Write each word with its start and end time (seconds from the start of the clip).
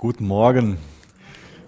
Guten 0.00 0.26
Morgen. 0.26 0.78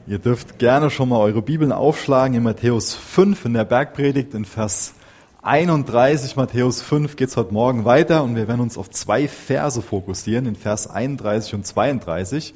Ihr 0.07 0.19
dürft 0.19 0.59
gerne 0.59 0.89
schon 0.89 1.11
mal 1.11 1.19
eure 1.19 1.43
Bibeln 1.43 1.71
aufschlagen 1.71 2.35
in 2.35 2.43
Matthäus 2.43 2.95
5 2.95 3.45
in 3.45 3.53
der 3.53 3.67
Bergpredigt 3.67 4.33
in 4.33 4.47
Vers 4.47 4.95
31. 5.43 6.35
Matthäus 6.37 6.81
5 6.81 7.17
geht's 7.17 7.37
heute 7.37 7.53
Morgen 7.53 7.85
weiter 7.85 8.23
und 8.23 8.35
wir 8.35 8.49
werden 8.49 8.63
uns 8.63 8.79
auf 8.79 8.89
zwei 8.89 9.29
Verse 9.29 9.83
fokussieren, 9.83 10.47
in 10.47 10.57
Vers 10.57 10.89
31 10.89 11.53
und 11.57 11.67
32. 11.67 12.55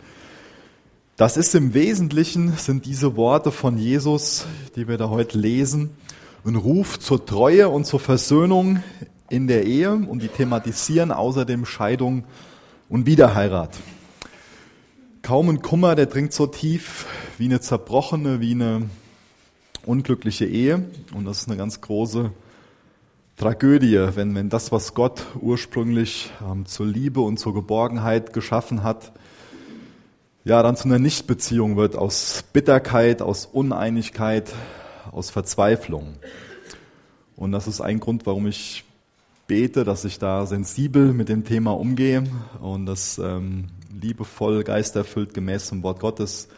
Das 1.19 1.37
ist 1.37 1.55
im 1.55 1.75
Wesentlichen, 1.75 2.55
sind 2.57 2.87
diese 2.87 3.15
Worte 3.19 3.53
von 3.53 3.77
Jesus, 3.77 4.47
die 4.77 4.89
wir 4.89 4.97
da 4.97 5.11
heute 5.11 5.37
lesen, 5.37 5.91
ein 6.47 6.57
Ruf 6.57 6.99
zur 6.99 7.27
Treue 7.27 7.69
und 7.69 7.85
zur 7.85 8.01
Versöhnung 8.01 8.83
in 9.29 9.47
der 9.47 9.67
Ehe 9.67 9.93
und 9.93 10.23
die 10.23 10.29
thematisieren 10.29 11.13
außerdem 11.13 11.67
Scheidung 11.67 12.25
und 12.89 13.05
Wiederheirat. 13.05 13.77
Kaum 15.27 15.49
ein 15.49 15.61
Kummer, 15.61 15.97
der 15.97 16.07
dringt 16.07 16.33
so 16.33 16.47
tief 16.47 17.05
wie 17.37 17.47
eine 17.47 17.59
zerbrochene, 17.59 18.41
wie 18.41 18.53
eine 18.53 18.89
unglückliche 19.85 20.47
Ehe. 20.47 20.85
Und 21.15 21.25
das 21.25 21.39
ist 21.39 21.49
eine 21.49 21.57
ganz 21.57 21.81
große 21.81 22.31
Tragödie, 23.37 24.11
wenn, 24.15 24.37
wenn 24.37 24.51
das, 24.51 24.71
was 24.71 24.95
Gott 24.95 25.27
ursprünglich 25.41 26.31
ähm, 26.49 26.65
zur 26.67 26.87
Liebe 26.87 27.23
und 27.23 27.39
zur 27.39 27.55
Geborgenheit 27.55 28.33
geschaffen 28.35 28.85
hat, 28.85 29.11
ja, 30.45 30.63
dann 30.63 30.77
zu 30.77 30.85
einer 30.85 31.01
Nichtbeziehung 31.01 31.77
wird 31.77 31.97
aus 31.97 32.45
Bitterkeit, 32.53 33.21
aus 33.21 33.47
Uneinigkeit, 33.47 34.55
aus 35.11 35.31
Verzweiflung. 35.31 36.15
Und 37.35 37.51
das 37.51 37.67
ist 37.67 37.81
ein 37.81 37.99
Grund, 37.99 38.27
warum 38.27 38.47
ich 38.47 38.85
bete, 39.49 39.83
dass 39.83 40.05
ich 40.05 40.21
da 40.21 40.47
sensibel 40.47 41.13
mit 41.13 41.29
dem 41.29 41.43
Thema 41.45 41.73
umgehe 41.73 42.23
und 42.61 42.87
das 42.87 43.19
ähm, 43.19 43.65
liebevoll, 44.01 44.65
geisterfüllt, 44.65 45.35
gemäß 45.35 45.67
zum 45.67 45.83
Wort 45.83 46.01
Gottes 46.01 46.49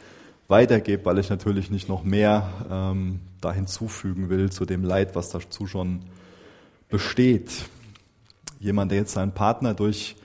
weitergebe, 0.48 1.05
weil 1.05 1.19
ich 1.19 1.30
natürlich 1.30 1.70
nicht 1.70 1.88
noch 1.88 2.05
mehr 2.05 2.51
ähm, 2.70 3.20
da 3.41 3.53
hinzufügen 3.53 4.30
will 4.30 4.50
zu 4.50 4.64
dem 4.64 4.84
Leid, 4.84 5.14
was 5.14 5.30
dazu 5.30 5.67
schon 5.67 6.00
besteht. 6.89 7.50
Jemand, 8.58 8.91
der 8.91 8.98
jetzt 8.98 9.12
seinen 9.12 9.33
Partner 9.33 9.75
durch 9.75 10.17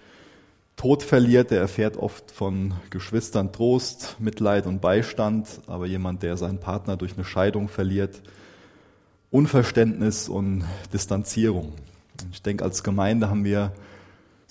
Tod 0.76 1.04
verliert, 1.04 1.52
der 1.52 1.60
erfährt 1.60 1.98
oft 1.98 2.32
von 2.32 2.74
Geschwistern 2.90 3.52
Trost, 3.52 4.16
Mitleid 4.20 4.66
und 4.66 4.82
Beistand, 4.82 5.48
aber 5.68 5.86
jemand, 5.86 6.24
der 6.24 6.36
seinen 6.36 6.60
Partner 6.60 6.98
durch 6.98 7.14
eine 7.14 7.26
Scheidung 7.26 7.70
verliert, 7.70 8.22
Unverständnis 9.30 10.30
und 10.30 10.64
Distanzierung. 10.92 11.74
Ich 12.32 12.42
denke, 12.42 12.64
als 12.64 12.84
Gemeinde 12.84 13.30
haben 13.30 13.44
wir 13.44 13.72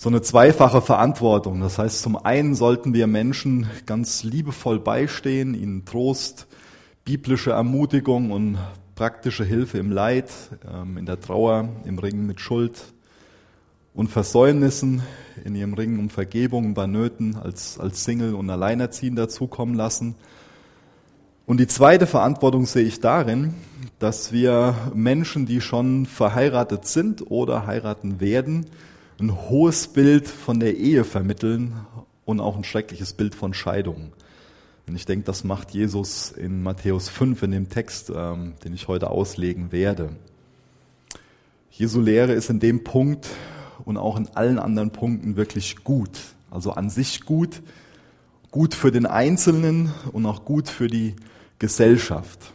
so 0.03 0.09
eine 0.09 0.21
zweifache 0.21 0.81
Verantwortung. 0.81 1.61
Das 1.61 1.77
heißt, 1.79 2.01
zum 2.01 2.17
einen 2.17 2.55
sollten 2.55 2.93
wir 2.93 3.07
Menschen 3.07 3.69
ganz 3.85 4.23
liebevoll 4.23 4.77
beistehen, 4.77 5.53
ihnen 5.55 5.85
Trost, 5.85 6.45
biblische 7.05 7.51
Ermutigung 7.51 8.31
und 8.31 8.57
praktische 8.95 9.45
Hilfe 9.45 9.77
im 9.77 9.91
Leid, 9.91 10.29
ähm, 10.69 10.97
in 10.97 11.05
der 11.05 11.21
Trauer, 11.21 11.69
im 11.85 11.99
Ringen 11.99 12.27
mit 12.27 12.41
Schuld 12.41 12.81
und 13.93 14.09
Versäumnissen, 14.09 15.03
in 15.45 15.55
ihrem 15.55 15.73
Ringen 15.73 15.99
um 15.99 16.09
Vergebung 16.09 16.73
bei 16.73 16.85
Nöten 16.85 17.37
als, 17.37 17.79
als 17.79 18.03
Single 18.03 18.35
und 18.35 18.49
Alleinerziehender 18.49 19.29
zukommen 19.29 19.73
lassen. 19.73 20.15
Und 21.45 21.61
die 21.61 21.67
zweite 21.67 22.07
Verantwortung 22.07 22.65
sehe 22.65 22.83
ich 22.83 22.99
darin, 22.99 23.53
dass 23.99 24.33
wir 24.33 24.75
Menschen, 24.93 25.45
die 25.45 25.61
schon 25.61 26.07
verheiratet 26.07 26.87
sind 26.87 27.31
oder 27.31 27.67
heiraten 27.67 28.19
werden, 28.19 28.65
ein 29.19 29.49
hohes 29.49 29.87
Bild 29.87 30.27
von 30.27 30.59
der 30.59 30.77
Ehe 30.77 31.03
vermitteln 31.03 31.73
und 32.25 32.39
auch 32.39 32.55
ein 32.55 32.63
schreckliches 32.63 33.13
Bild 33.13 33.35
von 33.35 33.53
Scheidung. 33.53 34.13
Und 34.87 34.95
ich 34.95 35.05
denke, 35.05 35.25
das 35.25 35.43
macht 35.43 35.71
Jesus 35.71 36.31
in 36.31 36.61
Matthäus 36.63 37.09
5 37.09 37.43
in 37.43 37.51
dem 37.51 37.69
Text, 37.69 38.11
ähm, 38.13 38.53
den 38.63 38.73
ich 38.73 38.87
heute 38.87 39.09
auslegen 39.09 39.71
werde. 39.71 40.09
Jesu 41.71 42.01
Lehre 42.01 42.33
ist 42.33 42.49
in 42.49 42.59
dem 42.59 42.83
Punkt 42.83 43.27
und 43.85 43.97
auch 43.97 44.17
in 44.17 44.27
allen 44.35 44.59
anderen 44.59 44.91
Punkten 44.91 45.35
wirklich 45.35 45.83
gut. 45.83 46.19
Also 46.51 46.71
an 46.71 46.89
sich 46.89 47.25
gut, 47.25 47.61
gut 48.51 48.75
für 48.75 48.91
den 48.91 49.05
Einzelnen 49.05 49.91
und 50.11 50.25
auch 50.25 50.45
gut 50.45 50.69
für 50.69 50.87
die 50.87 51.15
Gesellschaft. 51.59 52.53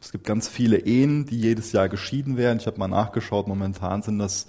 Es 0.00 0.12
gibt 0.12 0.24
ganz 0.24 0.48
viele 0.48 0.78
Ehen, 0.78 1.26
die 1.26 1.40
jedes 1.40 1.72
Jahr 1.72 1.88
geschieden 1.88 2.36
werden. 2.36 2.58
Ich 2.58 2.66
habe 2.66 2.78
mal 2.78 2.88
nachgeschaut, 2.88 3.48
momentan 3.48 4.02
sind 4.02 4.18
das 4.18 4.46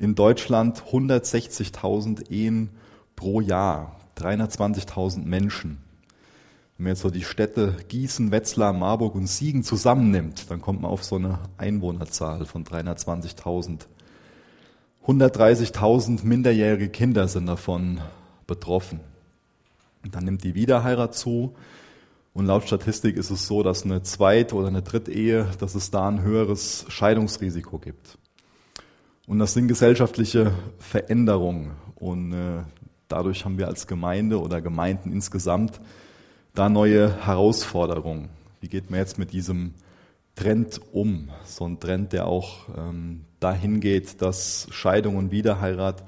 in 0.00 0.14
Deutschland 0.14 0.82
160.000 0.90 2.30
Ehen 2.30 2.70
pro 3.16 3.42
Jahr, 3.42 4.00
320.000 4.16 5.26
Menschen. 5.26 5.78
Wenn 6.76 6.84
man 6.84 6.92
jetzt 6.92 7.02
so 7.02 7.10
die 7.10 7.22
Städte 7.22 7.76
Gießen, 7.88 8.32
Wetzlar, 8.32 8.72
Marburg 8.72 9.14
und 9.14 9.26
Siegen 9.26 9.62
zusammennimmt, 9.62 10.50
dann 10.50 10.62
kommt 10.62 10.80
man 10.80 10.90
auf 10.90 11.04
so 11.04 11.16
eine 11.16 11.38
Einwohnerzahl 11.58 12.46
von 12.46 12.64
320.000. 12.64 13.80
130.000 15.06 16.24
minderjährige 16.24 16.88
Kinder 16.88 17.28
sind 17.28 17.44
davon 17.44 18.00
betroffen. 18.46 19.00
Und 20.02 20.14
dann 20.14 20.24
nimmt 20.24 20.44
die 20.44 20.54
Wiederheirat 20.54 21.14
zu. 21.14 21.54
Und 22.32 22.46
laut 22.46 22.64
Statistik 22.64 23.18
ist 23.18 23.28
es 23.28 23.46
so, 23.46 23.62
dass 23.62 23.84
eine 23.84 24.02
Zweit- 24.02 24.54
oder 24.54 24.68
eine 24.68 24.80
Drittehe, 24.80 25.46
dass 25.58 25.74
es 25.74 25.90
da 25.90 26.08
ein 26.08 26.22
höheres 26.22 26.86
Scheidungsrisiko 26.88 27.78
gibt. 27.78 28.16
Und 29.30 29.38
das 29.38 29.54
sind 29.54 29.68
gesellschaftliche 29.68 30.52
Veränderungen. 30.80 31.70
Und 31.94 32.32
äh, 32.32 32.64
dadurch 33.06 33.44
haben 33.44 33.58
wir 33.58 33.68
als 33.68 33.86
Gemeinde 33.86 34.40
oder 34.40 34.60
Gemeinden 34.60 35.12
insgesamt 35.12 35.80
da 36.52 36.68
neue 36.68 37.24
Herausforderungen. 37.24 38.28
Wie 38.60 38.66
geht 38.66 38.90
man 38.90 38.98
jetzt 38.98 39.20
mit 39.20 39.32
diesem 39.32 39.74
Trend 40.34 40.80
um? 40.92 41.28
So 41.44 41.64
ein 41.64 41.78
Trend, 41.78 42.12
der 42.12 42.26
auch 42.26 42.70
ähm, 42.76 43.20
dahin 43.38 43.78
geht, 43.78 44.20
dass 44.20 44.66
Scheidung 44.72 45.14
und 45.14 45.30
Wiederheirat 45.30 46.02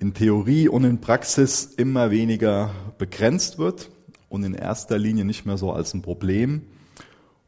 in 0.00 0.12
Theorie 0.12 0.68
und 0.68 0.82
in 0.82 1.00
Praxis 1.00 1.64
immer 1.64 2.10
weniger 2.10 2.72
begrenzt 2.98 3.58
wird 3.58 3.88
und 4.28 4.42
in 4.42 4.54
erster 4.54 4.98
Linie 4.98 5.24
nicht 5.24 5.46
mehr 5.46 5.58
so 5.58 5.70
als 5.70 5.94
ein 5.94 6.02
Problem 6.02 6.62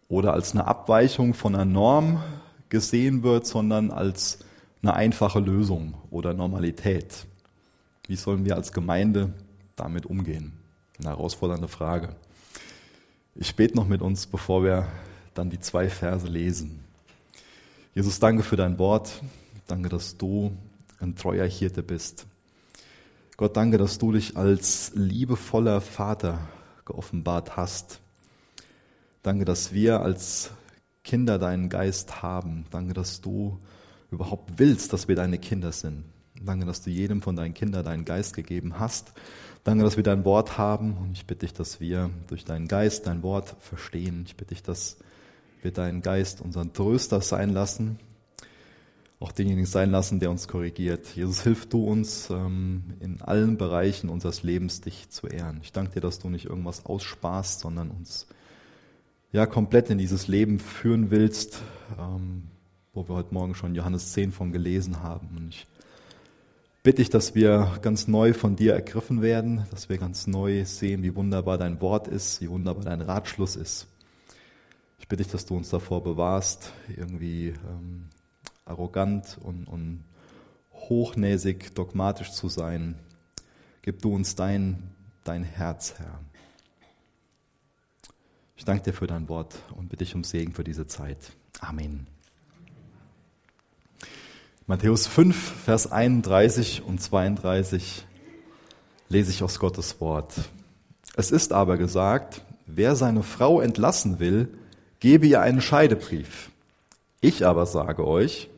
oder 0.06 0.34
als 0.34 0.52
eine 0.52 0.68
Abweichung 0.68 1.34
von 1.34 1.56
einer 1.56 1.64
Norm 1.64 2.22
gesehen 2.68 3.24
wird, 3.24 3.44
sondern 3.44 3.90
als 3.90 4.44
eine 4.82 4.94
einfache 4.94 5.40
Lösung 5.40 5.94
oder 6.10 6.34
Normalität. 6.34 7.26
Wie 8.06 8.16
sollen 8.16 8.44
wir 8.44 8.56
als 8.56 8.72
Gemeinde 8.72 9.32
damit 9.76 10.06
umgehen? 10.06 10.52
Eine 10.98 11.10
herausfordernde 11.10 11.68
Frage. 11.68 12.16
Ich 13.34 13.54
bete 13.54 13.76
noch 13.76 13.86
mit 13.86 14.02
uns, 14.02 14.26
bevor 14.26 14.64
wir 14.64 14.88
dann 15.34 15.50
die 15.50 15.60
zwei 15.60 15.88
Verse 15.88 16.26
lesen. 16.26 16.80
Jesus, 17.94 18.18
danke 18.18 18.42
für 18.42 18.56
dein 18.56 18.78
Wort. 18.78 19.22
Danke, 19.66 19.88
dass 19.88 20.16
du 20.16 20.52
ein 21.00 21.14
treuer 21.14 21.46
Hirte 21.46 21.82
bist. 21.82 22.26
Gott, 23.36 23.56
danke, 23.56 23.78
dass 23.78 23.98
du 23.98 24.12
dich 24.12 24.36
als 24.36 24.92
liebevoller 24.94 25.80
Vater 25.80 26.48
geoffenbart 26.84 27.56
hast. 27.56 28.00
Danke, 29.22 29.44
dass 29.44 29.72
wir 29.72 30.00
als 30.00 30.50
Kinder 31.04 31.38
deinen 31.38 31.68
Geist 31.68 32.22
haben. 32.22 32.66
Danke, 32.70 32.94
dass 32.94 33.20
du 33.20 33.58
überhaupt 34.10 34.58
willst, 34.58 34.92
dass 34.92 35.08
wir 35.08 35.16
deine 35.16 35.38
Kinder 35.38 35.72
sind. 35.72 36.04
Danke, 36.42 36.66
dass 36.66 36.82
du 36.82 36.90
jedem 36.90 37.20
von 37.22 37.36
deinen 37.36 37.54
Kindern 37.54 37.84
deinen 37.84 38.04
Geist 38.04 38.34
gegeben 38.34 38.78
hast. 38.78 39.12
Danke, 39.62 39.84
dass 39.84 39.96
wir 39.96 40.04
dein 40.04 40.24
Wort 40.24 40.56
haben. 40.56 40.96
Und 40.96 41.12
ich 41.12 41.26
bitte 41.26 41.46
dich, 41.46 41.52
dass 41.52 41.80
wir 41.80 42.10
durch 42.28 42.44
deinen 42.44 42.66
Geist 42.66 43.06
dein 43.06 43.22
Wort 43.22 43.56
verstehen. 43.60 44.24
Ich 44.26 44.36
bitte 44.36 44.54
dich, 44.54 44.62
dass 44.62 44.96
wir 45.62 45.70
deinen 45.70 46.00
Geist 46.00 46.40
unseren 46.40 46.72
Tröster 46.72 47.20
sein 47.20 47.50
lassen, 47.50 47.98
auch 49.18 49.32
denjenigen 49.32 49.66
sein 49.66 49.90
lassen, 49.90 50.18
der 50.18 50.30
uns 50.30 50.48
korrigiert. 50.48 51.06
Jesus, 51.14 51.42
hilf 51.42 51.66
du 51.66 51.84
uns 51.84 52.30
ähm, 52.30 52.94
in 53.00 53.20
allen 53.20 53.58
Bereichen 53.58 54.08
unseres 54.08 54.42
Lebens, 54.42 54.80
dich 54.80 55.10
zu 55.10 55.26
ehren. 55.26 55.60
Ich 55.62 55.72
danke 55.72 55.92
dir, 55.92 56.00
dass 56.00 56.18
du 56.18 56.30
nicht 56.30 56.46
irgendwas 56.46 56.86
aussparst, 56.86 57.60
sondern 57.60 57.90
uns 57.90 58.26
ja 59.32 59.44
komplett 59.44 59.90
in 59.90 59.98
dieses 59.98 60.26
Leben 60.26 60.58
führen 60.58 61.10
willst, 61.10 61.60
ähm, 61.98 62.44
wo 62.92 63.08
wir 63.08 63.14
heute 63.14 63.32
Morgen 63.34 63.54
schon 63.54 63.74
Johannes 63.74 64.12
10 64.12 64.32
von 64.32 64.52
gelesen 64.52 65.02
haben. 65.02 65.28
Und 65.36 65.48
ich 65.50 65.66
bitte 66.82 66.96
dich, 66.96 67.10
dass 67.10 67.34
wir 67.34 67.78
ganz 67.82 68.08
neu 68.08 68.32
von 68.32 68.56
dir 68.56 68.74
ergriffen 68.74 69.22
werden, 69.22 69.66
dass 69.70 69.88
wir 69.88 69.98
ganz 69.98 70.26
neu 70.26 70.64
sehen, 70.64 71.02
wie 71.02 71.14
wunderbar 71.14 71.58
dein 71.58 71.80
Wort 71.80 72.08
ist, 72.08 72.40
wie 72.40 72.50
wunderbar 72.50 72.84
dein 72.84 73.00
Ratschluss 73.00 73.56
ist. 73.56 73.86
Ich 74.98 75.08
bitte 75.08 75.22
dich, 75.22 75.32
dass 75.32 75.46
du 75.46 75.56
uns 75.56 75.70
davor 75.70 76.02
bewahrst, 76.02 76.72
irgendwie 76.94 77.48
ähm, 77.48 78.08
arrogant 78.64 79.38
und, 79.42 79.66
und 79.66 80.04
hochnäsig, 80.72 81.74
dogmatisch 81.74 82.32
zu 82.32 82.48
sein. 82.48 82.96
Gib 83.82 84.02
du 84.02 84.14
uns 84.14 84.34
dein, 84.34 84.82
dein 85.24 85.42
Herz, 85.42 85.94
Herr. 85.98 86.20
Ich 88.56 88.64
danke 88.64 88.84
dir 88.84 88.92
für 88.92 89.06
dein 89.06 89.28
Wort 89.28 89.54
und 89.74 89.88
bitte 89.88 90.04
dich 90.04 90.14
um 90.14 90.22
Segen 90.22 90.52
für 90.52 90.64
diese 90.64 90.86
Zeit. 90.86 91.32
Amen. 91.60 92.06
Matthäus 94.70 95.08
5, 95.08 95.64
Vers 95.64 95.90
31 95.90 96.84
und 96.86 97.02
32 97.02 98.06
lese 99.08 99.32
ich 99.32 99.42
aus 99.42 99.58
Gottes 99.58 100.00
Wort. 100.00 100.32
Es 101.16 101.32
ist 101.32 101.52
aber 101.52 101.76
gesagt, 101.76 102.42
wer 102.66 102.94
seine 102.94 103.24
Frau 103.24 103.60
entlassen 103.60 104.20
will, 104.20 104.46
gebe 105.00 105.26
ihr 105.26 105.40
einen 105.40 105.60
Scheidebrief. 105.60 106.52
Ich 107.20 107.44
aber 107.44 107.66
sage 107.66 108.06
euch, 108.06 108.48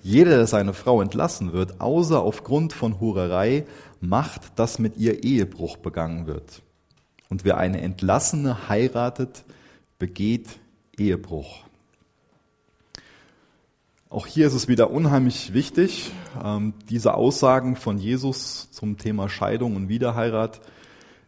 jeder, 0.00 0.36
der 0.36 0.46
seine 0.46 0.74
Frau 0.74 1.02
entlassen 1.02 1.52
wird, 1.52 1.80
außer 1.80 2.20
aufgrund 2.20 2.72
von 2.72 3.00
Hurerei, 3.00 3.66
macht, 4.00 4.60
dass 4.60 4.78
mit 4.78 4.96
ihr 4.96 5.24
Ehebruch 5.24 5.76
begangen 5.76 6.28
wird. 6.28 6.62
Und 7.28 7.44
wer 7.44 7.56
eine 7.56 7.80
Entlassene 7.80 8.68
heiratet, 8.68 9.42
begeht 9.98 10.60
Ehebruch. 10.96 11.65
Auch 14.08 14.28
hier 14.28 14.46
ist 14.46 14.54
es 14.54 14.68
wieder 14.68 14.92
unheimlich 14.92 15.52
wichtig, 15.52 16.12
ähm, 16.42 16.74
diese 16.88 17.14
Aussagen 17.14 17.74
von 17.74 17.98
Jesus 17.98 18.70
zum 18.70 18.98
Thema 18.98 19.28
Scheidung 19.28 19.74
und 19.74 19.88
Wiederheirat 19.88 20.60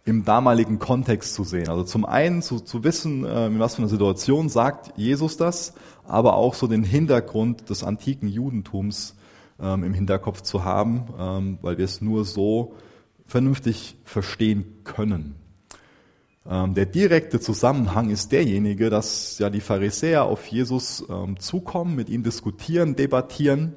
im 0.05 0.25
damaligen 0.25 0.79
Kontext 0.79 1.35
zu 1.35 1.43
sehen. 1.43 1.69
Also 1.69 1.83
zum 1.83 2.05
einen 2.05 2.41
zu, 2.41 2.61
zu 2.61 2.85
wissen, 2.85 3.25
äh, 3.25 3.47
in 3.47 3.59
was 3.59 3.75
für 3.75 3.83
einer 3.83 3.89
Situation 3.89 4.49
sagt 4.49 4.97
Jesus 4.97 5.37
das, 5.37 5.75
aber 6.07 6.35
auch 6.35 6.55
so 6.55 6.69
den 6.69 6.85
Hintergrund 6.85 7.69
des 7.69 7.83
antiken 7.83 8.29
Judentums 8.29 9.17
ähm, 9.61 9.83
im 9.83 9.93
Hinterkopf 9.93 10.43
zu 10.43 10.63
haben, 10.63 11.09
ähm, 11.19 11.59
weil 11.63 11.79
wir 11.79 11.85
es 11.85 12.01
nur 12.01 12.25
so 12.25 12.77
vernünftig 13.27 13.97
verstehen 14.05 14.85
können. 14.85 15.35
Ähm, 16.51 16.75
der 16.75 16.87
direkte 16.87 17.41
Zusammenhang 17.41 18.09
ist 18.09 18.33
derjenige, 18.33 18.89
dass 18.89 19.39
ja 19.39 19.51
die 19.51 19.61
Pharisäer 19.61 20.25
auf 20.25 20.47
Jesus 20.47 21.05
ähm, 21.11 21.39
zukommen, 21.39 21.95
mit 21.95 22.09
ihm 22.09 22.23
diskutieren, 22.23 22.97
debattieren 22.97 23.75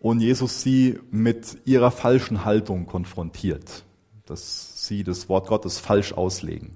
und 0.00 0.20
Jesus 0.20 0.62
sie 0.62 0.98
mit 1.12 1.58
ihrer 1.64 1.92
falschen 1.92 2.44
Haltung 2.44 2.86
konfrontiert, 2.86 3.84
dass 4.26 4.86
sie 4.86 5.04
das 5.04 5.28
Wort 5.28 5.46
Gottes 5.46 5.78
falsch 5.78 6.12
auslegen. 6.12 6.72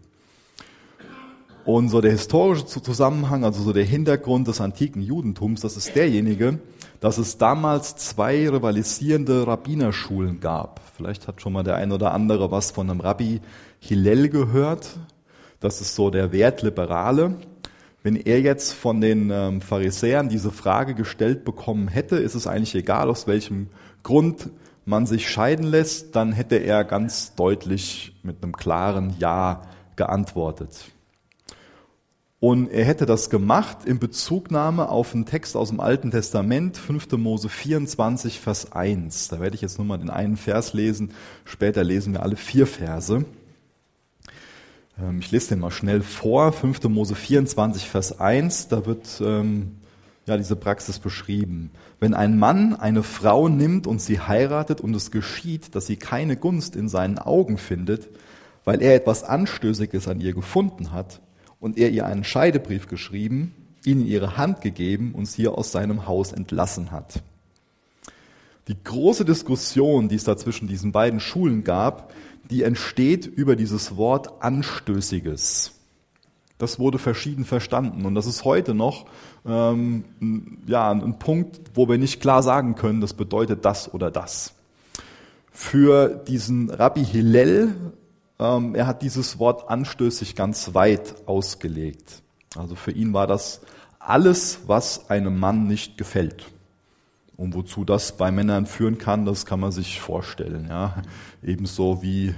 Und 1.65 1.89
so 1.89 2.01
der 2.01 2.13
historische 2.13 2.65
Zusammenhang, 2.65 3.45
also 3.45 3.61
so 3.61 3.73
der 3.73 3.83
Hintergrund 3.83 4.47
des 4.47 4.61
antiken 4.61 5.03
Judentums, 5.03 5.63
das 5.63 5.77
ist 5.77 5.97
derjenige, 5.97 6.61
dass 7.01 7.19
es 7.19 7.39
damals 7.39 7.97
zwei 7.97 8.49
rivalisierende 8.49 9.45
Rabbinerschulen 9.45 10.39
gab. 10.39 10.81
Vielleicht 10.97 11.27
hat 11.27 11.43
schon 11.43 11.53
mal 11.53 11.65
der 11.65 11.75
ein 11.75 11.91
oder 11.91 12.15
andere 12.15 12.53
was 12.53 12.71
von 12.71 12.89
einem 12.89 13.01
Rabbi 13.01 13.41
Hillel 13.81 14.29
gehört. 14.29 14.97
Das 15.61 15.81
ist 15.81 15.95
so 15.95 16.11
der 16.11 16.33
Wertliberale. 16.33 17.37
Wenn 18.03 18.17
er 18.17 18.41
jetzt 18.41 18.73
von 18.73 19.01
den 19.01 19.31
ähm, 19.31 19.61
Pharisäern 19.61 20.29
diese 20.29 20.51
Frage 20.51 20.95
gestellt 20.95 21.45
bekommen 21.45 21.89
hätte, 21.89 22.17
ist 22.17 22.35
es 22.35 22.47
eigentlich 22.47 22.75
egal, 22.75 23.11
aus 23.11 23.27
welchem 23.27 23.69
Grund 24.03 24.51
man 24.85 25.07
sich 25.07 25.29
scheiden 25.29 25.67
lässt, 25.67 26.15
dann 26.15 26.33
hätte 26.33 26.57
er 26.57 26.85
ganz 26.85 27.35
deutlich 27.35 28.15
mit 28.23 28.43
einem 28.43 28.57
klaren 28.57 29.17
Ja 29.19 29.63
geantwortet. 29.97 30.93
Und 32.39 32.69
er 32.69 32.85
hätte 32.85 33.07
das 33.07 33.31
gemacht 33.31 33.79
in 33.87 33.99
Bezugnahme 33.99 34.89
auf 34.89 35.15
einen 35.15 35.25
Text 35.25 35.57
aus 35.57 35.71
dem 35.71 35.81
Alten 35.81 36.11
Testament, 36.11 36.77
5. 36.77 37.13
Mose 37.13 37.49
24, 37.49 38.39
Vers 38.41 38.73
1. 38.73 39.29
Da 39.29 39.41
werde 39.41 39.57
ich 39.57 39.63
jetzt 39.63 39.79
nur 39.79 39.87
mal 39.87 39.97
den 39.97 40.11
einen 40.11 40.37
Vers 40.37 40.75
lesen. 40.75 41.13
Später 41.45 41.83
lesen 41.83 42.13
wir 42.13 42.23
alle 42.23 42.37
vier 42.37 42.67
Verse. 42.67 43.25
Ähm, 45.01 45.19
ich 45.21 45.31
lese 45.31 45.51
den 45.51 45.61
mal 45.61 45.71
schnell 45.71 46.03
vor. 46.03 46.53
5. 46.53 46.85
Mose 46.85 47.15
24, 47.15 47.89
Vers 47.89 48.21
1. 48.21 48.69
Da 48.69 48.87
wird 48.87 49.21
ähm, 49.21 49.77
ja 50.27 50.37
diese 50.37 50.57
Praxis 50.57 50.99
beschrieben. 50.99 51.71
Wenn 52.01 52.15
ein 52.15 52.39
Mann 52.39 52.75
eine 52.75 53.03
Frau 53.03 53.49
nimmt 53.49 53.87
und 53.87 54.01
sie 54.01 54.21
heiratet 54.21 54.81
und 54.81 54.95
es 54.95 55.11
geschieht, 55.11 55.75
dass 55.75 55.87
sie 55.87 55.97
keine 55.97 56.37
Gunst 56.37 56.77
in 56.77 56.89
seinen 56.89 57.19
Augen 57.19 57.59
findet, 57.59 58.09
weil 58.65 58.83
er 58.83 58.95
etwas 58.95 59.23
Anstößiges 59.25 60.09
an 60.09 60.21
ihr 60.21 60.35
gefunden 60.35 60.93
hat, 60.93 61.21
und 61.61 61.79
er 61.79 61.91
ihr 61.91 62.07
einen 62.07 62.25
Scheidebrief 62.25 62.87
geschrieben, 62.87 63.55
ihn 63.85 64.01
in 64.01 64.07
ihre 64.07 64.37
Hand 64.37 64.61
gegeben 64.61 65.13
und 65.15 65.27
sie 65.27 65.49
aus 65.49 65.73
seinem 65.73 66.07
Haus 66.07 66.33
entlassen 66.33 66.91
hat. 66.91 67.23
Die 68.69 68.77
große 68.83 69.25
Diskussion, 69.25 70.09
die 70.09 70.17
es 70.17 70.25
da 70.25 70.37
zwischen 70.37 70.67
diesen 70.67 70.91
beiden 70.93 71.21
Schulen 71.21 71.63
gab, 71.63 72.13
die 72.51 72.63
entsteht 72.63 73.27
über 73.27 73.57
dieses 73.57 73.97
Wort 73.97 74.43
Anstößiges. 74.43 75.73
Das 76.59 76.79
wurde 76.79 76.99
verschieden 76.99 77.45
verstanden 77.45 78.07
und 78.07 78.15
das 78.15 78.27
ist 78.27 78.45
heute 78.45 78.75
noch 78.75 79.07
ähm, 79.45 80.05
ja, 80.67 80.91
ein 80.91 81.19
Punkt, 81.19 81.61
wo 81.75 81.89
wir 81.89 81.99
nicht 81.99 82.21
klar 82.21 82.43
sagen 82.43 82.75
können, 82.77 83.01
das 83.01 83.13
bedeutet 83.13 83.65
das 83.65 83.93
oder 83.93 84.11
das. 84.11 84.55
Für 85.53 86.09
diesen 86.09 86.71
Rabbi 86.71 87.05
Hillel 87.05 87.75
ähm, 88.39 88.75
er 88.75 88.87
hat 88.87 89.03
dieses 89.03 89.39
Wort 89.39 89.69
anstößig 89.71 90.35
ganz 90.35 90.75
weit 90.75 91.15
ausgelegt. 91.27 92.23
Also 92.57 92.75
für 92.75 92.91
ihn 92.91 93.13
war 93.13 93.27
das 93.27 93.61
alles, 93.99 94.61
was 94.67 95.11
einem 95.11 95.39
Mann 95.39 95.67
nicht 95.67 95.99
gefällt. 95.99 96.45
Und 97.37 97.55
wozu 97.55 97.85
das 97.85 98.17
bei 98.17 98.31
Männern 98.31 98.67
führen 98.67 98.99
kann, 98.99 99.27
das 99.27 99.45
kann 99.45 99.61
man 99.61 99.73
sich 99.73 100.01
vorstellen. 100.01 100.67
Ja. 100.69 101.03
Ebenso 101.43 102.03
wie 102.03 102.29
äh, 102.29 102.35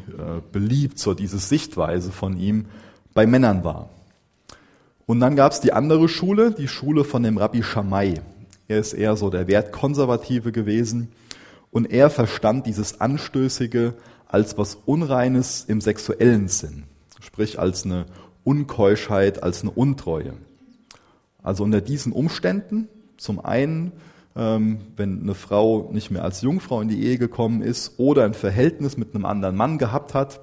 beliebt 0.50 0.98
so 0.98 1.14
diese 1.14 1.38
Sichtweise 1.38 2.10
von 2.10 2.36
ihm 2.36 2.66
bei 3.14 3.26
Männern 3.26 3.62
war. 3.62 3.90
Und 5.06 5.20
dann 5.20 5.36
gab 5.36 5.52
es 5.52 5.60
die 5.60 5.72
andere 5.72 6.08
Schule, 6.08 6.50
die 6.50 6.68
Schule 6.68 7.04
von 7.04 7.22
dem 7.22 7.38
Rabbi 7.38 7.62
Shammai. 7.62 8.20
Er 8.66 8.78
ist 8.78 8.92
eher 8.92 9.16
so 9.16 9.30
der 9.30 9.48
Wertkonservative 9.48 10.52
gewesen. 10.52 11.08
Und 11.70 11.90
er 11.90 12.10
verstand 12.10 12.66
dieses 12.66 13.00
Anstößige 13.00 13.94
als 14.26 14.58
was 14.58 14.74
Unreines 14.74 15.64
im 15.66 15.80
sexuellen 15.80 16.48
Sinn, 16.48 16.84
sprich 17.20 17.58
als 17.58 17.84
eine 17.84 18.06
Unkeuschheit, 18.44 19.42
als 19.42 19.62
eine 19.62 19.70
Untreue. 19.70 20.34
Also 21.42 21.64
unter 21.64 21.80
diesen 21.80 22.12
Umständen, 22.12 22.88
zum 23.16 23.40
einen, 23.42 23.92
ähm, 24.38 24.78
wenn 24.96 25.22
eine 25.22 25.34
Frau 25.34 25.90
nicht 25.92 26.10
mehr 26.10 26.24
als 26.24 26.40
Jungfrau 26.42 26.80
in 26.80 26.88
die 26.88 27.04
Ehe 27.04 27.18
gekommen 27.18 27.60
ist 27.60 27.98
oder 27.98 28.24
ein 28.24 28.34
Verhältnis 28.34 28.96
mit 28.96 29.14
einem 29.14 29.24
anderen 29.24 29.56
Mann 29.56 29.78
gehabt 29.78 30.14
hat, 30.14 30.40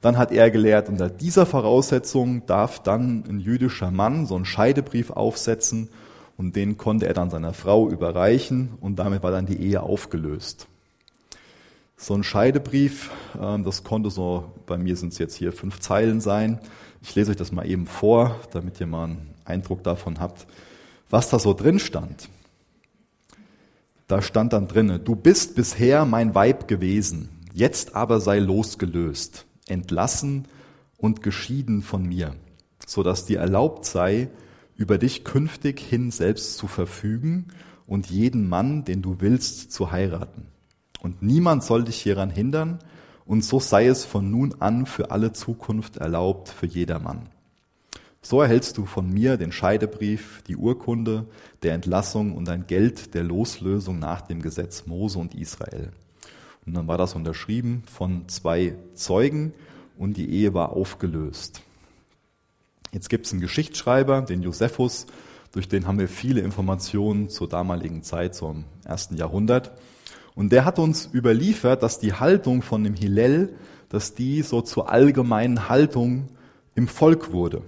dann 0.00 0.18
hat 0.18 0.32
er 0.32 0.50
gelehrt, 0.50 0.88
unter 0.88 1.08
dieser 1.08 1.46
Voraussetzung 1.46 2.44
darf 2.46 2.82
dann 2.82 3.24
ein 3.28 3.38
jüdischer 3.38 3.90
Mann 3.90 4.26
so 4.26 4.34
einen 4.34 4.46
Scheidebrief 4.46 5.10
aufsetzen 5.10 5.90
und 6.36 6.56
den 6.56 6.76
konnte 6.76 7.06
er 7.06 7.14
dann 7.14 7.30
seiner 7.30 7.52
Frau 7.52 7.88
überreichen 7.88 8.70
und 8.80 8.98
damit 8.98 9.22
war 9.22 9.30
dann 9.30 9.46
die 9.46 9.60
Ehe 9.60 9.82
aufgelöst. 9.82 10.66
So 11.96 12.14
ein 12.14 12.24
Scheidebrief, 12.24 13.10
ähm, 13.40 13.62
das 13.62 13.84
konnte 13.84 14.10
so, 14.10 14.52
bei 14.66 14.78
mir 14.78 14.96
sind 14.96 15.12
es 15.12 15.18
jetzt 15.18 15.36
hier 15.36 15.52
fünf 15.52 15.80
Zeilen 15.80 16.20
sein. 16.20 16.58
Ich 17.02 17.14
lese 17.14 17.30
euch 17.30 17.36
das 17.36 17.52
mal 17.52 17.68
eben 17.68 17.86
vor, 17.86 18.40
damit 18.52 18.80
ihr 18.80 18.86
mal 18.86 19.04
einen 19.04 19.34
Eindruck 19.44 19.84
davon 19.84 20.18
habt, 20.18 20.46
was 21.10 21.28
da 21.28 21.38
so 21.38 21.52
drin 21.52 21.78
stand. 21.78 22.28
Da 24.10 24.22
stand 24.22 24.52
dann 24.52 24.66
drinne, 24.66 24.98
du 24.98 25.14
bist 25.14 25.54
bisher 25.54 26.04
mein 26.04 26.34
Weib 26.34 26.66
gewesen, 26.66 27.28
jetzt 27.52 27.94
aber 27.94 28.18
sei 28.18 28.40
losgelöst, 28.40 29.46
entlassen 29.68 30.48
und 30.96 31.22
geschieden 31.22 31.80
von 31.80 32.02
mir, 32.02 32.34
so 32.84 33.04
dass 33.04 33.26
dir 33.26 33.38
erlaubt 33.38 33.84
sei, 33.84 34.28
über 34.74 34.98
dich 34.98 35.22
künftig 35.22 35.78
hin 35.78 36.10
selbst 36.10 36.56
zu 36.56 36.66
verfügen 36.66 37.52
und 37.86 38.10
jeden 38.10 38.48
Mann, 38.48 38.84
den 38.84 39.00
du 39.00 39.20
willst, 39.20 39.70
zu 39.70 39.92
heiraten 39.92 40.48
und 41.00 41.22
niemand 41.22 41.62
soll 41.62 41.84
dich 41.84 42.02
hieran 42.02 42.30
hindern, 42.30 42.80
und 43.26 43.44
so 43.44 43.60
sei 43.60 43.86
es 43.86 44.04
von 44.04 44.28
nun 44.28 44.56
an 44.58 44.86
für 44.86 45.12
alle 45.12 45.32
Zukunft 45.32 45.98
erlaubt 45.98 46.48
für 46.48 46.66
jedermann. 46.66 47.28
So 48.22 48.42
erhältst 48.42 48.76
du 48.76 48.84
von 48.84 49.10
mir 49.10 49.38
den 49.38 49.50
Scheidebrief, 49.50 50.42
die 50.46 50.56
Urkunde 50.56 51.26
der 51.62 51.72
Entlassung 51.72 52.36
und 52.36 52.48
ein 52.50 52.66
Geld 52.66 53.14
der 53.14 53.24
Loslösung 53.24 53.98
nach 53.98 54.20
dem 54.20 54.42
Gesetz 54.42 54.86
Mose 54.86 55.18
und 55.18 55.34
Israel. 55.34 55.90
Und 56.66 56.74
dann 56.74 56.86
war 56.86 56.98
das 56.98 57.14
unterschrieben 57.14 57.82
von 57.90 58.28
zwei 58.28 58.76
Zeugen 58.94 59.54
und 59.96 60.18
die 60.18 60.30
Ehe 60.30 60.52
war 60.52 60.72
aufgelöst. 60.72 61.62
Jetzt 62.92 63.08
gibt 63.08 63.24
es 63.24 63.32
einen 63.32 63.40
Geschichtsschreiber, 63.40 64.20
den 64.22 64.42
Josephus, 64.42 65.06
durch 65.52 65.68
den 65.68 65.86
haben 65.86 65.98
wir 65.98 66.08
viele 66.08 66.42
Informationen 66.42 67.28
zur 67.28 67.48
damaligen 67.48 68.02
Zeit, 68.02 68.40
im 68.42 68.64
ersten 68.84 69.16
Jahrhundert. 69.16 69.72
Und 70.34 70.52
der 70.52 70.64
hat 70.64 70.78
uns 70.78 71.08
überliefert, 71.12 71.82
dass 71.82 71.98
die 71.98 72.12
Haltung 72.12 72.62
von 72.62 72.84
dem 72.84 72.94
Hillel, 72.94 73.56
dass 73.88 74.14
die 74.14 74.42
so 74.42 74.60
zur 74.60 74.90
allgemeinen 74.90 75.68
Haltung 75.68 76.28
im 76.74 76.86
Volk 76.86 77.32
wurde. 77.32 77.62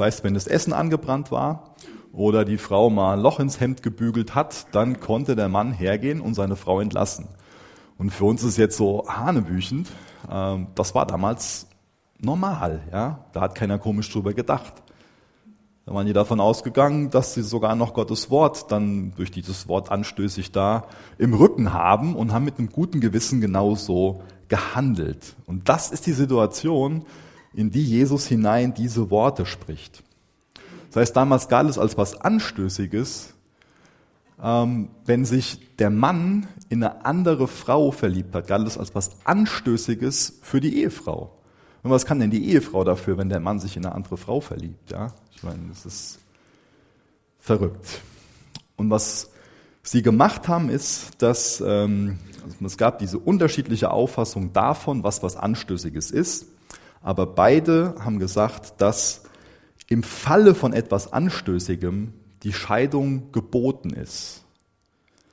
Das 0.00 0.06
heißt, 0.06 0.24
wenn 0.24 0.32
das 0.32 0.46
Essen 0.46 0.72
angebrannt 0.72 1.30
war 1.30 1.74
oder 2.10 2.46
die 2.46 2.56
Frau 2.56 2.88
mal 2.88 3.18
ein 3.18 3.20
Loch 3.20 3.38
ins 3.38 3.60
Hemd 3.60 3.82
gebügelt 3.82 4.34
hat, 4.34 4.74
dann 4.74 4.98
konnte 4.98 5.36
der 5.36 5.50
Mann 5.50 5.72
hergehen 5.72 6.22
und 6.22 6.32
seine 6.32 6.56
Frau 6.56 6.80
entlassen. 6.80 7.28
Und 7.98 8.08
für 8.08 8.24
uns 8.24 8.42
ist 8.42 8.56
jetzt 8.56 8.78
so 8.78 9.06
hanebüchend. 9.06 9.90
Ähm, 10.30 10.68
das 10.74 10.94
war 10.94 11.04
damals 11.04 11.66
normal, 12.18 12.80
ja. 12.90 13.26
Da 13.34 13.42
hat 13.42 13.54
keiner 13.54 13.78
komisch 13.78 14.10
drüber 14.10 14.32
gedacht. 14.32 14.72
Da 15.84 15.92
waren 15.92 16.06
die 16.06 16.14
davon 16.14 16.40
ausgegangen, 16.40 17.10
dass 17.10 17.34
sie 17.34 17.42
sogar 17.42 17.74
noch 17.74 17.92
Gottes 17.92 18.30
Wort 18.30 18.72
dann 18.72 19.12
durch 19.16 19.30
dieses 19.30 19.68
Wort 19.68 19.92
anstößig 19.92 20.50
da 20.50 20.86
im 21.18 21.34
Rücken 21.34 21.74
haben 21.74 22.16
und 22.16 22.32
haben 22.32 22.46
mit 22.46 22.58
einem 22.58 22.70
guten 22.70 23.00
Gewissen 23.00 23.42
genauso 23.42 24.22
gehandelt. 24.48 25.36
Und 25.44 25.68
das 25.68 25.90
ist 25.90 26.06
die 26.06 26.14
Situation, 26.14 27.04
in 27.54 27.70
die 27.70 27.84
Jesus 27.84 28.26
hinein 28.26 28.74
diese 28.74 29.10
Worte 29.10 29.46
spricht. 29.46 30.02
Das 30.88 30.96
heißt, 30.96 31.16
damals 31.16 31.48
galt 31.48 31.70
es 31.70 31.78
als 31.78 31.96
was 31.96 32.20
Anstößiges, 32.20 33.34
ähm, 34.42 34.88
wenn 35.04 35.24
sich 35.24 35.76
der 35.76 35.90
Mann 35.90 36.48
in 36.68 36.82
eine 36.82 37.04
andere 37.04 37.48
Frau 37.48 37.90
verliebt 37.90 38.34
hat, 38.34 38.46
galt 38.46 38.66
es 38.66 38.78
als 38.78 38.94
was 38.94 39.10
Anstößiges 39.24 40.40
für 40.42 40.60
die 40.60 40.80
Ehefrau. 40.80 41.36
Und 41.82 41.90
was 41.90 42.04
kann 42.04 42.20
denn 42.20 42.30
die 42.30 42.50
Ehefrau 42.50 42.84
dafür, 42.84 43.18
wenn 43.18 43.28
der 43.28 43.40
Mann 43.40 43.58
sich 43.58 43.76
in 43.76 43.84
eine 43.84 43.94
andere 43.94 44.16
Frau 44.16 44.40
verliebt? 44.40 44.90
Ja, 44.90 45.14
ich 45.34 45.42
meine, 45.42 45.60
das 45.68 45.86
ist 45.86 46.18
verrückt. 47.38 48.00
Und 48.76 48.90
was 48.90 49.30
sie 49.82 50.02
gemacht 50.02 50.48
haben, 50.48 50.68
ist, 50.68 51.22
dass 51.22 51.62
ähm, 51.66 52.18
also 52.44 52.56
es 52.64 52.76
gab 52.76 52.98
diese 52.98 53.18
unterschiedliche 53.18 53.90
Auffassung 53.90 54.52
davon, 54.52 55.04
was 55.04 55.22
was 55.22 55.36
Anstößiges 55.36 56.10
ist. 56.10 56.46
Aber 57.00 57.26
beide 57.26 57.94
haben 58.00 58.18
gesagt, 58.18 58.80
dass 58.80 59.22
im 59.88 60.02
Falle 60.02 60.54
von 60.54 60.72
etwas 60.72 61.12
Anstößigem 61.12 62.12
die 62.42 62.52
Scheidung 62.52 63.32
geboten 63.32 63.90
ist. 63.90 64.44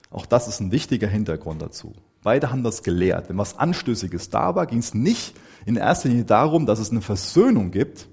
Auch 0.09 0.25
das 0.25 0.47
ist 0.47 0.59
ein 0.59 0.71
wichtiger 0.71 1.07
Hintergrund 1.07 1.61
dazu. 1.61 1.93
Beide 2.23 2.51
haben 2.51 2.63
das 2.63 2.83
gelehrt. 2.83 3.29
Wenn 3.29 3.37
was 3.37 3.57
Anstößiges 3.57 4.29
da 4.29 4.55
war, 4.55 4.65
ging 4.65 4.79
es 4.79 4.93
nicht 4.93 5.35
in 5.65 5.75
erster 5.75 6.09
Linie 6.09 6.25
darum, 6.25 6.65
dass 6.65 6.79
es 6.79 6.91
eine 6.91 7.01
Versöhnung 7.01 7.71
gibt, 7.71 8.07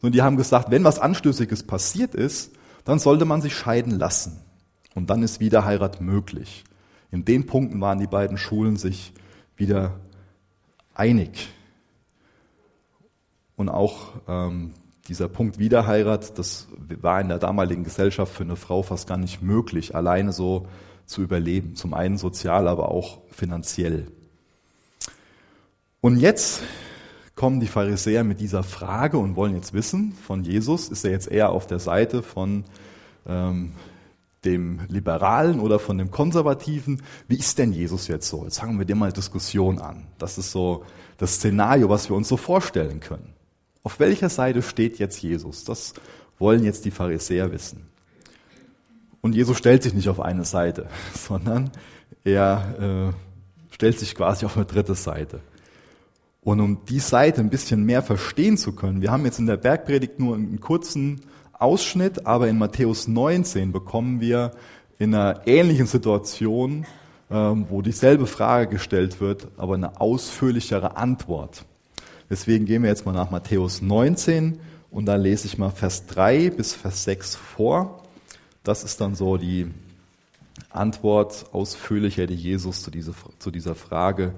sondern 0.00 0.12
die 0.12 0.22
haben 0.22 0.36
gesagt, 0.36 0.70
wenn 0.70 0.84
was 0.84 0.98
Anstößiges 0.98 1.62
passiert 1.62 2.14
ist, 2.14 2.52
dann 2.84 2.98
sollte 2.98 3.24
man 3.24 3.42
sich 3.42 3.54
scheiden 3.56 3.98
lassen. 3.98 4.40
Und 4.94 5.10
dann 5.10 5.22
ist 5.22 5.40
Wiederheirat 5.40 6.00
möglich. 6.00 6.64
In 7.10 7.24
den 7.24 7.46
Punkten 7.46 7.80
waren 7.80 7.98
die 7.98 8.06
beiden 8.06 8.38
Schulen 8.38 8.76
sich 8.76 9.12
wieder 9.56 9.98
einig. 10.94 11.48
Und 13.56 13.68
auch 13.68 14.12
ähm, 14.28 14.72
dieser 15.08 15.28
Punkt 15.28 15.58
Wiederheirat, 15.58 16.38
das 16.38 16.68
war 17.00 17.20
in 17.20 17.28
der 17.28 17.38
damaligen 17.38 17.84
Gesellschaft 17.84 18.32
für 18.34 18.44
eine 18.44 18.56
Frau 18.56 18.82
fast 18.82 19.08
gar 19.08 19.16
nicht 19.16 19.42
möglich, 19.42 19.94
alleine 19.94 20.32
so 20.32 20.66
zu 21.06 21.22
überleben. 21.22 21.74
Zum 21.74 21.94
einen 21.94 22.18
sozial, 22.18 22.68
aber 22.68 22.90
auch 22.90 23.18
finanziell. 23.30 24.06
Und 26.00 26.18
jetzt 26.18 26.62
kommen 27.34 27.60
die 27.60 27.66
Pharisäer 27.66 28.24
mit 28.24 28.40
dieser 28.40 28.62
Frage 28.62 29.18
und 29.18 29.36
wollen 29.36 29.54
jetzt 29.54 29.72
wissen 29.72 30.12
von 30.12 30.42
Jesus, 30.44 30.88
ist 30.88 31.04
er 31.04 31.10
jetzt 31.10 31.30
eher 31.30 31.50
auf 31.50 31.66
der 31.66 31.78
Seite 31.78 32.22
von 32.22 32.64
ähm, 33.26 33.72
dem 34.44 34.80
Liberalen 34.88 35.60
oder 35.60 35.78
von 35.78 35.98
dem 35.98 36.10
Konservativen? 36.10 37.02
Wie 37.28 37.36
ist 37.36 37.58
denn 37.58 37.72
Jesus 37.72 38.08
jetzt 38.08 38.28
so? 38.28 38.44
Jetzt 38.44 38.60
fangen 38.60 38.78
wir 38.78 38.86
dir 38.86 38.94
mal 38.94 39.12
Diskussion 39.12 39.80
an. 39.80 40.06
Das 40.18 40.38
ist 40.38 40.50
so 40.50 40.84
das 41.18 41.34
Szenario, 41.34 41.88
was 41.88 42.08
wir 42.08 42.16
uns 42.16 42.28
so 42.28 42.36
vorstellen 42.36 43.00
können. 43.00 43.35
Auf 43.86 44.00
welcher 44.00 44.28
Seite 44.28 44.62
steht 44.62 44.98
jetzt 44.98 45.22
Jesus? 45.22 45.62
Das 45.62 45.94
wollen 46.40 46.64
jetzt 46.64 46.84
die 46.86 46.90
Pharisäer 46.90 47.52
wissen. 47.52 47.86
Und 49.20 49.32
Jesus 49.32 49.56
stellt 49.56 49.84
sich 49.84 49.94
nicht 49.94 50.08
auf 50.08 50.18
eine 50.18 50.44
Seite, 50.44 50.88
sondern 51.14 51.70
er 52.24 53.12
äh, 53.12 53.72
stellt 53.72 53.96
sich 53.96 54.16
quasi 54.16 54.44
auf 54.44 54.56
eine 54.56 54.66
dritte 54.66 54.96
Seite. 54.96 55.38
Und 56.42 56.58
um 56.58 56.84
die 56.86 56.98
Seite 56.98 57.40
ein 57.40 57.48
bisschen 57.48 57.84
mehr 57.84 58.02
verstehen 58.02 58.56
zu 58.56 58.72
können, 58.72 59.02
wir 59.02 59.12
haben 59.12 59.24
jetzt 59.24 59.38
in 59.38 59.46
der 59.46 59.56
Bergpredigt 59.56 60.18
nur 60.18 60.34
einen 60.34 60.58
kurzen 60.58 61.20
Ausschnitt, 61.52 62.26
aber 62.26 62.48
in 62.48 62.58
Matthäus 62.58 63.06
19 63.06 63.70
bekommen 63.70 64.20
wir 64.20 64.50
in 64.98 65.14
einer 65.14 65.46
ähnlichen 65.46 65.86
Situation, 65.86 66.86
ähm, 67.30 67.66
wo 67.70 67.82
dieselbe 67.82 68.26
Frage 68.26 68.66
gestellt 68.66 69.20
wird, 69.20 69.46
aber 69.56 69.74
eine 69.74 70.00
ausführlichere 70.00 70.96
Antwort. 70.96 71.64
Deswegen 72.28 72.66
gehen 72.66 72.82
wir 72.82 72.90
jetzt 72.90 73.06
mal 73.06 73.12
nach 73.12 73.30
Matthäus 73.30 73.82
19 73.82 74.58
und 74.90 75.06
da 75.06 75.16
lese 75.16 75.46
ich 75.46 75.58
mal 75.58 75.70
Vers 75.70 76.06
3 76.06 76.50
bis 76.50 76.74
Vers 76.74 77.04
6 77.04 77.36
vor. 77.36 78.02
Das 78.64 78.82
ist 78.82 79.00
dann 79.00 79.14
so 79.14 79.36
die 79.36 79.70
Antwort 80.70 81.46
ausführlicher, 81.52 82.26
die 82.26 82.34
Jesus 82.34 82.82
zu, 82.82 82.90
diese, 82.90 83.14
zu 83.38 83.50
dieser 83.50 83.74
Frage 83.76 84.34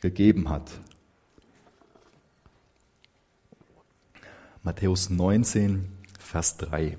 gegeben 0.00 0.48
hat. 0.48 0.70
Matthäus 4.62 5.10
19, 5.10 5.88
Vers 6.20 6.56
3. 6.58 6.98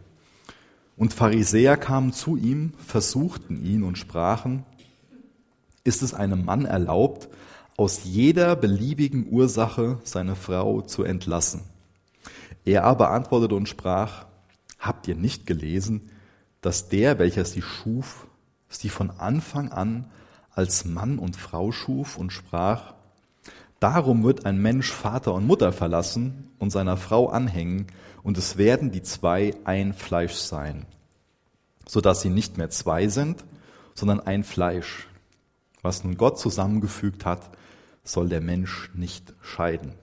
Und 0.98 1.14
Pharisäer 1.14 1.78
kamen 1.78 2.12
zu 2.12 2.36
ihm, 2.36 2.74
versuchten 2.86 3.64
ihn 3.64 3.84
und 3.84 3.98
sprachen, 3.98 4.66
ist 5.86 6.02
es 6.02 6.14
einem 6.14 6.44
Mann 6.44 6.66
erlaubt, 6.66 7.30
aus 7.80 8.04
jeder 8.04 8.58
beliebigen 8.58 9.28
Ursache 9.32 10.00
seine 10.04 10.36
Frau 10.36 10.82
zu 10.82 11.06
entlassen. 11.06 11.62
Er 12.66 12.84
aber 12.84 13.12
antwortete 13.12 13.56
und 13.56 13.70
sprach, 13.70 14.26
habt 14.78 15.08
ihr 15.08 15.16
nicht 15.16 15.48
gelesen, 15.48 16.10
dass 16.60 16.90
der, 16.90 17.20
welcher 17.20 17.46
sie 17.46 17.62
schuf, 17.62 18.28
sie 18.68 18.90
von 18.90 19.12
Anfang 19.12 19.72
an 19.72 20.12
als 20.52 20.84
Mann 20.84 21.20
und 21.20 21.38
Frau 21.38 21.72
schuf 21.72 22.18
und 22.18 22.34
sprach, 22.34 22.96
darum 23.80 24.26
wird 24.26 24.46
ein 24.46 24.62
Mensch 24.62 24.92
Vater 24.92 25.34
und 25.34 25.48
Mutter 25.48 25.72
verlassen 25.72 26.50
und 26.60 26.72
seiner 26.72 26.98
Frau 26.98 27.30
anhängen, 27.30 27.88
und 28.24 28.38
es 28.38 28.58
werden 28.58 28.92
die 28.92 29.04
zwei 29.04 29.56
ein 29.64 29.94
Fleisch 29.94 30.34
sein, 30.34 30.86
so 31.88 32.02
dass 32.02 32.20
sie 32.20 32.30
nicht 32.30 32.58
mehr 32.58 32.70
zwei 32.70 33.08
sind, 33.08 33.46
sondern 33.96 34.20
ein 34.20 34.44
Fleisch. 34.44 35.08
Was 35.82 36.04
nun 36.04 36.18
Gott 36.18 36.38
zusammengefügt 36.38 37.24
hat, 37.26 37.50
soll 38.10 38.28
der 38.28 38.42
Mensch 38.42 38.90
nicht 38.94 39.34
scheiden. 39.42 39.94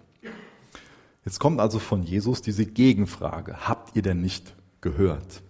Jetzt 1.25 1.41
kommt 1.41 1.61
also 1.61 1.81
von 1.81 2.05
Jesus 2.05 2.41
diese 2.41 2.65
Gegenfrage. 2.65 3.69
Habt 3.69 3.97
ihr 3.97 4.03
denn 4.03 4.21
nicht 4.21 4.55
gehört? 4.81 5.43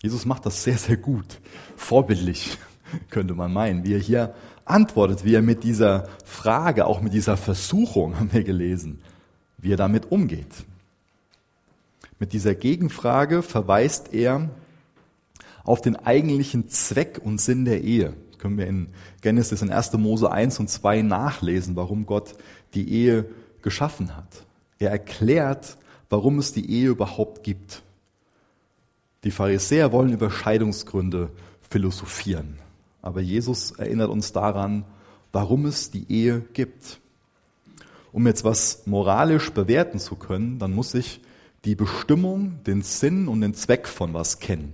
Jesus 0.00 0.24
macht 0.24 0.46
das 0.46 0.62
sehr, 0.62 0.78
sehr 0.78 0.96
gut. 0.96 1.40
Vorbildlich, 1.76 2.56
könnte 3.10 3.34
man 3.34 3.52
meinen, 3.52 3.84
wie 3.84 3.94
er 3.94 4.00
hier 4.00 4.34
antwortet, 4.64 5.24
wie 5.24 5.34
er 5.34 5.42
mit 5.42 5.64
dieser 5.64 6.08
Frage, 6.24 6.86
auch 6.86 7.00
mit 7.00 7.14
dieser 7.14 7.36
Versuchung, 7.36 8.16
haben 8.18 8.32
wir 8.32 8.44
gelesen, 8.44 9.00
wie 9.58 9.72
er 9.72 9.76
damit 9.76 10.12
umgeht. 10.12 10.64
Mit 12.20 12.32
dieser 12.32 12.54
Gegenfrage 12.54 13.42
verweist 13.42 14.14
er 14.14 14.50
auf 15.64 15.80
den 15.80 15.96
eigentlichen 15.96 16.68
Zweck 16.68 17.20
und 17.22 17.40
Sinn 17.40 17.64
der 17.64 17.82
Ehe 17.82 18.14
können 18.42 18.58
wir 18.58 18.66
in 18.66 18.88
Genesis 19.20 19.62
in 19.62 19.70
1. 19.70 19.92
Mose 19.94 20.30
1 20.30 20.58
und 20.58 20.68
2 20.68 21.02
nachlesen, 21.02 21.76
warum 21.76 22.06
Gott 22.06 22.34
die 22.74 22.92
Ehe 22.92 23.26
geschaffen 23.62 24.16
hat. 24.16 24.44
Er 24.80 24.90
erklärt, 24.90 25.76
warum 26.10 26.40
es 26.40 26.52
die 26.52 26.68
Ehe 26.68 26.88
überhaupt 26.88 27.44
gibt. 27.44 27.82
Die 29.22 29.30
Pharisäer 29.30 29.92
wollen 29.92 30.12
über 30.12 30.28
Scheidungsgründe 30.28 31.30
philosophieren. 31.70 32.58
Aber 33.00 33.20
Jesus 33.20 33.70
erinnert 33.70 34.10
uns 34.10 34.32
daran, 34.32 34.84
warum 35.30 35.64
es 35.64 35.92
die 35.92 36.10
Ehe 36.10 36.40
gibt. 36.52 36.98
Um 38.10 38.26
jetzt 38.26 38.42
was 38.42 38.86
moralisch 38.86 39.50
bewerten 39.50 40.00
zu 40.00 40.16
können, 40.16 40.58
dann 40.58 40.74
muss 40.74 40.94
ich 40.94 41.20
die 41.64 41.76
Bestimmung, 41.76 42.58
den 42.64 42.82
Sinn 42.82 43.28
und 43.28 43.40
den 43.40 43.54
Zweck 43.54 43.86
von 43.86 44.12
was 44.14 44.40
kennen. 44.40 44.72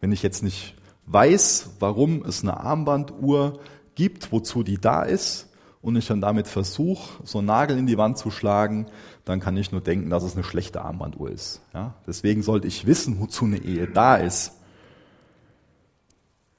Wenn 0.00 0.12
ich 0.12 0.22
jetzt 0.22 0.42
nicht 0.42 0.74
weiß, 1.10 1.70
warum 1.80 2.24
es 2.24 2.42
eine 2.42 2.58
Armbanduhr 2.58 3.60
gibt, 3.94 4.32
wozu 4.32 4.62
die 4.62 4.78
da 4.78 5.02
ist, 5.02 5.48
und 5.80 5.96
ich 5.96 6.06
dann 6.06 6.20
damit 6.20 6.48
versuche, 6.48 7.22
so 7.24 7.38
einen 7.38 7.46
Nagel 7.46 7.78
in 7.78 7.86
die 7.86 7.98
Wand 7.98 8.18
zu 8.18 8.30
schlagen, 8.30 8.86
dann 9.24 9.40
kann 9.40 9.56
ich 9.56 9.70
nur 9.70 9.80
denken, 9.80 10.10
dass 10.10 10.24
es 10.24 10.34
eine 10.34 10.44
schlechte 10.44 10.82
Armbanduhr 10.82 11.30
ist. 11.30 11.60
Ja? 11.72 11.94
Deswegen 12.06 12.42
sollte 12.42 12.66
ich 12.66 12.86
wissen, 12.86 13.20
wozu 13.20 13.44
eine 13.44 13.58
Ehe 13.58 13.86
da 13.86 14.16
ist, 14.16 14.52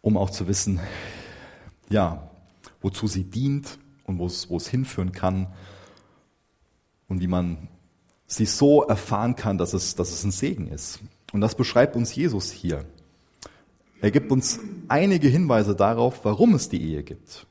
um 0.02 0.18
auch 0.18 0.30
zu 0.30 0.48
wissen, 0.48 0.80
ja, 1.90 2.30
wozu 2.82 3.08
sie 3.08 3.26
dient 3.26 3.78
und 4.06 4.20
wo 4.20 4.26
es, 4.26 4.50
wo 4.50 4.58
es 4.58 4.70
hinführen 4.70 5.12
kann 5.12 5.48
und 7.08 7.20
wie 7.20 7.28
man 7.28 7.68
sie 8.26 8.46
so 8.46 8.84
erfahren 8.84 9.36
kann, 9.36 9.58
dass 9.58 9.74
es, 9.74 9.96
dass 9.96 10.12
es 10.12 10.24
ein 10.24 10.32
Segen 10.32 10.68
ist. 10.68 11.00
Und 11.34 11.42
das 11.42 11.56
beschreibt 11.56 11.96
uns 11.96 12.16
Jesus 12.16 12.52
hier. 12.52 12.86
Er 14.02 14.12
gibt 14.12 14.32
uns 14.32 14.60
einige 14.88 15.28
Hinweise 15.28 15.76
darauf, 15.76 16.24
warum 16.24 16.56
es 16.56 16.70
die 16.70 16.82
Ehe 16.82 17.04
gibt. 17.04 17.46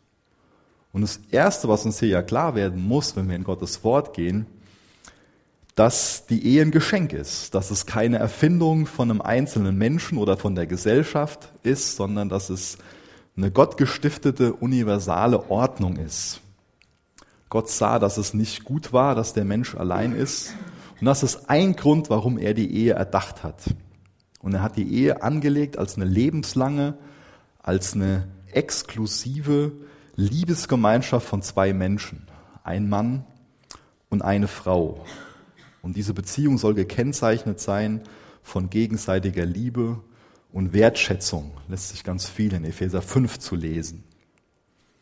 Und 0.92 1.02
das 1.02 1.20
Erste, 1.30 1.68
was 1.68 1.84
uns 1.84 2.00
hier 2.00 2.08
ja 2.08 2.22
klar 2.22 2.54
werden 2.54 2.82
muss, 2.82 3.14
wenn 3.16 3.28
wir 3.28 3.36
in 3.36 3.44
Gottes 3.44 3.84
Wort 3.84 4.14
gehen, 4.14 4.46
dass 5.74 6.26
die 6.26 6.44
Ehe 6.44 6.62
ein 6.62 6.70
Geschenk 6.72 7.12
ist, 7.12 7.54
dass 7.54 7.70
es 7.70 7.86
keine 7.86 8.18
Erfindung 8.18 8.86
von 8.86 9.10
einem 9.10 9.20
einzelnen 9.20 9.76
Menschen 9.76 10.18
oder 10.18 10.36
von 10.36 10.54
der 10.56 10.66
Gesellschaft 10.66 11.52
ist, 11.62 11.94
sondern 11.94 12.28
dass 12.28 12.50
es 12.50 12.78
eine 13.36 13.52
gottgestiftete 13.52 14.54
universale 14.54 15.50
Ordnung 15.50 15.96
ist. 15.96 16.40
Gott 17.48 17.68
sah, 17.68 17.98
dass 17.98 18.18
es 18.18 18.34
nicht 18.34 18.64
gut 18.64 18.92
war, 18.92 19.14
dass 19.14 19.34
der 19.34 19.44
Mensch 19.44 19.76
allein 19.76 20.16
ist. 20.16 20.52
Und 21.00 21.06
das 21.06 21.22
ist 21.22 21.48
ein 21.48 21.76
Grund, 21.76 22.10
warum 22.10 22.38
er 22.38 22.54
die 22.54 22.74
Ehe 22.74 22.94
erdacht 22.94 23.44
hat. 23.44 23.62
Und 24.40 24.54
er 24.54 24.62
hat 24.62 24.76
die 24.76 24.92
Ehe 24.92 25.22
angelegt 25.22 25.78
als 25.78 25.96
eine 25.96 26.04
lebenslange, 26.04 26.96
als 27.60 27.94
eine 27.94 28.28
exklusive 28.52 29.72
Liebesgemeinschaft 30.16 31.26
von 31.26 31.42
zwei 31.42 31.72
Menschen. 31.72 32.26
Ein 32.64 32.88
Mann 32.88 33.24
und 34.08 34.22
eine 34.22 34.48
Frau. 34.48 35.04
Und 35.82 35.96
diese 35.96 36.14
Beziehung 36.14 36.58
soll 36.58 36.74
gekennzeichnet 36.74 37.60
sein 37.60 38.02
von 38.42 38.70
gegenseitiger 38.70 39.44
Liebe 39.44 40.00
und 40.52 40.72
Wertschätzung. 40.72 41.52
Lässt 41.68 41.90
sich 41.90 42.04
ganz 42.04 42.28
viel 42.28 42.52
in 42.54 42.64
Epheser 42.64 43.02
5 43.02 43.38
zu 43.38 43.54
lesen. 43.54 44.04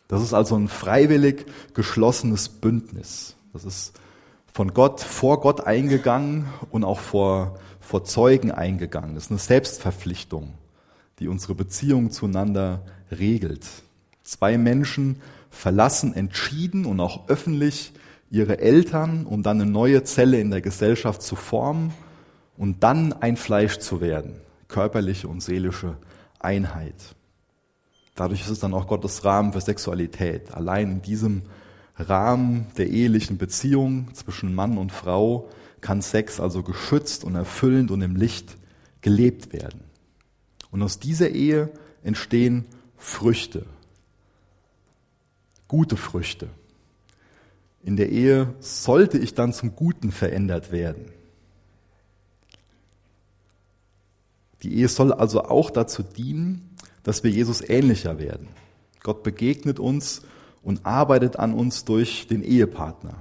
Das 0.09 0.23
ist 0.23 0.35
also 0.35 0.57
ein 0.57 0.69
freiwillig 0.69 1.47
geschlossenes 1.75 2.49
Bündnis. 2.49 3.37
Das 3.53 3.65
ist 3.65 3.99
von 4.57 4.73
Gott, 4.73 5.03
vor 5.03 5.41
Gott 5.41 5.67
eingegangen 5.67 6.47
und 6.71 6.83
auch 6.83 7.01
vor, 7.01 7.59
vor 7.79 8.05
Zeugen 8.05 8.51
eingegangen. 8.51 9.15
Das 9.15 9.25
ist 9.25 9.31
eine 9.31 9.39
Selbstverpflichtung, 9.39 10.55
die 11.19 11.29
unsere 11.29 11.55
Beziehung 11.55 12.11
zueinander 12.11 12.81
regelt. 13.11 13.67
Zwei 14.23 14.57
Menschen 14.57 15.21
verlassen 15.51 16.15
entschieden 16.15 16.87
und 16.87 17.01
auch 17.01 17.29
öffentlich 17.29 17.93
ihre 18.31 18.59
Eltern, 18.59 19.27
um 19.27 19.43
dann 19.43 19.61
eine 19.61 19.71
neue 19.71 20.05
Zelle 20.05 20.41
in 20.41 20.51
der 20.51 20.63
Gesellschaft 20.63 21.21
zu 21.21 21.37
formen 21.37 21.93
und 22.57 22.83
dann 22.83 23.13
ein 23.13 23.37
Fleisch 23.37 23.77
zu 23.77 24.01
werden. 24.01 24.37
Körperliche 24.69 25.29
und 25.29 25.43
seelische 25.43 25.99
Einheit. 26.39 27.15
Dadurch 28.15 28.41
ist 28.41 28.49
es 28.49 28.61
dann 28.61 28.73
auch 28.73 28.87
Gottes 28.87 29.23
Rahmen 29.23 29.53
für 29.53 29.61
Sexualität. 29.61 30.55
Allein 30.55 30.93
in 30.93 31.03
diesem 31.03 31.43
Rahmen 31.99 32.67
der 32.77 32.89
ehelichen 32.89 33.39
Beziehung 33.39 34.13
zwischen 34.15 34.55
Mann 34.55 34.79
und 34.79 34.93
Frau 34.93 35.49
kann 35.81 36.03
Sex 36.03 36.41
also 36.41 36.63
geschützt 36.63 37.25
und 37.25 37.35
erfüllend 37.35 37.91
und 37.91 38.03
im 38.03 38.17
Licht 38.17 38.57
gelebt 39.01 39.53
werden. 39.53 39.81
Und 40.71 40.83
aus 40.83 40.99
dieser 40.99 41.31
Ehe 41.31 41.71
entstehen 42.03 42.67
Früchte, 42.97 43.67
gute 45.69 45.97
Früchte. 45.97 46.49
In 47.83 47.97
der 47.97 48.11
Ehe 48.11 48.55
sollte 48.61 49.19
ich 49.19 49.35
dann 49.35 49.53
zum 49.53 49.77
Guten 49.77 50.11
verändert 50.11 50.73
werden. 50.73 51.07
Die 54.63 54.75
Ehe 54.75 54.89
soll 54.89 55.13
also 55.13 55.45
auch 55.45 55.71
dazu 55.71 56.03
dienen, 56.03 56.77
dass 57.05 57.23
wir 57.23 57.31
Jesus 57.31 57.61
ähnlicher 57.61 58.19
werden. 58.19 58.49
Gott 59.03 59.23
begegnet 59.23 59.79
uns 59.79 60.23
und 60.67 60.85
arbeitet 60.85 61.39
an 61.39 61.55
uns 61.55 61.85
durch 61.85 62.27
den 62.27 62.43
Ehepartner. 62.43 63.15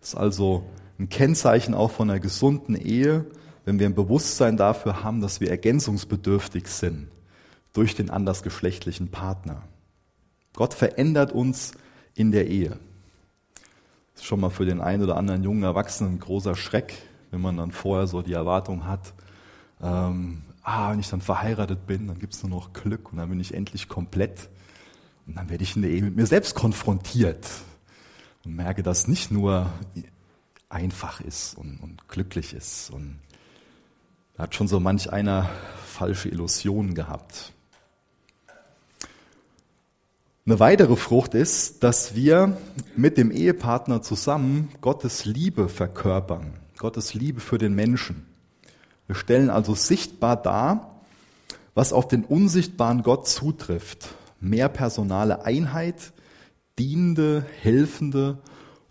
Das 0.00 0.08
ist 0.08 0.14
also 0.14 0.64
ein 0.98 1.10
Kennzeichen 1.10 1.74
auch 1.74 1.90
von 1.90 2.08
einer 2.08 2.20
gesunden 2.20 2.74
Ehe, 2.74 3.26
wenn 3.66 3.78
wir 3.78 3.84
ein 3.84 3.94
Bewusstsein 3.94 4.56
dafür 4.56 5.04
haben, 5.04 5.20
dass 5.20 5.40
wir 5.40 5.50
ergänzungsbedürftig 5.50 6.68
sind 6.68 7.08
durch 7.74 7.94
den 7.94 8.08
andersgeschlechtlichen 8.08 9.10
Partner. 9.10 9.64
Gott 10.54 10.72
verändert 10.72 11.32
uns 11.32 11.72
in 12.14 12.32
der 12.32 12.46
Ehe. 12.48 12.78
Das 14.14 14.22
ist 14.22 14.24
schon 14.24 14.40
mal 14.40 14.48
für 14.48 14.64
den 14.64 14.80
einen 14.80 15.02
oder 15.02 15.18
anderen 15.18 15.44
jungen 15.44 15.64
Erwachsenen 15.64 16.14
ein 16.14 16.20
großer 16.20 16.56
Schreck, 16.56 16.94
wenn 17.30 17.42
man 17.42 17.58
dann 17.58 17.72
vorher 17.72 18.06
so 18.06 18.22
die 18.22 18.32
Erwartung 18.32 18.86
hat, 18.86 19.12
ähm, 19.82 20.40
ah, 20.62 20.92
wenn 20.92 21.00
ich 21.00 21.10
dann 21.10 21.20
verheiratet 21.20 21.86
bin, 21.86 22.06
dann 22.06 22.18
gibt 22.18 22.32
es 22.32 22.42
nur 22.42 22.58
noch 22.58 22.72
Glück 22.72 23.12
und 23.12 23.18
dann 23.18 23.28
bin 23.28 23.38
ich 23.38 23.52
endlich 23.52 23.86
komplett. 23.86 24.48
Und 25.26 25.36
dann 25.36 25.50
werde 25.50 25.64
ich 25.64 25.76
in 25.76 25.82
der 25.82 25.90
Ehe 25.90 26.02
mit 26.02 26.16
mir 26.16 26.26
selbst 26.26 26.54
konfrontiert 26.54 27.46
und 28.44 28.54
merke, 28.54 28.82
dass 28.82 29.08
nicht 29.08 29.30
nur 29.30 29.72
einfach 30.68 31.20
ist 31.20 31.56
und, 31.56 31.78
und 31.82 32.08
glücklich 32.08 32.54
ist. 32.54 32.90
Und 32.90 33.18
da 34.34 34.44
hat 34.44 34.54
schon 34.54 34.68
so 34.68 34.80
manch 34.80 35.12
einer 35.12 35.50
falsche 35.84 36.28
Illusionen 36.28 36.94
gehabt. 36.94 37.52
Eine 40.44 40.60
weitere 40.60 40.94
Frucht 40.94 41.34
ist, 41.34 41.82
dass 41.82 42.14
wir 42.14 42.56
mit 42.94 43.18
dem 43.18 43.32
Ehepartner 43.32 44.02
zusammen 44.02 44.68
Gottes 44.80 45.24
Liebe 45.24 45.68
verkörpern, 45.68 46.52
Gottes 46.78 47.14
Liebe 47.14 47.40
für 47.40 47.58
den 47.58 47.74
Menschen. 47.74 48.26
Wir 49.08 49.16
stellen 49.16 49.50
also 49.50 49.74
sichtbar 49.74 50.40
dar, 50.40 51.00
was 51.74 51.92
auf 51.92 52.06
den 52.06 52.24
unsichtbaren 52.24 53.02
Gott 53.02 53.26
zutrifft. 53.26 54.14
Mehr 54.40 54.68
personale 54.68 55.44
Einheit, 55.44 56.12
dienende, 56.78 57.44
helfende 57.62 58.38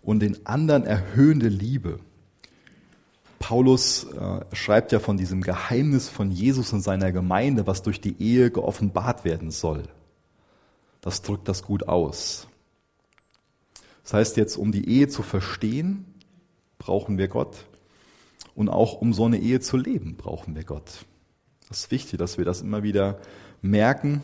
und 0.02 0.20
den 0.20 0.46
anderen 0.46 0.84
erhöhende 0.84 1.48
Liebe. 1.48 2.00
Paulus 3.38 4.04
äh, 4.04 4.40
schreibt 4.54 4.92
ja 4.92 4.98
von 4.98 5.16
diesem 5.16 5.42
Geheimnis 5.42 6.08
von 6.08 6.30
Jesus 6.30 6.72
und 6.72 6.80
seiner 6.80 7.12
Gemeinde, 7.12 7.66
was 7.66 7.82
durch 7.82 8.00
die 8.00 8.20
Ehe 8.20 8.50
geoffenbart 8.50 9.24
werden 9.24 9.50
soll 9.50 9.84
das 11.06 11.22
drückt 11.22 11.46
das 11.46 11.62
gut 11.62 11.86
aus. 11.86 12.48
Das 14.02 14.14
heißt 14.14 14.36
jetzt, 14.38 14.56
um 14.56 14.72
die 14.72 14.88
Ehe 14.88 15.06
zu 15.06 15.22
verstehen, 15.22 16.04
brauchen 16.78 17.16
wir 17.16 17.28
Gott. 17.28 17.66
Und 18.56 18.68
auch 18.68 19.00
um 19.00 19.12
so 19.12 19.24
eine 19.26 19.38
Ehe 19.38 19.60
zu 19.60 19.76
leben, 19.76 20.16
brauchen 20.16 20.56
wir 20.56 20.64
Gott. 20.64 21.04
Das 21.68 21.78
ist 21.78 21.90
wichtig, 21.92 22.18
dass 22.18 22.38
wir 22.38 22.44
das 22.44 22.60
immer 22.60 22.82
wieder 22.82 23.20
merken 23.62 24.20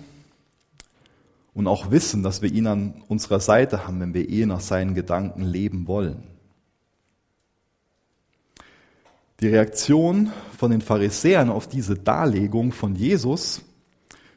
und 1.55 1.67
auch 1.67 1.91
wissen, 1.91 2.23
dass 2.23 2.43
wir 2.43 2.51
ihn 2.51 2.67
an 2.67 3.03
unserer 3.09 3.41
Seite 3.41 3.87
haben, 3.87 4.01
wenn 4.01 4.15
wir 4.15 4.29
Ehe 4.29 4.47
nach 4.47 4.61
seinen 4.61 4.95
Gedanken 4.95 5.43
leben 5.43 5.87
wollen. 5.87 6.25
Die 9.41 9.49
Reaktion 9.49 10.31
von 10.57 10.71
den 10.71 10.81
Pharisäern 10.81 11.51
auf 11.51 11.67
diese 11.67 11.97
Darlegung 11.97 12.73
von 12.73 12.95
Jesus 12.95 13.63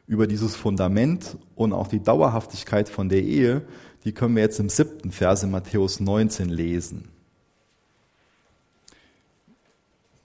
über 0.06 0.26
dieses 0.26 0.56
Fundament 0.56 1.36
und 1.54 1.72
auch 1.72 1.88
die 1.88 2.02
Dauerhaftigkeit 2.02 2.88
von 2.88 3.08
der 3.08 3.22
Ehe, 3.22 3.62
die 4.04 4.12
können 4.12 4.36
wir 4.36 4.42
jetzt 4.42 4.60
im 4.60 4.68
siebten 4.68 5.10
Vers 5.10 5.42
in 5.42 5.50
Matthäus 5.50 6.00
19 6.00 6.48
lesen. 6.48 7.08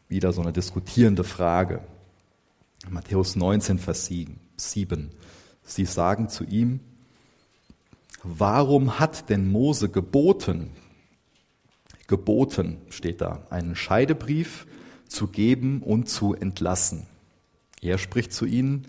Wieder 0.08 0.34
so 0.34 0.42
eine 0.42 0.52
diskutierende 0.52 1.24
Frage. 1.24 1.82
Matthäus 2.90 3.36
19, 3.36 3.80
Vers 3.80 4.10
7. 4.58 5.12
Sie 5.64 5.86
sagen 5.86 6.30
zu 6.30 6.44
ihm, 6.44 6.80
warum 8.24 9.00
hat 9.00 9.30
denn 9.30 9.52
Mose 9.52 9.90
geboten, 9.90 10.72
geboten 12.08 12.78
steht 12.90 13.22
da, 13.22 13.46
einen 13.50 13.76
Scheidebrief 13.76 14.68
zu 15.08 15.28
geben 15.28 15.82
und 15.82 16.10
zu 16.10 16.34
entlassen? 16.34 17.08
Er 17.82 17.98
spricht 17.98 18.34
zu 18.34 18.46
ihnen, 18.46 18.88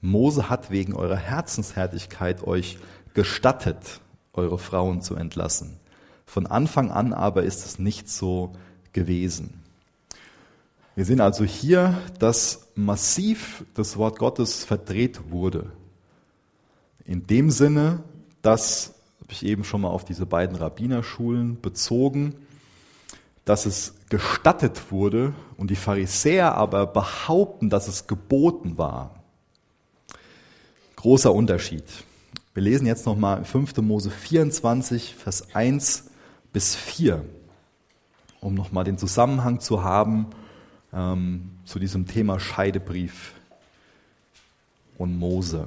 Mose 0.00 0.50
hat 0.50 0.70
wegen 0.70 0.94
eurer 0.94 1.16
Herzenshärtigkeit 1.16 2.42
euch 2.42 2.78
gestattet, 3.14 4.00
eure 4.32 4.58
Frauen 4.58 5.00
zu 5.00 5.14
entlassen. 5.14 5.78
Von 6.26 6.46
Anfang 6.46 6.90
an 6.90 7.12
aber 7.12 7.44
ist 7.44 7.64
es 7.64 7.78
nicht 7.78 8.08
so 8.08 8.52
gewesen. 8.92 9.62
Wir 10.94 11.04
sehen 11.04 11.20
also 11.20 11.44
hier, 11.44 11.98
dass 12.18 12.68
massiv 12.74 13.64
das 13.74 13.96
Wort 13.96 14.18
Gottes 14.18 14.64
verdreht 14.64 15.30
wurde. 15.30 15.70
In 17.04 17.26
dem 17.26 17.50
Sinne, 17.50 18.02
dass, 18.42 18.94
habe 19.20 19.32
ich 19.32 19.44
eben 19.44 19.64
schon 19.64 19.80
mal 19.80 19.88
auf 19.88 20.04
diese 20.04 20.26
beiden 20.26 20.56
Rabbinerschulen 20.56 21.60
bezogen, 21.60 22.34
dass 23.44 23.66
es 23.66 23.94
gestattet 24.08 24.92
wurde 24.92 25.34
und 25.56 25.70
die 25.70 25.76
Pharisäer 25.76 26.54
aber 26.54 26.86
behaupten, 26.86 27.70
dass 27.70 27.88
es 27.88 28.06
geboten 28.06 28.78
war. 28.78 29.22
Großer 30.96 31.34
Unterschied. 31.34 31.84
Wir 32.54 32.62
lesen 32.62 32.86
jetzt 32.86 33.06
nochmal 33.06 33.44
5. 33.44 33.78
Mose 33.78 34.10
24, 34.10 35.14
Vers 35.16 35.54
1 35.54 36.10
bis 36.52 36.76
4, 36.76 37.24
um 38.40 38.54
nochmal 38.54 38.84
den 38.84 38.98
Zusammenhang 38.98 39.58
zu 39.58 39.82
haben 39.82 40.26
ähm, 40.92 41.50
zu 41.64 41.78
diesem 41.78 42.06
Thema 42.06 42.38
Scheidebrief 42.38 43.32
und 44.98 45.18
Mose. 45.18 45.66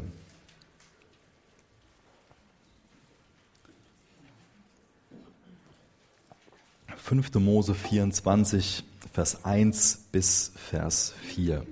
Fünfte 7.05 7.39
Mose 7.39 7.75
24, 7.75 8.83
Vers 9.13 9.45
1 9.45 10.07
bis 10.11 10.51
Vers 10.55 11.13
4. 11.21 11.63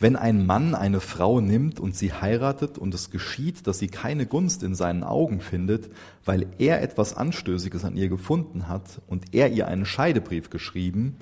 Wenn 0.00 0.16
ein 0.16 0.44
Mann 0.44 0.74
eine 0.74 0.98
Frau 0.98 1.40
nimmt 1.40 1.78
und 1.78 1.94
sie 1.94 2.12
heiratet 2.12 2.78
und 2.78 2.92
es 2.94 3.12
geschieht, 3.12 3.68
dass 3.68 3.78
sie 3.78 3.86
keine 3.86 4.26
Gunst 4.26 4.64
in 4.64 4.74
seinen 4.74 5.04
Augen 5.04 5.40
findet, 5.40 5.88
weil 6.24 6.48
er 6.58 6.82
etwas 6.82 7.16
Anstößiges 7.16 7.84
an 7.84 7.96
ihr 7.96 8.08
gefunden 8.08 8.66
hat 8.66 9.00
und 9.06 9.32
er 9.32 9.52
ihr 9.52 9.68
einen 9.68 9.86
Scheidebrief 9.86 10.50
geschrieben, 10.50 11.18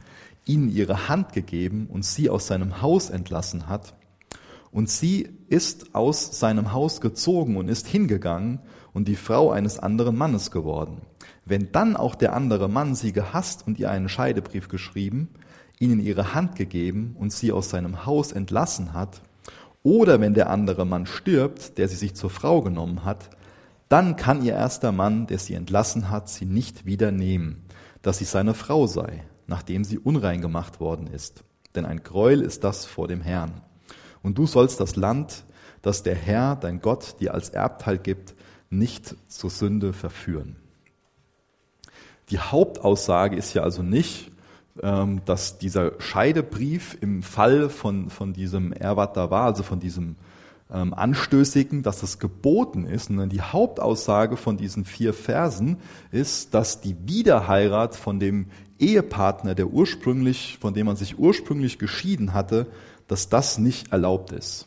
ihnen 0.47 0.71
ihre 0.71 1.11
Hand 1.11 1.35
gegeben 1.35 1.87
und 1.87 2.03
sie 2.03 2.31
aus 2.31 2.47
seinem 2.47 2.81
Haus 2.81 3.11
entlassen 3.11 3.69
hat, 3.69 3.93
und 4.73 4.91
sie 4.91 5.29
ist 5.49 5.95
aus 5.95 6.39
seinem 6.39 6.73
Haus 6.73 7.01
gezogen 7.01 7.57
und 7.57 7.69
ist 7.69 7.87
hingegangen 7.87 8.61
und 8.93 9.09
die 9.09 9.17
Frau 9.17 9.51
eines 9.51 9.79
anderen 9.79 10.17
Mannes 10.17 10.51
geworden. 10.51 11.03
Wenn 11.47 11.71
dann 11.71 11.97
auch 11.97 12.17
der 12.17 12.35
andere 12.35 12.69
Mann 12.69 12.97
sie 12.97 13.13
gehasst 13.13 13.67
und 13.67 13.79
ihr 13.79 13.91
einen 13.91 14.09
Scheidebrief 14.09 14.69
geschrieben, 14.69 15.29
ihnen 15.79 16.01
ihre 16.01 16.35
Hand 16.35 16.57
gegeben 16.57 17.15
und 17.19 17.33
sie 17.33 17.53
aus 17.53 17.71
seinem 17.71 18.05
Haus 18.05 18.33
entlassen 18.33 18.93
hat, 18.93 19.23
oder 19.85 20.21
wenn 20.21 20.35
der 20.35 20.51
andere 20.51 20.85
Mann 20.85 21.07
stirbt, 21.07 21.79
der 21.79 21.87
sie 21.87 21.95
sich 21.95 22.17
zur 22.17 22.31
Frau 22.31 22.61
genommen 22.61 23.05
hat, 23.05 23.31
dann 23.89 24.17
kann 24.17 24.43
ihr 24.43 24.55
erster 24.55 24.91
Mann, 24.91 25.29
der 25.29 25.39
sie 25.39 25.55
entlassen 25.55 26.11
hat, 26.11 26.29
sie 26.29 26.47
nicht 26.47 26.85
wieder 26.85 27.13
nehmen, 27.13 27.63
dass 28.03 28.19
sie 28.19 28.25
seine 28.25 28.55
Frau 28.55 28.89
sei, 28.89 29.23
nachdem 29.47 29.85
sie 29.85 29.99
unrein 29.99 30.41
gemacht 30.41 30.81
worden 30.81 31.07
ist. 31.07 31.45
Denn 31.77 31.87
ein 31.87 32.03
Gräuel 32.03 32.43
ist 32.43 32.65
das 32.65 32.85
vor 32.85 33.07
dem 33.07 33.21
Herrn. 33.21 33.61
Und 34.25 34.39
du 34.39 34.49
sollst 34.49 34.81
das 34.81 34.97
Land, 34.97 35.45
das 35.83 36.03
der 36.03 36.17
Herr, 36.17 36.57
dein 36.57 36.81
Gott, 36.81 37.21
dir 37.21 37.33
als 37.33 37.51
Erbteil 37.51 37.99
gibt, 37.99 38.35
nicht 38.71 39.15
zur 39.29 39.51
Sünde 39.51 39.93
verführen. 39.93 40.57
Die 42.31 42.39
Hauptaussage 42.39 43.37
ist 43.37 43.55
ja 43.55 43.63
also 43.63 43.83
nicht, 43.83 44.31
ähm, 44.83 45.21
dass 45.25 45.59
dieser 45.59 45.93
Scheidebrief 46.01 46.99
im 47.01 47.23
Fall 47.23 47.71
von, 47.71 48.11
von 48.11 48.33
diesem 48.33 48.73
Erwat 48.73 49.17
da 49.17 49.31
war, 49.31 49.45
also 49.45 49.63
von 49.63 49.81
diesem 49.81 50.17
ähm, 50.73 50.93
Anstößigen, 50.93 51.83
dass 51.83 52.01
das 52.01 52.19
geboten 52.19 52.85
ist, 52.85 53.07
sondern 53.07 53.29
die 53.29 53.43
Hauptaussage 53.43 54.37
von 54.37 54.57
diesen 54.57 54.85
vier 54.85 55.15
Versen 55.15 55.77
ist, 56.11 56.55
dass 56.55 56.81
die 56.81 56.97
Wiederheirat 57.07 57.95
von 57.95 58.19
dem 58.19 58.47
Ehepartner, 58.79 59.55
der 59.55 59.69
ursprünglich, 59.69 60.59
von 60.61 60.75
dem 60.75 60.87
man 60.87 60.97
sich 60.97 61.19
ursprünglich 61.19 61.79
geschieden 61.79 62.35
hatte, 62.35 62.67
dass 63.07 63.29
das 63.29 63.59
nicht 63.59 63.93
erlaubt 63.93 64.33
ist. 64.33 64.67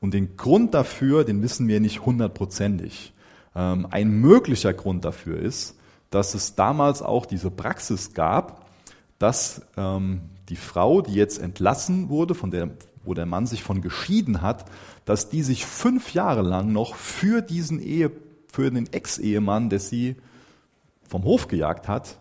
Und 0.00 0.12
den 0.12 0.36
Grund 0.36 0.74
dafür, 0.74 1.24
den 1.24 1.42
wissen 1.42 1.68
wir 1.68 1.80
nicht 1.80 2.04
hundertprozentig. 2.04 3.14
Ähm, 3.54 3.86
ein 3.90 4.10
möglicher 4.10 4.74
Grund 4.74 5.04
dafür 5.04 5.38
ist, 5.38 5.76
dass 6.14 6.34
es 6.34 6.54
damals 6.54 7.02
auch 7.02 7.26
diese 7.26 7.50
Praxis 7.50 8.14
gab, 8.14 8.66
dass 9.18 9.62
ähm, 9.76 10.22
die 10.48 10.56
Frau, 10.56 11.00
die 11.00 11.14
jetzt 11.14 11.38
entlassen 11.40 12.08
wurde, 12.08 12.34
von 12.34 12.50
der, 12.50 12.70
wo 13.04 13.14
der 13.14 13.26
Mann 13.26 13.46
sich 13.46 13.62
von 13.62 13.80
geschieden 13.80 14.40
hat, 14.40 14.64
dass 15.04 15.28
die 15.28 15.42
sich 15.42 15.66
fünf 15.66 16.14
Jahre 16.14 16.42
lang 16.42 16.72
noch 16.72 16.94
für 16.94 17.42
diesen 17.42 17.80
Ehe, 17.80 18.12
für 18.46 18.70
den 18.70 18.92
Ex-Ehemann, 18.92 19.70
der 19.70 19.80
sie 19.80 20.16
vom 21.08 21.24
Hof 21.24 21.48
gejagt 21.48 21.88
hat, 21.88 22.18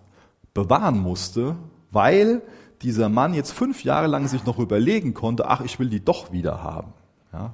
bewahren 0.53 0.99
musste, 0.99 1.56
weil 1.91 2.41
dieser 2.82 3.10
Mann 3.10 3.34
jetzt 3.34 3.51
fünf 3.51 3.84
Jahre 3.84 4.08
lang 4.08 4.27
sich 4.27 4.45
noch 4.45 4.60
überlegen 4.60 5.13
konnte, 5.13 5.47
ach, 5.47 5.62
ich 5.62 5.79
will 5.79 5.89
die 5.89 6.03
doch 6.03 6.32
wieder 6.32 6.63
haben. 6.63 6.93
Ja? 7.32 7.53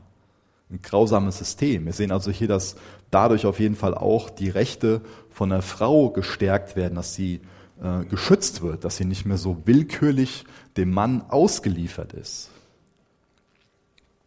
Ein 0.70 0.82
grausames 0.82 1.38
System. 1.40 1.86
Wir 1.86 1.94
sehen 1.94 2.12
also 2.12 2.32
hier, 2.32 2.48
dass 2.48 2.76
dadurch 3.10 3.46
auf 3.46 3.60
jeden 3.60 3.76
Fall 3.76 3.96
auch 3.96 4.30
die 4.30 4.50
Rechte 4.50 5.02
von 5.30 5.50
der 5.50 5.62
Frau 5.62 6.10
gestärkt 6.12 6.76
werden, 6.76 6.96
dass 6.96 7.16
sie 7.16 7.42
äh, 7.82 8.06
geschützt 8.06 8.62
wird, 8.62 8.84
dass 8.84 8.98
sie 8.98 9.06
nicht 9.06 9.26
mehr 9.26 9.38
so 9.38 9.66
willkürlich 9.66 10.46
dem 10.78 10.92
Mann 10.92 11.24
ausgeliefert 11.30 12.14
ist. 12.14 12.52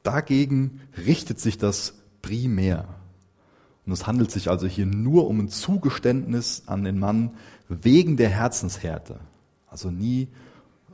Dagegen 0.02 0.80
richtet 1.06 1.38
sich 1.38 1.58
das 1.58 1.94
primär. 2.22 2.88
Und 3.86 3.92
es 3.92 4.06
handelt 4.06 4.30
sich 4.30 4.48
also 4.48 4.66
hier 4.66 4.86
nur 4.86 5.28
um 5.28 5.40
ein 5.40 5.48
Zugeständnis 5.48 6.62
an 6.66 6.84
den 6.84 6.98
Mann 6.98 7.36
wegen 7.68 8.16
der 8.16 8.28
Herzenshärte. 8.28 9.20
Also 9.68 9.90
nie 9.90 10.28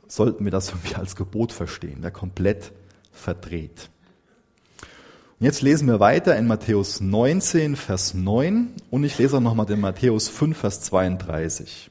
sollten 0.07 0.43
wir 0.43 0.51
das 0.51 0.69
irgendwie 0.69 0.95
als 0.95 1.15
Gebot 1.15 1.51
verstehen, 1.51 2.01
der 2.01 2.11
komplett 2.11 2.71
verdreht. 3.11 3.89
Jetzt 5.41 5.61
lesen 5.61 5.87
wir 5.87 6.01
weiter 6.01 6.35
in 6.35 6.47
Matthäus 6.47 6.99
19, 6.99 7.77
Vers 7.77 8.13
9 8.13 8.73
und 8.91 9.05
ich 9.05 9.17
lese 9.17 9.37
auch 9.37 9.41
nochmal 9.41 9.65
den 9.65 9.79
Matthäus 9.79 10.27
5, 10.27 10.57
Vers 10.57 10.81
32. 10.81 11.89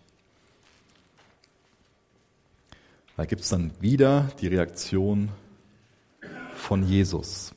Da 3.17 3.25
gibt 3.25 3.41
es 3.41 3.49
dann 3.49 3.71
wieder 3.81 4.31
die 4.39 4.49
Reaktion 4.49 5.31
von 6.57 6.87
Jesus. 6.87 7.55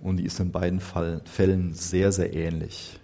Und 0.00 0.16
die 0.16 0.24
ist 0.24 0.40
in 0.40 0.50
beiden 0.50 0.80
Fällen 0.80 1.72
sehr, 1.74 2.10
sehr 2.10 2.34
ähnlich. 2.34 2.98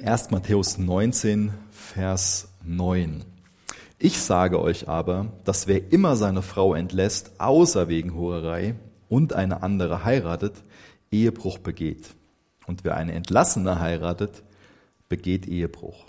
Erst 0.00 0.30
Matthäus 0.30 0.78
19, 0.78 1.52
Vers 1.70 2.48
9. 2.64 3.22
Ich 4.04 4.20
sage 4.20 4.60
euch 4.60 4.88
aber, 4.88 5.28
dass 5.44 5.68
wer 5.68 5.92
immer 5.92 6.16
seine 6.16 6.42
Frau 6.42 6.74
entlässt, 6.74 7.38
außer 7.38 7.86
wegen 7.86 8.14
Hurerei 8.14 8.74
und 9.08 9.32
eine 9.32 9.62
andere 9.62 10.02
heiratet, 10.02 10.54
Ehebruch 11.12 11.58
begeht. 11.58 12.16
Und 12.66 12.82
wer 12.82 12.96
eine 12.96 13.12
Entlassene 13.12 13.78
heiratet, 13.78 14.42
begeht 15.08 15.46
Ehebruch. 15.46 16.06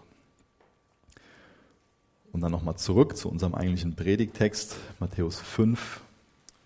Und 2.32 2.41
dann 2.41 2.51
nochmal 2.51 2.77
zurück 2.77 3.15
zu 3.15 3.29
unserem 3.29 3.53
eigentlichen 3.53 3.95
Predigtext, 3.95 4.75
Matthäus 4.99 5.39
5, 5.39 6.01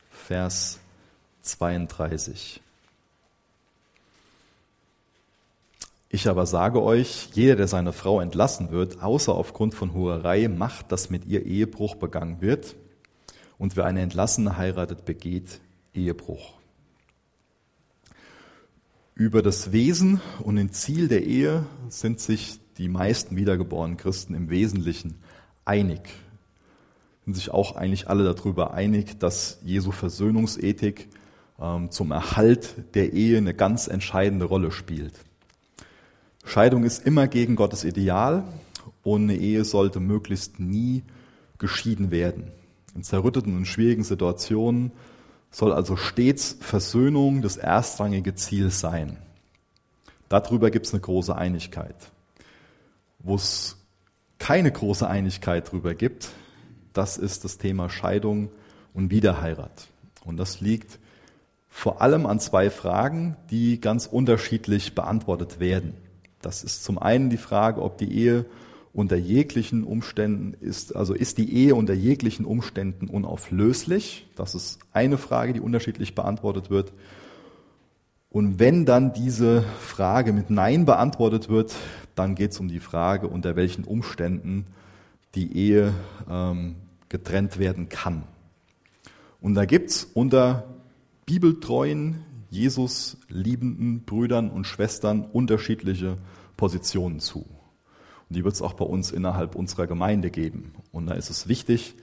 Vers 0.10 0.80
32. 1.42 2.62
Ich 6.10 6.30
aber 6.30 6.46
sage 6.46 6.82
euch, 6.82 7.30
jeder, 7.34 7.58
der 7.58 7.68
seine 7.68 7.92
Frau 7.92 8.22
entlassen 8.22 8.72
wird, 8.72 9.04
außer 9.04 9.36
aufgrund 9.36 9.74
von 9.76 9.94
Hurerei, 9.94 10.48
macht, 10.48 10.92
dass 10.92 11.10
mit 11.10 11.26
ihr 11.26 11.46
Ehebruch 11.46 11.96
begangen 11.96 12.40
wird. 12.40 12.76
Und 13.58 13.76
wer 13.76 13.86
eine 13.86 14.02
Entlassene 14.02 14.58
heiratet, 14.58 15.04
begeht 15.04 15.60
Ehebruch. 15.94 16.54
Über 19.16 19.42
das 19.42 19.72
Wesen 19.72 20.22
und 20.44 20.56
den 20.56 20.72
Ziel 20.72 21.08
der 21.08 21.24
Ehe 21.24 21.66
sind 21.90 22.22
sich 22.22 22.60
die 22.78 22.88
meisten 22.88 23.36
wiedergeborenen 23.36 23.98
Christen 23.98 24.34
im 24.34 24.50
Wesentlichen 24.50 25.16
einig. 25.66 26.02
Sind 27.26 27.34
sich 27.34 27.50
auch 27.50 27.76
eigentlich 27.76 28.08
alle 28.08 28.24
darüber 28.24 28.74
einig, 28.74 29.20
dass 29.20 29.60
Jesu 29.66 29.92
Versöhnungsethik 29.92 31.10
ähm, 31.60 31.92
zum 31.92 32.12
Erhalt 32.12 32.76
der 32.94 33.12
Ehe 33.12 33.38
eine 33.40 33.54
ganz 33.54 33.88
entscheidende 33.88 34.46
Rolle 34.46 34.72
spielt. 34.72 35.27
Scheidung 36.48 36.86
ist 36.86 37.06
immer 37.06 37.28
gegen 37.28 37.58
Gottes 37.58 37.84
Ideal 37.84 38.46
und 39.04 39.24
eine 39.24 39.36
Ehe 39.36 39.66
sollte 39.66 40.00
möglichst 40.00 40.62
nie 40.62 41.04
geschieden 41.58 42.10
werden. 42.10 42.52
In 42.96 43.04
zerrütteten 43.04 43.56
und 43.58 43.66
schwierigen 43.66 44.06
Situationen 44.06 44.94
soll 45.52 45.74
also 45.74 45.98
stets 45.98 46.58
Versöhnung 46.62 47.42
das 47.42 47.58
erstrangige 47.58 48.34
Ziel 48.36 48.72
sein. 48.72 49.18
Darüber 50.30 50.72
gibt 50.72 50.86
es 50.86 50.94
eine 50.94 51.02
große 51.02 51.36
Einigkeit. 51.36 51.96
Wo 53.20 53.36
es 53.36 53.76
keine 54.40 54.72
große 54.72 55.06
Einigkeit 55.06 55.68
darüber 55.68 55.96
gibt, 55.96 56.30
das 56.94 57.18
ist 57.18 57.44
das 57.44 57.58
Thema 57.58 57.90
Scheidung 57.90 58.50
und 58.94 59.12
Wiederheirat. 59.12 59.88
Und 60.24 60.38
das 60.38 60.62
liegt 60.62 60.98
vor 61.70 62.02
allem 62.02 62.26
an 62.26 62.40
zwei 62.40 62.70
Fragen, 62.70 63.36
die 63.52 63.82
ganz 63.82 64.06
unterschiedlich 64.06 64.96
beantwortet 64.96 65.60
werden. 65.60 66.07
Das 66.48 66.64
ist 66.64 66.86
zum 66.86 66.98
einen 66.98 67.30
die 67.30 67.36
Frage, 67.36 67.82
ob 67.82 67.98
die 67.98 68.10
Ehe 68.10 68.46
unter 68.94 69.18
jeglichen 69.18 69.84
Umständen 69.84 70.54
ist, 70.54 70.96
also 70.96 71.14
ist 71.14 71.38
die 71.38 71.54
Ehe 71.54 71.76
unter 71.76 71.94
jeglichen 71.94 72.46
Umständen 72.46 73.10
unauflöslich? 73.10 74.30
Das 74.38 74.56
ist 74.56 74.80
eine 74.94 75.18
Frage, 75.18 75.52
die 75.52 75.60
unterschiedlich 75.60 76.16
beantwortet 76.16 76.70
wird. 76.70 76.94
Und 78.30 78.60
wenn 78.60 78.86
dann 78.86 79.12
diese 79.12 79.66
Frage 79.82 80.32
mit 80.32 80.50
Nein 80.50 80.86
beantwortet 80.86 81.50
wird, 81.50 81.76
dann 82.16 82.34
geht 82.34 82.52
es 82.52 82.62
um 82.62 82.70
die 82.70 82.80
Frage, 82.80 83.28
unter 83.28 83.58
welchen 83.58 83.84
Umständen 83.84 84.68
die 85.36 85.54
Ehe 85.54 85.94
ähm, 86.30 86.76
getrennt 87.10 87.60
werden 87.60 87.90
kann. 87.90 88.24
Und 89.42 89.56
da 89.56 89.66
gibt 89.66 89.90
es 89.90 90.06
unter 90.06 90.64
bibeltreuen, 91.26 92.24
Jesus 92.50 93.18
liebenden 93.30 94.04
Brüdern 94.04 94.50
und 94.50 94.66
Schwestern 94.66 95.24
unterschiedliche 95.24 96.18
Positionen 96.56 97.20
zu. 97.20 97.40
Und 97.40 98.36
die 98.36 98.44
wird 98.44 98.56
es 98.56 98.62
auch 98.62 98.74
bei 98.74 98.86
uns 98.86 99.12
innerhalb 99.12 99.56
unserer 99.56 99.88
Gemeinde 99.88 100.30
geben. 100.32 100.74
Und 100.92 101.08
da 101.08 101.14
ist 101.14 101.30
es 101.30 101.48
wichtig, 101.48 101.96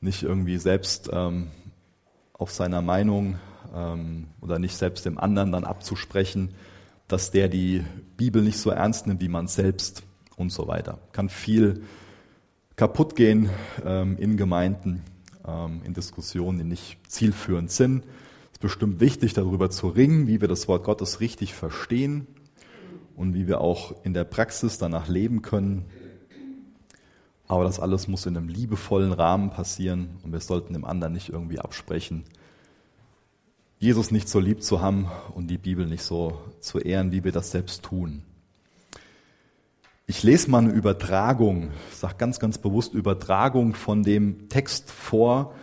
nicht 0.00 0.22
irgendwie 0.22 0.58
selbst 0.58 1.10
ähm, 1.12 1.48
auf 2.32 2.50
seiner 2.50 2.82
Meinung 2.82 3.38
ähm, 3.74 4.28
oder 4.40 4.58
nicht 4.58 4.76
selbst 4.76 5.06
dem 5.06 5.18
anderen 5.18 5.52
dann 5.52 5.64
abzusprechen, 5.64 6.54
dass 7.08 7.30
der 7.30 7.48
die 7.48 7.84
Bibel 8.16 8.42
nicht 8.42 8.58
so 8.58 8.70
ernst 8.70 9.06
nimmt 9.06 9.20
wie 9.20 9.28
man 9.28 9.46
selbst 9.46 10.02
und 10.36 10.50
so 10.50 10.66
weiter. 10.68 10.98
Kann 11.12 11.28
viel 11.28 11.82
kaputt 12.76 13.16
gehen 13.16 13.50
ähm, 13.84 14.16
in 14.18 14.36
Gemeinden, 14.36 15.02
ähm, 15.46 15.82
in 15.84 15.94
Diskussionen, 15.94 16.58
die 16.58 16.64
nicht 16.64 16.98
zielführend 17.08 17.70
sind. 17.70 18.04
Bestimmt 18.64 18.98
wichtig, 18.98 19.34
darüber 19.34 19.68
zu 19.68 19.88
ringen, 19.88 20.26
wie 20.26 20.40
wir 20.40 20.48
das 20.48 20.68
Wort 20.68 20.84
Gottes 20.84 21.20
richtig 21.20 21.52
verstehen 21.52 22.26
und 23.14 23.34
wie 23.34 23.46
wir 23.46 23.60
auch 23.60 23.94
in 24.04 24.14
der 24.14 24.24
Praxis 24.24 24.78
danach 24.78 25.06
leben 25.06 25.42
können. 25.42 25.84
Aber 27.46 27.64
das 27.64 27.78
alles 27.78 28.08
muss 28.08 28.24
in 28.24 28.38
einem 28.38 28.48
liebevollen 28.48 29.12
Rahmen 29.12 29.50
passieren 29.50 30.16
und 30.22 30.32
wir 30.32 30.40
sollten 30.40 30.72
dem 30.72 30.86
anderen 30.86 31.12
nicht 31.12 31.28
irgendwie 31.28 31.58
absprechen, 31.58 32.24
Jesus 33.80 34.10
nicht 34.10 34.30
so 34.30 34.40
lieb 34.40 34.62
zu 34.62 34.80
haben 34.80 35.10
und 35.34 35.48
die 35.48 35.58
Bibel 35.58 35.84
nicht 35.84 36.02
so 36.02 36.40
zu 36.60 36.78
ehren, 36.78 37.12
wie 37.12 37.22
wir 37.22 37.32
das 37.32 37.50
selbst 37.50 37.82
tun. 37.82 38.22
Ich 40.06 40.22
lese 40.22 40.50
mal 40.50 40.62
eine 40.62 40.72
Übertragung, 40.72 41.70
ich 41.90 41.98
sage 41.98 42.14
ganz, 42.16 42.40
ganz 42.40 42.56
bewusst 42.56 42.94
Übertragung 42.94 43.74
von 43.74 44.04
dem 44.04 44.48
Text 44.48 44.90
vor 44.90 45.54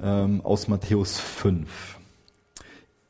ähm, 0.00 0.40
aus 0.42 0.68
Matthäus 0.68 1.18
5. 1.18 1.93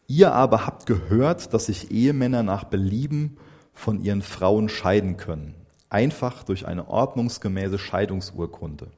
Ihr 0.07 0.33
aber 0.33 0.67
habt 0.67 0.87
gehört, 0.87 1.55
dass 1.55 1.67
sich 1.67 1.91
Ehemänner 1.91 2.43
nach 2.43 2.65
Belieben 2.65 3.39
von 3.73 4.03
ihren 4.03 4.23
Frauen 4.23 4.69
scheiden 4.69 5.17
können, 5.17 5.55
einfach 5.89 6.43
durch 6.45 6.67
eine 6.67 6.89
ordnungsgemäße 6.89 7.79
Scheidungsurkunde. 7.79 8.89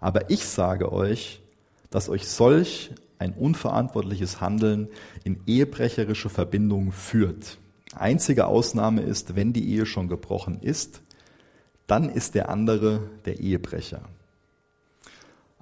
Aber 0.00 0.30
ich 0.30 0.44
sage 0.44 0.92
euch, 0.92 1.40
dass 1.90 2.08
euch 2.08 2.28
solch 2.28 2.92
ein 3.18 3.32
unverantwortliches 3.32 4.40
Handeln 4.40 4.88
in 5.24 5.40
ehebrecherische 5.46 6.30
Verbindungen 6.30 6.92
führt. 6.92 7.58
Einzige 7.94 8.46
Ausnahme 8.46 9.02
ist, 9.02 9.36
wenn 9.36 9.52
die 9.52 9.68
Ehe 9.68 9.84
schon 9.84 10.08
gebrochen 10.08 10.60
ist, 10.60 11.02
dann 11.86 12.08
ist 12.08 12.34
der 12.34 12.48
andere 12.48 13.02
der 13.24 13.40
Ehebrecher. 13.40 14.02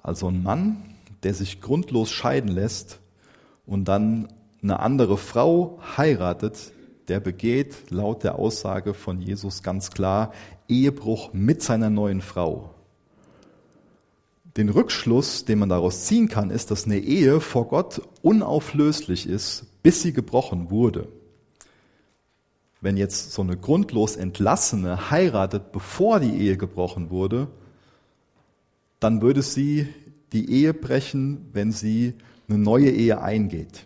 Also 0.01 0.29
ein 0.29 0.43
Mann, 0.43 0.95
der 1.23 1.33
sich 1.33 1.59
grundlos 1.59 2.11
scheiden 2.11 2.49
lässt 2.49 2.99
und 3.65 3.85
dann 3.85 4.27
eine 4.61 4.79
andere 4.79 5.17
Frau 5.17 5.79
heiratet, 5.97 6.73
der 7.07 7.19
begeht 7.19 7.89
laut 7.89 8.23
der 8.23 8.37
Aussage 8.37 8.93
von 8.93 9.21
Jesus 9.21 9.63
ganz 9.63 9.91
klar 9.91 10.33
Ehebruch 10.67 11.33
mit 11.33 11.63
seiner 11.63 11.89
neuen 11.89 12.21
Frau. 12.21 12.75
Den 14.57 14.69
Rückschluss, 14.69 15.45
den 15.45 15.59
man 15.59 15.69
daraus 15.69 16.05
ziehen 16.05 16.27
kann, 16.27 16.49
ist, 16.49 16.71
dass 16.71 16.85
eine 16.85 16.99
Ehe 16.99 17.39
vor 17.39 17.67
Gott 17.67 18.01
unauflöslich 18.21 19.27
ist, 19.27 19.65
bis 19.83 20.01
sie 20.01 20.13
gebrochen 20.13 20.69
wurde. 20.69 21.07
Wenn 22.81 22.97
jetzt 22.97 23.31
so 23.33 23.41
eine 23.41 23.57
grundlos 23.57 24.15
Entlassene 24.15 25.11
heiratet, 25.11 25.71
bevor 25.71 26.19
die 26.19 26.35
Ehe 26.35 26.57
gebrochen 26.57 27.09
wurde, 27.09 27.47
dann 28.99 29.21
würde 29.21 29.41
sie 29.41 29.87
die 30.33 30.51
Ehe 30.51 30.73
brechen, 30.73 31.49
wenn 31.53 31.71
sie 31.71 32.13
eine 32.47 32.57
neue 32.57 32.89
Ehe 32.89 33.21
eingeht. 33.21 33.85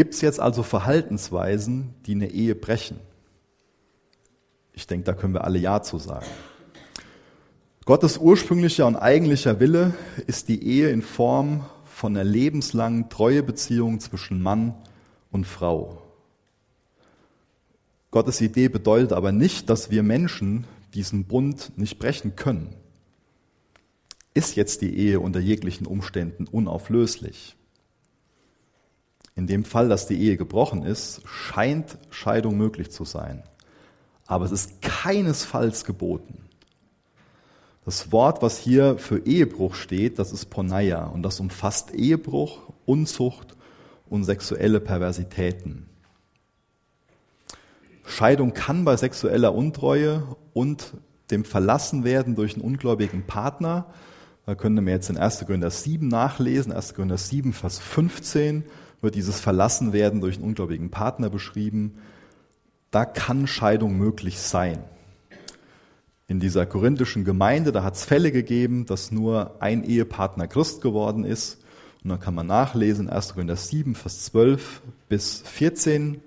Gibt 0.00 0.14
es 0.14 0.22
jetzt 0.22 0.40
also 0.40 0.62
Verhaltensweisen, 0.62 1.92
die 2.06 2.12
eine 2.12 2.30
Ehe 2.30 2.54
brechen? 2.54 2.98
Ich 4.72 4.86
denke, 4.86 5.04
da 5.04 5.12
können 5.12 5.34
wir 5.34 5.44
alle 5.44 5.58
Ja 5.58 5.82
zu 5.82 5.98
sagen. 5.98 6.24
Gottes 7.84 8.16
ursprünglicher 8.16 8.86
und 8.86 8.96
eigentlicher 8.96 9.60
Wille 9.60 9.92
ist 10.26 10.48
die 10.48 10.64
Ehe 10.64 10.88
in 10.88 11.02
Form 11.02 11.66
von 11.84 12.16
einer 12.16 12.24
lebenslangen 12.24 13.10
Treuebeziehung 13.10 14.00
zwischen 14.00 14.40
Mann 14.40 14.74
und 15.30 15.46
Frau. 15.46 16.00
Gottes 18.10 18.40
Idee 18.40 18.70
bedeutet 18.70 19.12
aber 19.12 19.32
nicht, 19.32 19.68
dass 19.68 19.90
wir 19.90 20.02
Menschen 20.02 20.64
diesen 20.94 21.26
Bund 21.26 21.72
nicht 21.76 21.98
brechen 21.98 22.36
können. 22.36 22.74
Ist 24.32 24.56
jetzt 24.56 24.80
die 24.80 24.96
Ehe 24.96 25.20
unter 25.20 25.40
jeglichen 25.40 25.86
Umständen 25.86 26.46
unauflöslich? 26.46 27.54
In 29.34 29.46
dem 29.46 29.64
Fall, 29.64 29.88
dass 29.88 30.06
die 30.06 30.20
Ehe 30.20 30.36
gebrochen 30.36 30.82
ist, 30.82 31.22
scheint 31.26 31.96
Scheidung 32.10 32.56
möglich 32.56 32.90
zu 32.90 33.04
sein. 33.04 33.42
Aber 34.26 34.44
es 34.44 34.52
ist 34.52 34.82
keinesfalls 34.82 35.84
geboten. 35.84 36.48
Das 37.84 38.12
Wort, 38.12 38.42
was 38.42 38.58
hier 38.58 38.98
für 38.98 39.26
Ehebruch 39.26 39.74
steht, 39.74 40.18
das 40.18 40.32
ist 40.32 40.50
Poneia 40.50 41.06
und 41.06 41.22
das 41.22 41.40
umfasst 41.40 41.92
Ehebruch, 41.92 42.58
Unzucht 42.84 43.56
und 44.08 44.24
sexuelle 44.24 44.80
Perversitäten. 44.80 45.86
Scheidung 48.04 48.54
kann 48.54 48.84
bei 48.84 48.96
sexueller 48.96 49.54
Untreue 49.54 50.36
und 50.52 50.92
dem 51.30 51.44
Verlassenwerden 51.44 52.34
durch 52.34 52.54
einen 52.54 52.64
ungläubigen 52.64 53.26
Partner, 53.26 53.86
da 54.46 54.54
können 54.56 54.84
wir 54.84 54.92
jetzt 54.92 55.10
in 55.10 55.16
1. 55.16 55.46
Korinther 55.46 55.70
7 55.70 56.08
nachlesen, 56.08 56.72
1. 56.72 56.94
Korinther 56.94 57.18
7, 57.18 57.52
Vers 57.52 57.78
15 57.78 58.64
wird 59.00 59.14
dieses 59.14 59.40
Verlassenwerden 59.40 60.20
durch 60.20 60.36
einen 60.36 60.44
ungläubigen 60.44 60.90
Partner 60.90 61.30
beschrieben. 61.30 61.98
Da 62.90 63.04
kann 63.04 63.46
Scheidung 63.46 63.96
möglich 63.96 64.38
sein 64.38 64.82
in 66.30 66.38
dieser 66.38 66.64
korinthischen 66.64 67.24
Gemeinde, 67.24 67.72
da 67.72 67.82
hat 67.82 67.96
es 67.96 68.04
Fälle 68.04 68.30
gegeben, 68.30 68.86
dass 68.86 69.10
nur 69.10 69.56
ein 69.58 69.82
Ehepartner 69.82 70.46
Christ 70.46 70.80
geworden 70.80 71.24
ist. 71.24 71.58
Und 72.04 72.10
dann 72.10 72.20
kann 72.20 72.36
man 72.36 72.46
nachlesen, 72.46 73.10
1. 73.10 73.34
Korinther 73.34 73.56
7, 73.56 73.96
Vers 73.96 74.26
12 74.26 74.80
bis 75.08 75.42
14. 75.44 76.22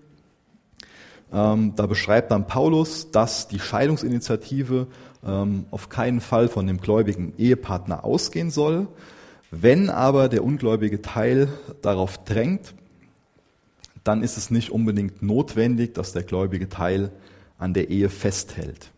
Ähm, 1.32 1.74
da 1.78 1.86
beschreibt 1.86 2.32
dann 2.32 2.48
Paulus, 2.48 3.12
dass 3.12 3.48
die 3.48 3.60
Scheidungsinitiative 3.60 4.88
ähm, 5.26 5.68
auf 5.72 5.88
keinen 5.88 6.20
Fall 6.20 6.50
von 6.50 6.68
dem 6.68 6.82
gläubigen 6.82 7.34
Ehepartner 7.38 8.04
ausgehen 8.04 8.52
soll. 8.52 8.90
Wenn 9.56 9.92
aber 9.92 10.30
der 10.30 10.44
ungläubige 10.44 11.04
Teil 11.04 11.48
darauf 11.84 12.24
drängt, 12.24 12.74
dann 14.04 14.24
ist 14.24 14.36
es 14.36 14.50
nicht 14.50 14.72
unbedingt 14.72 15.22
notwendig, 15.22 15.94
dass 15.94 16.12
der 16.12 16.24
gläubige 16.24 16.70
Teil 16.70 17.12
an 17.60 17.76
der 17.76 17.92
Ehe 17.92 18.10
festhält. 18.10 18.90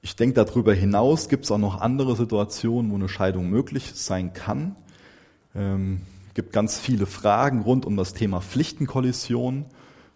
Ich 0.00 0.16
denke, 0.16 0.44
darüber 0.44 0.74
hinaus 0.74 1.28
gibt 1.28 1.44
es 1.44 1.52
auch 1.52 1.58
noch 1.58 1.80
andere 1.80 2.16
Situationen, 2.16 2.90
wo 2.90 2.96
eine 2.96 3.08
Scheidung 3.08 3.48
möglich 3.48 3.92
sein 3.94 4.32
kann. 4.32 4.74
Ähm, 5.54 6.00
gibt 6.34 6.52
ganz 6.52 6.80
viele 6.80 7.06
Fragen 7.06 7.60
rund 7.60 7.86
um 7.86 7.96
das 7.96 8.14
Thema 8.14 8.40
Pflichtenkollision. 8.40 9.66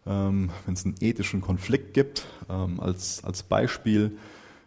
Ähm, 0.04 0.50
Wenn 0.64 0.74
es 0.74 0.84
einen 0.84 0.96
ethischen 1.00 1.42
Konflikt 1.42 1.94
gibt, 1.94 2.26
ähm, 2.50 2.80
als, 2.80 3.22
als 3.22 3.44
Beispiel, 3.44 4.18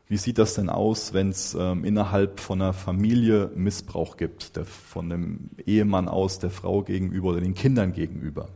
wie 0.09 0.17
sieht 0.17 0.39
das 0.39 0.55
denn 0.55 0.69
aus, 0.69 1.13
wenn 1.13 1.29
es 1.29 1.53
ähm, 1.53 1.85
innerhalb 1.85 2.39
von 2.39 2.59
einer 2.59 2.73
Familie 2.73 3.51
Missbrauch 3.55 4.17
gibt, 4.17 4.55
der, 4.55 4.65
von 4.65 5.07
dem 5.07 5.51
Ehemann 5.67 6.07
aus 6.09 6.39
der 6.39 6.49
Frau 6.49 6.81
gegenüber 6.81 7.29
oder 7.29 7.41
den 7.41 7.53
Kindern 7.53 7.93
gegenüber? 7.93 8.49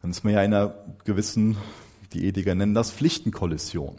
Dann 0.00 0.10
ist 0.10 0.24
man 0.24 0.32
ja 0.32 0.42
in 0.42 0.54
einer 0.54 0.74
gewissen, 1.04 1.58
die 2.14 2.26
Ethiker 2.26 2.54
nennen 2.54 2.72
das 2.72 2.90
Pflichtenkollision. 2.90 3.96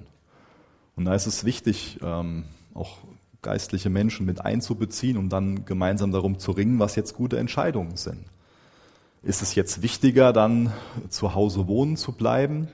Und 0.96 1.06
da 1.06 1.14
ist 1.14 1.28
es 1.28 1.46
wichtig, 1.46 2.00
ähm, 2.02 2.46
auch 2.74 2.98
geistliche 3.44 3.92
Menschen 3.92 4.26
mit 4.26 4.42
einzubeziehen, 4.42 5.18
um 5.18 5.30
dann 5.30 5.66
gemeinsam 5.66 6.12
darum 6.12 6.40
zu 6.40 6.52
ringen, 6.52 6.80
was 6.80 6.96
jetzt 6.96 7.14
gute 7.14 7.38
Entscheidungen 7.38 7.98
sind. 7.98 8.26
Ist 9.22 9.44
es 9.44 9.54
jetzt 9.54 9.84
wichtiger, 9.84 10.34
dann 10.34 10.74
zu 11.10 11.36
Hause 11.36 11.68
wohnen 11.68 11.98
zu 11.98 12.14
bleiben? 12.14 12.68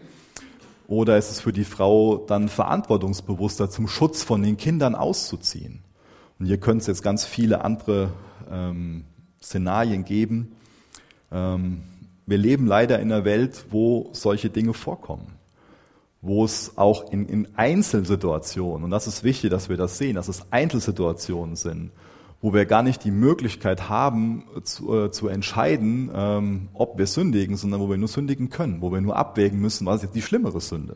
Oder 0.88 1.18
ist 1.18 1.30
es 1.30 1.42
für 1.42 1.54
die 1.54 1.66
Frau 1.66 2.18
dann 2.18 2.50
verantwortungsbewusster, 2.50 3.70
zum 3.70 3.88
Schutz 3.88 4.24
von 4.24 4.42
den 4.42 4.58
Kindern 4.58 4.96
auszuziehen? 4.96 5.84
Und 6.40 6.48
hier 6.48 6.58
können 6.58 6.80
es 6.80 6.88
jetzt 6.88 7.04
ganz 7.04 7.26
viele 7.26 7.64
andere 7.64 8.12
ähm, 8.50 9.04
Szenarien 9.42 10.06
geben. 10.06 10.56
Ähm, 11.32 11.84
wir 12.26 12.38
leben 12.38 12.66
leider 12.66 13.00
in 13.00 13.12
einer 13.12 13.26
Welt, 13.26 13.66
wo 13.70 14.10
solche 14.14 14.50
Dinge 14.50 14.74
vorkommen 14.74 15.38
wo 16.22 16.44
es 16.44 16.78
auch 16.78 17.12
in, 17.12 17.28
in 17.28 17.48
Einzelsituationen, 17.56 18.84
und 18.84 18.90
das 18.90 19.08
ist 19.08 19.24
wichtig, 19.24 19.52
dass 19.52 19.70
wir 19.70 19.78
das 19.78 19.98
sehen, 19.98 20.16
dass 20.16 20.28
es 20.28 20.52
Einzelsituationen 20.52 21.56
sind, 21.56 21.92
wo 22.42 22.54
wir 22.54 22.66
gar 22.66 22.84
nicht 22.84 23.04
die 23.04 23.12
Möglichkeit 23.12 23.90
haben 23.90 24.44
zu, 24.64 24.96
äh, 24.96 25.12
zu 25.12 25.28
entscheiden, 25.28 26.12
ähm, 26.14 26.70
ob 26.74 26.98
wir 26.98 27.08
sündigen, 27.08 27.58
sondern 27.58 27.80
wo 27.80 27.90
wir 27.90 27.98
nur 27.98 28.08
sündigen 28.08 28.50
können, 28.50 28.82
wo 28.82 28.92
wir 28.92 29.02
nur 29.02 29.16
abwägen 29.16 29.60
müssen, 29.60 29.86
was 29.86 29.98
ist 29.98 30.04
jetzt 30.04 30.16
die 30.16 30.22
schlimmere 30.22 30.62
Sünde. 30.62 30.96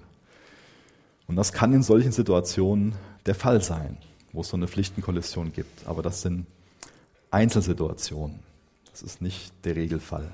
Und 1.28 1.36
das 1.36 1.54
kann 1.54 1.74
in 1.74 1.84
solchen 1.84 2.12
Situationen 2.12 2.96
der 3.26 3.36
Fall 3.36 3.62
sein, 3.62 3.98
wo 4.34 4.42
es 4.42 4.50
so 4.50 4.58
eine 4.58 4.68
Pflichtenkollision 4.68 5.54
gibt. 5.54 5.88
Aber 5.88 6.02
das 6.02 6.22
sind 6.22 6.46
Einzelsituationen. 7.32 8.40
Das 8.92 9.02
ist 9.02 9.22
nicht 9.22 9.54
der 9.64 9.76
Regelfall. 9.76 10.30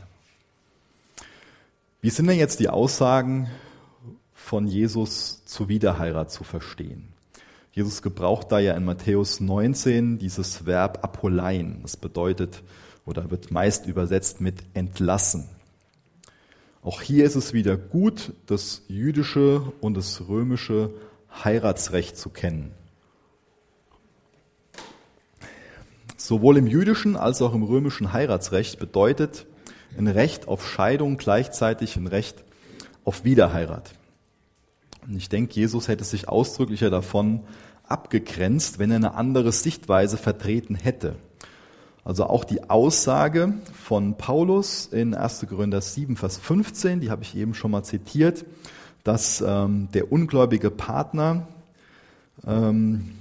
Wie 2.01 2.09
sind 2.09 2.27
denn 2.27 2.37
jetzt 2.39 2.59
die 2.59 2.69
Aussagen 2.69 3.47
von 4.47 4.65
Jesus 4.65 5.43
zur 5.43 5.67
Wiederheirat 5.67 6.31
zu 6.31 6.45
verstehen. 6.45 7.09
Jesus 7.77 8.01
gebraucht 8.01 8.51
da 8.51 8.57
ja 8.57 8.73
in 8.73 8.85
Matthäus 8.85 9.39
19 9.39 10.17
dieses 10.17 10.65
Verb 10.65 11.03
apollein. 11.03 11.77
Das 11.83 11.95
bedeutet 11.95 12.63
oder 13.05 13.29
wird 13.29 13.51
meist 13.51 13.85
übersetzt 13.85 14.41
mit 14.41 14.63
entlassen. 14.73 15.47
Auch 16.81 17.03
hier 17.03 17.23
ist 17.23 17.35
es 17.35 17.53
wieder 17.53 17.77
gut, 17.77 18.33
das 18.47 18.81
jüdische 18.87 19.61
und 19.79 19.95
das 19.95 20.27
römische 20.27 20.89
Heiratsrecht 21.43 22.17
zu 22.17 22.29
kennen. 22.31 22.71
Sowohl 26.17 26.57
im 26.57 26.65
jüdischen 26.65 27.15
als 27.15 27.43
auch 27.43 27.53
im 27.53 27.61
römischen 27.61 28.11
Heiratsrecht 28.11 28.79
bedeutet 28.79 29.45
ein 29.99 30.07
Recht 30.07 30.47
auf 30.47 30.67
Scheidung 30.67 31.17
gleichzeitig 31.17 31.95
ein 31.95 32.07
Recht 32.07 32.43
auf 33.05 33.23
Wiederheirat. 33.23 33.96
Und 35.07 35.15
ich 35.15 35.29
denke, 35.29 35.53
Jesus 35.53 35.87
hätte 35.87 36.03
sich 36.03 36.27
ausdrücklicher 36.27 36.89
davon 36.89 37.41
abgegrenzt, 37.83 38.77
wenn 38.77 38.91
er 38.91 38.97
eine 38.97 39.13
andere 39.13 39.51
Sichtweise 39.53 40.17
vertreten 40.17 40.75
hätte. 40.75 41.15
Also 42.03 42.25
auch 42.25 42.43
die 42.43 42.69
Aussage 42.69 43.53
von 43.73 44.17
Paulus 44.17 44.87
in 44.87 45.13
1. 45.13 45.45
Korinther 45.49 45.81
7, 45.81 46.17
Vers 46.17 46.37
15, 46.37 46.99
die 46.99 47.09
habe 47.09 47.23
ich 47.23 47.35
eben 47.35 47.53
schon 47.53 47.71
mal 47.71 47.83
zitiert, 47.83 48.45
dass 49.03 49.41
ähm, 49.45 49.89
der 49.93 50.11
ungläubige 50.11 50.71
Partner, 50.71 51.47
ähm, 52.45 53.11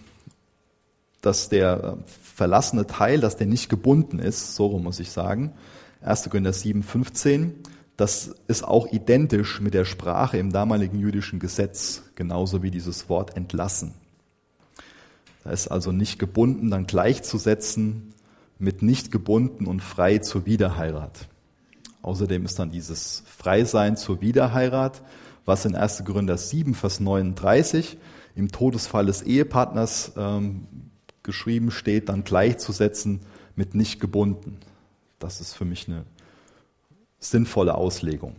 dass 1.20 1.48
der 1.48 1.82
äh, 1.82 2.10
verlassene 2.34 2.86
Teil, 2.86 3.20
dass 3.20 3.36
der 3.36 3.46
nicht 3.46 3.68
gebunden 3.68 4.18
ist, 4.18 4.56
so 4.56 4.78
muss 4.78 5.00
ich 5.00 5.10
sagen, 5.10 5.52
1. 6.02 6.30
Korinther 6.30 6.52
7, 6.52 6.82
15. 6.82 7.54
Das 7.96 8.34
ist 8.46 8.62
auch 8.62 8.92
identisch 8.92 9.60
mit 9.60 9.72
der 9.72 9.86
Sprache 9.86 10.36
im 10.36 10.52
damaligen 10.52 10.98
jüdischen 10.98 11.38
Gesetz, 11.38 12.02
genauso 12.14 12.62
wie 12.62 12.70
dieses 12.70 13.08
Wort 13.08 13.36
entlassen. 13.36 13.94
Da 15.44 15.50
ist 15.50 15.68
also 15.68 15.92
nicht 15.92 16.18
gebunden 16.18 16.70
dann 16.70 16.86
gleichzusetzen 16.86 18.12
mit 18.58 18.82
nicht 18.82 19.10
gebunden 19.10 19.66
und 19.66 19.80
frei 19.80 20.18
zur 20.18 20.44
Wiederheirat. 20.44 21.28
Außerdem 22.02 22.44
ist 22.44 22.58
dann 22.58 22.70
dieses 22.70 23.22
Freisein 23.26 23.96
zur 23.96 24.20
Wiederheirat, 24.20 25.02
was 25.44 25.64
in 25.64 25.74
1. 25.74 26.04
Korinther 26.04 26.36
7, 26.36 26.74
Vers 26.74 27.00
39 27.00 27.96
im 28.34 28.52
Todesfall 28.52 29.06
des 29.06 29.22
Ehepartners 29.22 30.12
ähm, 30.16 30.66
geschrieben 31.22 31.70
steht, 31.70 32.08
dann 32.08 32.24
gleichzusetzen 32.24 33.20
mit 33.54 33.74
nicht 33.74 34.00
gebunden. 34.00 34.58
Das 35.18 35.40
ist 35.40 35.54
für 35.54 35.64
mich 35.64 35.88
eine 35.88 36.04
sinnvolle 37.30 37.74
Auslegung. 37.74 38.34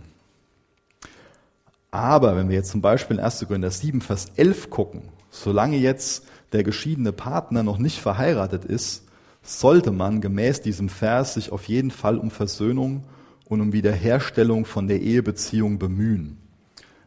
Aber 1.91 2.35
wenn 2.35 2.49
wir 2.49 2.57
jetzt 2.57 2.71
zum 2.71 2.81
Beispiel 2.81 3.17
in 3.17 3.23
1. 3.23 3.45
Korinther 3.47 3.71
7, 3.71 4.01
Vers 4.01 4.27
11 4.35 4.69
gucken, 4.69 5.01
solange 5.29 5.77
jetzt 5.77 6.25
der 6.51 6.63
geschiedene 6.63 7.11
Partner 7.11 7.63
noch 7.63 7.77
nicht 7.77 7.99
verheiratet 7.99 8.65
ist, 8.65 9.05
sollte 9.41 9.91
man 9.91 10.21
gemäß 10.21 10.61
diesem 10.61 10.89
Vers 10.89 11.35
sich 11.35 11.51
auf 11.51 11.67
jeden 11.67 11.91
Fall 11.91 12.17
um 12.17 12.31
Versöhnung 12.31 13.03
und 13.45 13.61
um 13.61 13.73
Wiederherstellung 13.73 14.65
von 14.65 14.87
der 14.87 15.01
Ehebeziehung 15.01 15.79
bemühen. 15.79 16.37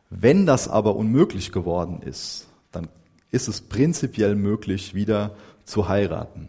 Wenn 0.09 0.47
das 0.47 0.67
aber 0.69 0.97
unmöglich 0.97 1.53
geworden 1.53 2.03
ist, 2.03 2.49
dann 2.73 2.89
ist 3.31 3.47
es 3.47 3.61
prinzipiell 3.61 4.35
möglich, 4.35 4.95
wieder 4.95 5.37
zu 5.65 5.89
heiraten. 5.89 6.49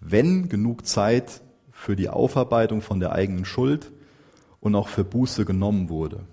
Wenn 0.00 0.48
genug 0.48 0.86
Zeit 0.86 1.40
für 1.72 1.96
die 1.96 2.08
Aufarbeitung 2.08 2.82
von 2.82 3.00
der 3.00 3.12
eigenen 3.12 3.44
Schuld 3.44 3.90
und 4.66 4.74
auch 4.74 4.88
für 4.88 5.04
Buße 5.04 5.44
genommen 5.44 5.88
wurde. 5.88 6.24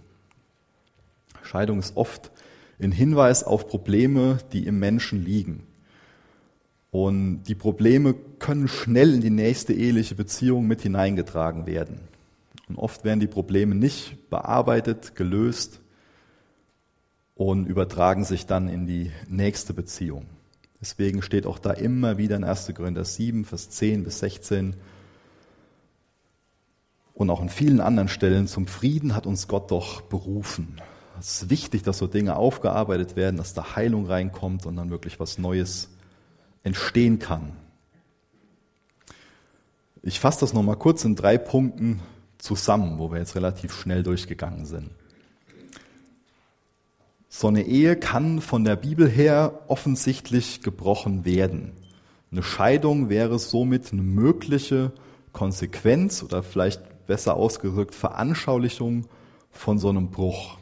Scheidung 1.43 1.77
ist 1.77 1.95
oft 1.95 2.31
ein 2.81 2.91
Hinweis 2.91 3.43
auf 3.43 3.67
Probleme, 3.67 4.39
die 4.51 4.65
im 4.65 4.79
Menschen 4.79 5.23
liegen. 5.23 5.67
Und 6.89 7.43
die 7.43 7.53
Probleme 7.53 8.15
können 8.39 8.67
schnell 8.67 9.13
in 9.13 9.21
die 9.21 9.29
nächste 9.29 9.73
eheliche 9.73 10.15
Beziehung 10.15 10.65
mit 10.65 10.81
hineingetragen 10.81 11.67
werden. 11.67 11.99
Und 12.67 12.77
oft 12.77 13.03
werden 13.03 13.19
die 13.19 13.27
Probleme 13.27 13.75
nicht 13.75 14.31
bearbeitet, 14.31 15.15
gelöst 15.15 15.79
und 17.35 17.67
übertragen 17.67 18.23
sich 18.23 18.47
dann 18.47 18.67
in 18.67 18.87
die 18.87 19.11
nächste 19.27 19.75
Beziehung. 19.75 20.25
Deswegen 20.81 21.21
steht 21.21 21.45
auch 21.45 21.59
da 21.59 21.71
immer 21.71 22.17
wieder 22.17 22.35
in 22.35 22.43
1. 22.43 22.73
Korinther 22.75 23.05
7, 23.05 23.45
Vers 23.45 23.69
10 23.69 24.03
bis 24.03 24.19
16 24.19 24.75
und 27.13 27.29
auch 27.29 27.41
in 27.41 27.49
vielen 27.49 27.79
anderen 27.79 28.07
Stellen, 28.07 28.47
zum 28.47 28.67
Frieden 28.67 29.15
hat 29.15 29.27
uns 29.27 29.47
Gott 29.47 29.71
doch 29.71 30.01
berufen. 30.01 30.81
Es 31.19 31.43
ist 31.43 31.49
wichtig, 31.49 31.83
dass 31.83 31.99
so 31.99 32.07
Dinge 32.07 32.35
aufgearbeitet 32.35 33.15
werden, 33.15 33.37
dass 33.37 33.53
da 33.53 33.75
Heilung 33.75 34.07
reinkommt 34.07 34.65
und 34.65 34.75
dann 34.75 34.89
wirklich 34.89 35.19
was 35.19 35.37
Neues 35.37 35.89
entstehen 36.63 37.19
kann. 37.19 37.53
Ich 40.01 40.19
fasse 40.19 40.41
das 40.41 40.53
nochmal 40.53 40.75
kurz 40.75 41.05
in 41.05 41.15
drei 41.15 41.37
Punkten 41.37 42.01
zusammen, 42.39 42.99
wo 42.99 43.11
wir 43.11 43.19
jetzt 43.19 43.35
relativ 43.35 43.73
schnell 43.73 44.03
durchgegangen 44.03 44.65
sind. 44.65 44.89
So 47.29 47.47
eine 47.47 47.63
Ehe 47.63 47.95
kann 47.95 48.41
von 48.41 48.63
der 48.63 48.75
Bibel 48.75 49.07
her 49.09 49.61
offensichtlich 49.67 50.61
gebrochen 50.61 51.25
werden. 51.25 51.71
Eine 52.31 52.43
Scheidung 52.43 53.09
wäre 53.09 53.39
somit 53.39 53.93
eine 53.93 54.01
mögliche 54.01 54.91
Konsequenz 55.31 56.21
oder 56.21 56.43
vielleicht 56.43 56.81
besser 57.07 57.35
ausgedrückt 57.35 57.95
Veranschaulichung 57.95 59.05
von 59.51 59.79
so 59.79 59.89
einem 59.89 60.09
Bruch. 60.09 60.57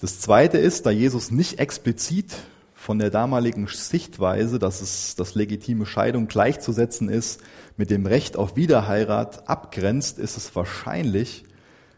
Das 0.00 0.20
zweite 0.20 0.58
ist, 0.58 0.86
da 0.86 0.90
Jesus 0.90 1.30
nicht 1.30 1.58
explizit 1.58 2.34
von 2.74 2.98
der 2.98 3.10
damaligen 3.10 3.66
Sichtweise, 3.66 4.58
dass 4.58 4.80
es 4.80 5.14
das 5.14 5.34
legitime 5.34 5.84
Scheidung 5.84 6.28
gleichzusetzen 6.28 7.10
ist, 7.10 7.42
mit 7.76 7.90
dem 7.90 8.06
Recht 8.06 8.36
auf 8.38 8.56
Wiederheirat 8.56 9.48
abgrenzt, 9.48 10.18
ist 10.18 10.38
es 10.38 10.56
wahrscheinlich, 10.56 11.44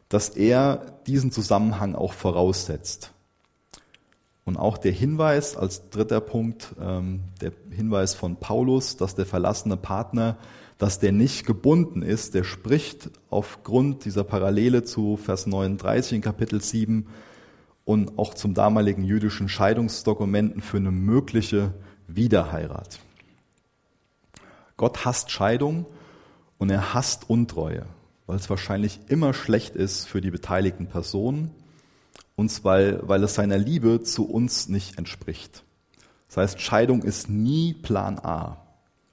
dass 0.09 0.31
er 0.31 0.99
diesen 1.07 1.31
Zusammenhang 1.31 1.95
auch 1.95 2.13
voraussetzt. 2.13 3.13
Und 4.45 4.57
auch 4.57 4.77
der 4.77 4.91
Hinweis 4.91 5.57
als 5.57 5.89
dritter 5.91 6.21
Punkt, 6.21 6.75
ähm, 6.81 7.21
der 7.41 7.53
Hinweis 7.71 8.15
von 8.15 8.37
Paulus, 8.37 8.97
dass 8.97 9.15
der 9.15 9.27
verlassene 9.27 9.77
Partner, 9.77 10.37
dass 10.83 10.99
der 10.99 11.13
nicht 11.13 11.47
gebunden 11.47 12.03
ist, 12.03 12.35
der 12.35 12.45
spricht 12.45 13.11
aufgrund 13.31 14.05
dieser 14.05 14.25
Parallele 14.25 14.85
zu 14.85 15.17
Vers 15.17 15.47
39 15.47 16.15
in 16.15 16.21
Kapitel 16.21 16.61
7 16.61 17.07
und 17.85 18.19
auch 18.19 18.35
zum 18.35 18.55
damaligen 18.55 19.05
jüdischen 19.05 19.49
Scheidungsdokumenten 19.49 20.61
für 20.61 20.77
eine 20.77 20.91
mögliche 20.91 21.73
Wiederheirat. 22.09 23.01
Gott 24.77 25.05
hasst 25.05 25.31
Scheidung 25.31 25.87
und 26.59 26.71
er 26.71 26.95
hasst 26.95 27.31
Untreue 27.31 27.87
weil 28.27 28.39
es 28.39 28.49
wahrscheinlich 28.49 29.01
immer 29.09 29.35
schlecht 29.35 29.77
ist 29.77 30.07
für 30.07 30.23
die 30.23 30.31
beteiligten 30.31 30.87
Personen, 30.87 31.51
uns 32.37 32.65
weil, 32.65 33.01
weil 33.07 33.23
es 33.25 33.35
seiner 33.35 33.59
Liebe 33.59 34.03
zu 34.03 34.27
uns 34.27 34.69
nicht 34.69 34.97
entspricht. 34.97 35.65
Das 36.29 36.39
heißt, 36.39 36.61
Scheidung 36.61 37.03
ist 37.03 37.29
nie 37.29 37.75
Plan 37.75 38.19
A. 38.19 38.57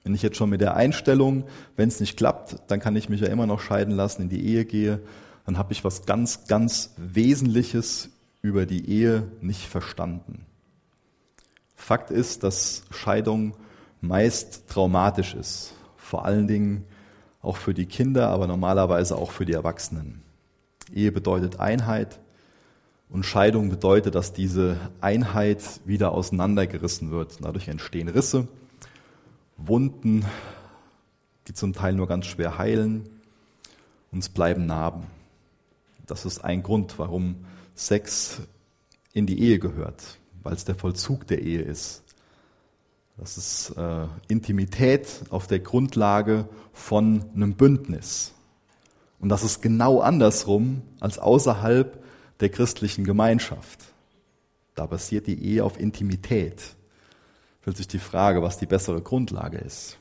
Wenn 0.04 0.16
ich 0.16 0.22
jetzt 0.22 0.38
schon 0.38 0.50
mit 0.50 0.62
der 0.62 0.76
Einstellung, 0.76 1.44
wenn 1.76 1.90
es 1.90 2.00
nicht 2.00 2.18
klappt, 2.18 2.58
dann 2.68 2.80
kann 2.80 2.96
ich 2.96 3.10
mich 3.10 3.22
ja 3.22 3.28
immer 3.28 3.46
noch 3.46 3.60
scheiden 3.60 3.96
lassen, 3.96 4.24
in 4.24 4.30
die 4.30 4.46
Ehe 4.46 4.66
gehe, 4.66 5.02
dann 5.46 5.58
habe 5.58 5.74
ich 5.74 5.84
was 5.84 6.06
ganz, 6.06 6.48
ganz 6.48 6.94
Wesentliches 6.98 8.10
über 8.42 8.66
die 8.66 8.90
Ehe 8.90 9.32
nicht 9.42 9.68
verstanden. 9.68 10.46
Fakt 11.76 12.12
ist, 12.12 12.44
dass 12.44 12.84
Scheidung 12.92 13.56
meist 14.02 14.70
traumatisch 14.70 15.34
ist. 15.34 15.74
Vor 15.98 16.26
allen 16.26 16.48
Dingen 16.48 16.86
auch 17.42 17.58
für 17.58 17.74
die 17.74 17.86
Kinder, 17.86 18.30
aber 18.30 18.48
normalerweise 18.48 19.16
auch 19.16 19.32
für 19.32 19.46
die 19.46 19.54
Erwachsenen. 19.54 20.22
Ehe 20.94 21.12
bedeutet 21.12 21.60
Einheit 21.60 22.20
und 23.10 23.26
Scheidung 23.26 23.70
bedeutet, 23.70 24.16
dass 24.16 24.34
diese 24.34 24.78
Einheit 25.02 25.62
wieder 25.86 26.12
auseinandergerissen 26.12 27.12
wird. 27.12 27.38
Dadurch 27.42 27.68
entstehen 27.68 28.08
Risse, 28.08 28.48
Wunden, 29.66 30.26
die 31.48 31.54
zum 31.54 31.74
Teil 31.74 31.94
nur 31.94 32.08
ganz 32.08 32.26
schwer 32.26 32.58
heilen 32.58 33.10
und 34.12 34.20
es 34.20 34.30
bleiben 34.30 34.66
Narben. 34.66 35.04
Das 36.06 36.26
ist 36.26 36.44
ein 36.44 36.64
Grund, 36.64 36.98
warum 36.98 37.46
Sex 37.76 38.42
in 39.14 39.26
die 39.26 39.40
Ehe 39.40 39.60
gehört, 39.60 40.18
weil 40.44 40.54
es 40.54 40.66
der 40.66 40.76
Vollzug 40.76 41.28
der 41.28 41.42
Ehe 41.42 41.62
ist. 41.62 42.04
Das 43.18 43.38
ist 43.38 43.72
äh, 43.78 44.08
Intimität 44.28 45.08
auf 45.30 45.48
der 45.48 45.60
Grundlage 45.60 46.48
von 46.72 47.26
einem 47.36 47.54
Bündnis. 47.56 48.34
Und 49.20 49.30
das 49.30 49.44
ist 49.44 49.62
genau 49.62 50.00
andersrum 50.00 50.82
als 51.00 51.20
außerhalb 51.20 52.02
der 52.40 52.50
christlichen 52.50 53.04
Gemeinschaft. 53.04 53.94
Da 54.76 54.86
basiert 54.86 55.28
die 55.28 55.44
Ehe 55.44 55.66
auf 55.66 55.78
Intimität. 55.80 56.76
Stellt 57.62 57.78
sich 57.78 57.88
die 57.88 58.00
Frage, 58.00 58.42
was 58.42 58.58
die 58.58 58.66
bessere 58.66 59.02
Grundlage 59.02 59.58
ist. 59.58 59.98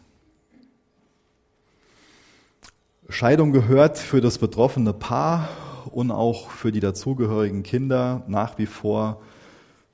Scheidung 3.08 3.52
gehört 3.52 3.98
für 3.98 4.20
das 4.20 4.38
betroffene 4.38 4.92
Paar 4.92 5.48
und 5.92 6.10
auch 6.10 6.50
für 6.50 6.72
die 6.72 6.80
dazugehörigen 6.80 7.62
Kinder 7.62 8.22
nach 8.28 8.58
wie 8.58 8.66
vor 8.66 9.22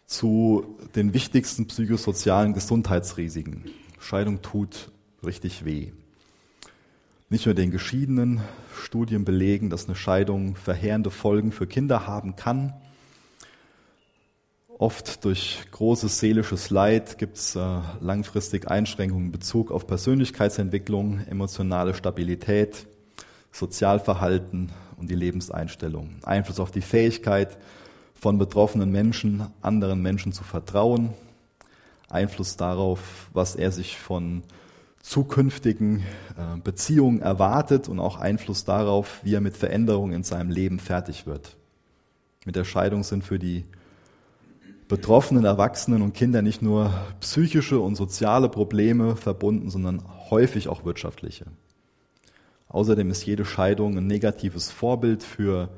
zu 0.06 0.76
den 0.94 1.14
wichtigsten 1.14 1.66
psychosozialen 1.66 2.52
Gesundheitsrisiken. 2.52 3.64
Scheidung 3.98 4.42
tut 4.42 4.90
richtig 5.24 5.64
weh. 5.64 5.92
Nicht 7.30 7.46
nur 7.46 7.54
den 7.54 7.70
Geschiedenen, 7.70 8.42
Studien 8.76 9.24
belegen, 9.24 9.70
dass 9.70 9.86
eine 9.86 9.96
Scheidung 9.96 10.56
verheerende 10.56 11.10
Folgen 11.10 11.52
für 11.52 11.66
Kinder 11.66 12.06
haben 12.06 12.36
kann. 12.36 12.74
Oft 14.78 15.24
durch 15.24 15.62
großes 15.70 16.18
seelisches 16.18 16.70
Leid 16.70 17.18
gibt 17.18 17.36
es 17.36 17.54
äh, 17.54 17.60
langfristig 18.00 18.68
Einschränkungen 18.68 19.26
in 19.26 19.32
Bezug 19.32 19.70
auf 19.70 19.86
Persönlichkeitsentwicklung, 19.86 21.20
emotionale 21.28 21.94
Stabilität, 21.94 22.86
Sozialverhalten 23.52 24.72
und 24.96 25.10
die 25.10 25.14
Lebenseinstellung. 25.14 26.16
Einfluss 26.24 26.58
auf 26.58 26.72
die 26.72 26.80
Fähigkeit, 26.80 27.56
von 28.14 28.36
betroffenen 28.36 28.90
Menschen, 28.90 29.46
anderen 29.62 30.02
Menschen 30.02 30.32
zu 30.32 30.42
vertrauen, 30.42 31.10
Einfluss 32.08 32.56
darauf, 32.56 33.28
was 33.32 33.54
er 33.54 33.70
sich 33.70 33.96
von 33.96 34.42
zukünftigen 35.02 36.00
äh, 36.36 36.58
Beziehungen 36.62 37.20
erwartet 37.20 37.88
und 37.88 38.00
auch 38.00 38.18
Einfluss 38.18 38.64
darauf, 38.64 39.20
wie 39.22 39.34
er 39.34 39.40
mit 39.40 39.56
Veränderungen 39.56 40.14
in 40.14 40.24
seinem 40.24 40.50
Leben 40.50 40.80
fertig 40.80 41.26
wird. 41.26 41.56
Mit 42.44 42.56
der 42.56 42.64
Scheidung 42.64 43.04
sind 43.04 43.22
für 43.22 43.38
die 43.38 43.64
betroffenen 44.94 45.44
Erwachsenen 45.44 46.02
und 46.02 46.14
Kinder 46.14 46.40
nicht 46.40 46.62
nur 46.62 46.94
psychische 47.18 47.80
und 47.80 47.96
soziale 47.96 48.48
Probleme 48.48 49.16
verbunden, 49.16 49.68
sondern 49.68 50.04
häufig 50.30 50.68
auch 50.68 50.84
wirtschaftliche. 50.84 51.46
Außerdem 52.68 53.10
ist 53.10 53.26
jede 53.26 53.44
Scheidung 53.44 53.98
ein 53.98 54.06
negatives 54.06 54.70
Vorbild 54.70 55.24
für 55.24 55.70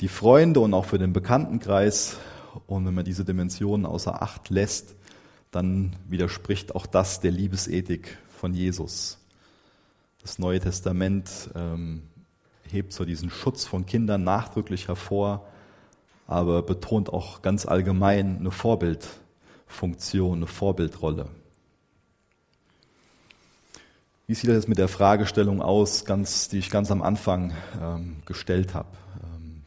die 0.00 0.08
Freunde 0.08 0.58
und 0.58 0.74
auch 0.74 0.84
für 0.84 0.98
den 0.98 1.12
Bekanntenkreis. 1.12 2.16
Und 2.66 2.84
wenn 2.86 2.94
man 2.94 3.04
diese 3.04 3.24
Dimensionen 3.24 3.86
außer 3.86 4.20
Acht 4.20 4.50
lässt, 4.50 4.96
dann 5.52 5.94
widerspricht 6.08 6.74
auch 6.74 6.86
das 6.86 7.20
der 7.20 7.30
Liebesethik 7.30 8.18
von 8.36 8.52
Jesus. 8.52 9.18
Das 10.22 10.40
Neue 10.40 10.58
Testament 10.58 11.30
ähm, 11.54 12.02
hebt 12.68 12.92
so 12.92 13.04
diesen 13.04 13.30
Schutz 13.30 13.64
von 13.64 13.86
Kindern 13.86 14.24
nachdrücklich 14.24 14.88
hervor, 14.88 15.46
aber 16.26 16.62
betont 16.62 17.12
auch 17.12 17.42
ganz 17.42 17.66
allgemein 17.66 18.38
eine 18.38 18.50
Vorbildfunktion, 18.50 20.38
eine 20.38 20.46
Vorbildrolle. 20.46 21.28
Wie 24.26 24.34
sieht 24.34 24.50
das 24.50 24.66
mit 24.66 24.78
der 24.78 24.88
Fragestellung 24.88 25.62
aus, 25.62 26.04
ganz, 26.04 26.48
die 26.48 26.58
ich 26.58 26.70
ganz 26.70 26.90
am 26.90 27.00
Anfang 27.00 27.52
ähm, 27.80 28.16
gestellt 28.26 28.74
habe? 28.74 28.88
Ähm, 29.22 29.62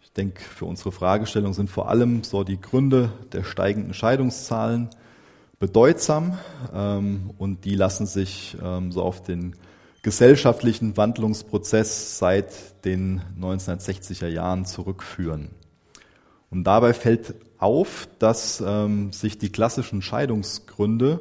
ich 0.00 0.12
denke, 0.12 0.40
für 0.40 0.66
unsere 0.66 0.92
Fragestellung 0.92 1.52
sind 1.52 1.68
vor 1.68 1.88
allem 1.88 2.22
so 2.22 2.44
die 2.44 2.60
Gründe 2.60 3.10
der 3.32 3.42
steigenden 3.42 3.92
Scheidungszahlen 3.92 4.88
bedeutsam 5.58 6.38
ähm, 6.72 7.30
und 7.38 7.64
die 7.64 7.74
lassen 7.74 8.06
sich 8.06 8.56
ähm, 8.62 8.92
so 8.92 9.02
auf 9.02 9.22
den 9.22 9.56
gesellschaftlichen 10.02 10.96
Wandlungsprozess 10.96 12.18
seit 12.18 12.84
den 12.84 13.20
1960er 13.40 14.28
Jahren 14.28 14.64
zurückführen. 14.64 15.50
Und 16.52 16.64
dabei 16.64 16.92
fällt 16.92 17.34
auf, 17.56 18.06
dass 18.18 18.62
ähm, 18.64 19.10
sich 19.10 19.38
die 19.38 19.48
klassischen 19.48 20.02
Scheidungsgründe 20.02 21.20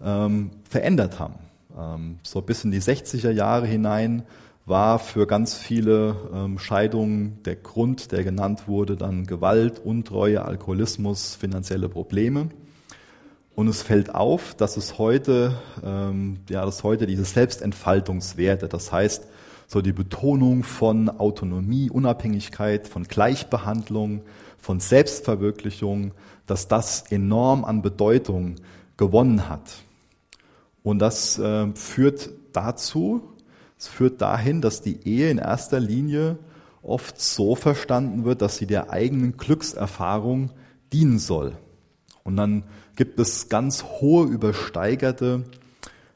ähm, 0.00 0.50
verändert 0.70 1.18
haben. 1.18 1.34
Ähm, 1.76 2.18
so 2.22 2.40
bis 2.42 2.64
in 2.64 2.70
die 2.70 2.80
60er 2.80 3.30
Jahre 3.30 3.66
hinein 3.66 4.22
war 4.64 5.00
für 5.00 5.26
ganz 5.26 5.54
viele 5.54 6.14
ähm, 6.32 6.60
Scheidungen 6.60 7.42
der 7.44 7.56
Grund, 7.56 8.12
der 8.12 8.22
genannt 8.22 8.68
wurde, 8.68 8.96
dann 8.96 9.26
Gewalt, 9.26 9.80
Untreue, 9.80 10.44
Alkoholismus, 10.44 11.34
finanzielle 11.34 11.88
Probleme. 11.88 12.48
Und 13.56 13.66
es 13.66 13.82
fällt 13.82 14.14
auf, 14.14 14.54
dass 14.54 14.76
es 14.76 14.96
heute, 14.96 15.58
ähm, 15.84 16.38
ja, 16.48 16.64
dass 16.64 16.84
heute 16.84 17.06
diese 17.06 17.24
Selbstentfaltungswerte, 17.24 18.68
das 18.68 18.92
heißt, 18.92 19.26
so 19.66 19.80
die 19.80 19.92
Betonung 19.92 20.62
von 20.62 21.08
Autonomie, 21.08 21.90
Unabhängigkeit, 21.90 22.86
von 22.86 23.04
Gleichbehandlung, 23.04 24.22
von 24.62 24.78
Selbstverwirklichung, 24.78 26.14
dass 26.46 26.68
das 26.68 27.02
enorm 27.10 27.64
an 27.64 27.82
Bedeutung 27.82 28.54
gewonnen 28.96 29.48
hat. 29.48 29.82
Und 30.84 31.00
das 31.00 31.36
äh, 31.38 31.66
führt 31.74 32.30
dazu, 32.52 33.22
es 33.76 33.88
führt 33.88 34.22
dahin, 34.22 34.60
dass 34.60 34.80
die 34.80 35.04
Ehe 35.04 35.30
in 35.30 35.38
erster 35.38 35.80
Linie 35.80 36.38
oft 36.80 37.20
so 37.20 37.56
verstanden 37.56 38.24
wird, 38.24 38.40
dass 38.40 38.56
sie 38.56 38.66
der 38.66 38.90
eigenen 38.90 39.36
Glückserfahrung 39.36 40.50
dienen 40.92 41.18
soll. 41.18 41.56
Und 42.22 42.36
dann 42.36 42.62
gibt 42.94 43.18
es 43.18 43.48
ganz 43.48 43.82
hohe 43.82 44.28
übersteigerte 44.28 45.42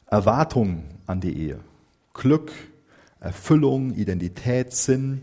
Erwartungen 0.06 0.84
an 1.06 1.20
die 1.20 1.36
Ehe. 1.36 1.58
Glück, 2.14 2.52
Erfüllung, 3.18 3.94
Identität, 3.94 4.72
Sinn. 4.72 5.22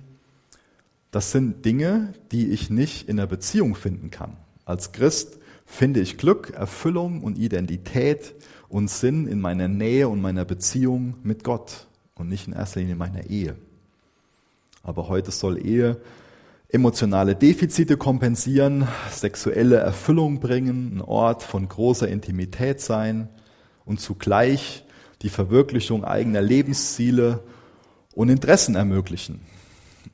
Das 1.13 1.31
sind 1.31 1.63
Dinge, 1.63 2.11
die 2.31 2.49
ich 2.49 2.71
nicht 2.71 3.07
in 3.07 3.17
der 3.17 3.27
Beziehung 3.27 3.75
finden 3.75 4.09
kann. 4.09 4.35
Als 4.65 4.93
Christ 4.93 5.37
finde 5.63 5.99
ich 5.99 6.17
Glück, 6.17 6.49
Erfüllung 6.55 7.21
und 7.21 7.37
Identität 7.37 8.33
und 8.67 8.89
Sinn 8.89 9.27
in 9.27 9.39
meiner 9.39 9.67
Nähe 9.67 10.09
und 10.09 10.23
meiner 10.23 10.43
Beziehung 10.43 11.13
mit 11.21 11.43
Gott 11.43 11.85
und 12.15 12.29
nicht 12.29 12.47
in 12.47 12.53
erster 12.53 12.79
Linie 12.79 12.93
in 12.93 12.97
meiner 12.97 13.29
Ehe. 13.29 13.55
Aber 14.81 15.07
heute 15.07 15.29
soll 15.29 15.63
Ehe 15.63 16.01
emotionale 16.69 17.35
Defizite 17.35 17.95
kompensieren, 17.95 18.87
sexuelle 19.11 19.75
Erfüllung 19.75 20.39
bringen, 20.39 20.97
ein 20.97 21.01
Ort 21.01 21.43
von 21.43 21.69
großer 21.69 22.07
Intimität 22.07 22.81
sein 22.81 23.29
und 23.85 24.01
zugleich 24.01 24.83
die 25.21 25.29
Verwirklichung 25.29 26.03
eigener 26.03 26.41
Lebensziele 26.41 27.43
und 28.15 28.29
Interessen 28.29 28.73
ermöglichen. 28.73 29.52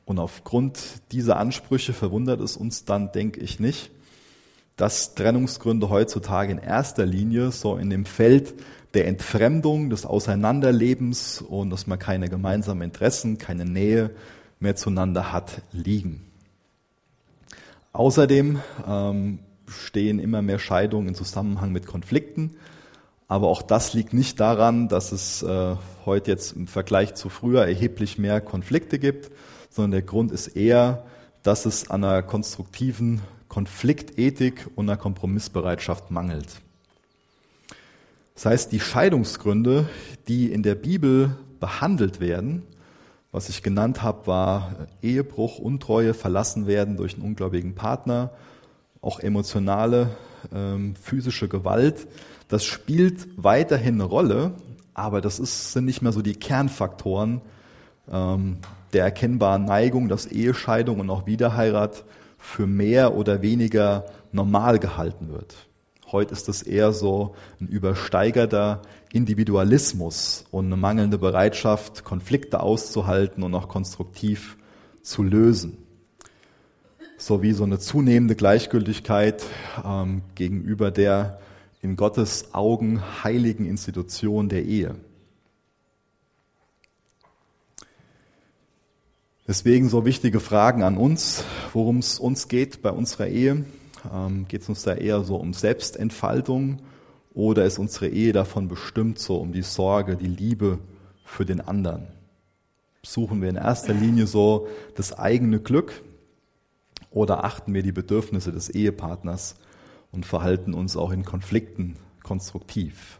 Und 0.06 0.20
aufgrund 0.20 0.80
dieser 1.12 1.38
Ansprüche 1.38 1.94
verwundert 1.94 2.42
es 2.42 2.58
uns 2.58 2.86
dann, 2.86 3.12
denke 3.12 3.40
ich, 3.40 3.60
nicht, 3.60 3.92
dass 4.76 5.16
Trennungsgründe 5.16 5.90
heutzutage 5.90 6.52
in 6.52 6.58
erster 6.58 7.06
Linie 7.06 7.52
so 7.52 7.78
in 7.78 7.90
dem 7.90 8.06
Feld 8.06 8.54
der 8.94 9.08
Entfremdung, 9.08 9.90
des 9.90 10.06
Auseinanderlebens 10.06 11.42
und 11.42 11.70
dass 11.70 11.86
man 11.86 12.00
keine 12.00 12.30
gemeinsamen 12.30 12.82
Interessen, 12.82 13.38
keine 13.38 13.66
Nähe 13.66 14.12
mehr 14.60 14.76
zueinander 14.76 15.32
hat, 15.32 15.62
liegen. 15.72 16.26
Außerdem 17.94 18.60
ähm, 18.88 19.40
stehen 19.68 20.20
immer 20.20 20.42
mehr 20.42 20.60
Scheidungen 20.60 21.10
in 21.10 21.16
Zusammenhang 21.16 21.72
mit 21.72 21.86
Konflikten. 21.86 22.56
Aber 23.28 23.48
auch 23.48 23.62
das 23.62 23.94
liegt 23.94 24.14
nicht 24.14 24.40
daran, 24.40 24.88
dass 24.88 25.12
es 25.12 25.44
äh, 25.44 25.76
heute 26.06 26.32
jetzt 26.32 26.54
im 26.54 26.68
Vergleich 26.68 27.14
zu 27.14 27.30
früher 27.30 27.66
erheblich 27.66 28.18
mehr 28.18 28.42
Konflikte 28.42 28.98
gibt, 28.98 29.30
sondern 29.70 29.92
der 29.92 30.02
Grund 30.02 30.32
ist 30.32 30.48
eher, 30.48 31.06
dass 31.44 31.66
es 31.66 31.90
an 31.90 32.04
einer 32.04 32.24
konstruktiven 32.24 33.22
Konfliktethik 33.48 34.68
und 34.76 34.90
einer 34.90 34.98
Kompromissbereitschaft 34.98 36.12
mangelt. 36.12 36.62
Das 38.36 38.46
heißt, 38.46 38.72
die 38.72 38.80
Scheidungsgründe, 38.80 39.90
die 40.28 40.52
in 40.52 40.64
der 40.64 40.76
Bibel 40.76 41.36
behandelt 41.60 42.20
werden, 42.20 42.64
was 43.32 43.50
ich 43.50 43.62
genannt 43.62 44.02
habe, 44.02 44.28
war 44.28 44.88
Ehebruch, 45.02 45.60
Untreue, 45.60 46.14
verlassen 46.14 46.66
werden 46.66 46.98
durch 46.98 47.16
einen 47.16 47.24
ungläubigen 47.24 47.76
Partner, 47.76 48.32
auch 49.02 49.20
emotionale, 49.20 50.16
ähm, 50.54 50.96
physische 50.96 51.48
Gewalt. 51.48 52.08
Das 52.48 52.66
spielt 52.66 53.28
weiterhin 53.36 53.96
eine 53.96 54.06
Rolle, 54.06 54.54
aber 54.94 55.22
das 55.22 55.40
ist, 55.40 55.74
sind 55.74 55.86
nicht 55.86 56.02
mehr 56.02 56.12
so 56.12 56.22
die 56.22 56.34
Kernfaktoren 56.34 57.42
ähm, 58.12 58.58
der 58.94 59.04
erkennbaren 59.04 59.66
Neigung, 59.66 60.10
dass 60.10 60.26
Ehescheidung 60.26 61.00
und 61.00 61.10
auch 61.10 61.26
Wiederheirat 61.26 62.06
für 62.38 62.68
mehr 62.68 63.16
oder 63.16 63.42
weniger 63.42 64.06
normal 64.32 64.80
gehalten 64.80 65.30
wird. 65.30 65.56
Heute 66.12 66.34
ist 66.34 66.50
es 66.50 66.64
eher 66.64 66.92
so 66.92 67.36
ein 67.60 67.68
übersteigerter 67.68 68.82
Individualismus 69.12 70.46
und 70.50 70.66
eine 70.66 70.78
mangelnde 70.78 71.20
Bereitschaft, 71.20 72.04
Konflikte 72.04 72.62
auszuhalten 72.62 73.44
und 73.44 73.54
auch 73.54 73.68
konstruktiv 73.68 74.58
zu 75.02 75.22
lösen. 75.22 75.78
Sowie 77.18 77.54
so 77.54 77.64
eine 77.64 77.80
zunehmende 77.80 78.36
Gleichgültigkeit 78.36 79.44
ähm, 79.86 80.22
gegenüber 80.36 80.90
der 80.90 81.40
in 81.82 81.96
Gottes 81.96 82.54
Augen 82.54 83.02
heiligen 83.24 83.66
Institution 83.66 84.50
der 84.50 84.64
Ehe. 84.64 84.96
Deswegen 89.50 89.90
so 89.90 90.06
wichtige 90.06 90.40
Fragen 90.40 90.84
an 90.84 90.96
uns, 90.96 91.44
worum 91.74 91.98
es 91.98 92.20
uns 92.20 92.50
geht 92.50 92.84
bei 92.84 92.92
unserer 92.92 93.26
Ehe. 93.30 93.66
Ähm, 94.14 94.48
geht 94.48 94.62
es 94.62 94.70
uns 94.70 94.84
da 94.84 94.94
eher 94.94 95.24
so 95.24 95.38
um 95.38 95.54
Selbstentfaltung 95.54 96.84
oder 97.34 97.66
ist 97.66 97.80
unsere 97.80 98.10
Ehe 98.10 98.32
davon 98.32 98.68
bestimmt 98.68 99.18
so 99.18 99.38
um 99.38 99.52
die 99.52 99.64
Sorge, 99.64 100.18
die 100.18 100.28
Liebe 100.28 100.78
für 101.26 101.48
den 101.48 101.62
anderen? 101.62 102.10
Suchen 103.02 103.42
wir 103.42 103.50
in 103.50 103.56
erster 103.56 103.96
Linie 103.96 104.28
so 104.28 104.68
das 104.94 105.18
eigene 105.18 105.60
Glück 105.60 106.04
oder 107.10 107.44
achten 107.44 107.74
wir 107.74 107.82
die 107.82 107.92
Bedürfnisse 107.92 108.52
des 108.52 108.70
Ehepartners 108.70 109.56
und 110.12 110.28
verhalten 110.28 110.76
uns 110.76 110.96
auch 110.96 111.10
in 111.10 111.26
Konflikten 111.26 111.96
konstruktiv? 112.22 113.19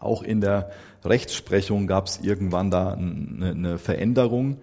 Auch 0.00 0.22
in 0.22 0.40
der 0.40 0.70
Rechtsprechung 1.04 1.86
gab 1.86 2.06
es 2.06 2.20
irgendwann 2.20 2.70
da 2.70 2.92
eine, 2.92 3.50
eine 3.50 3.78
Veränderung 3.78 4.58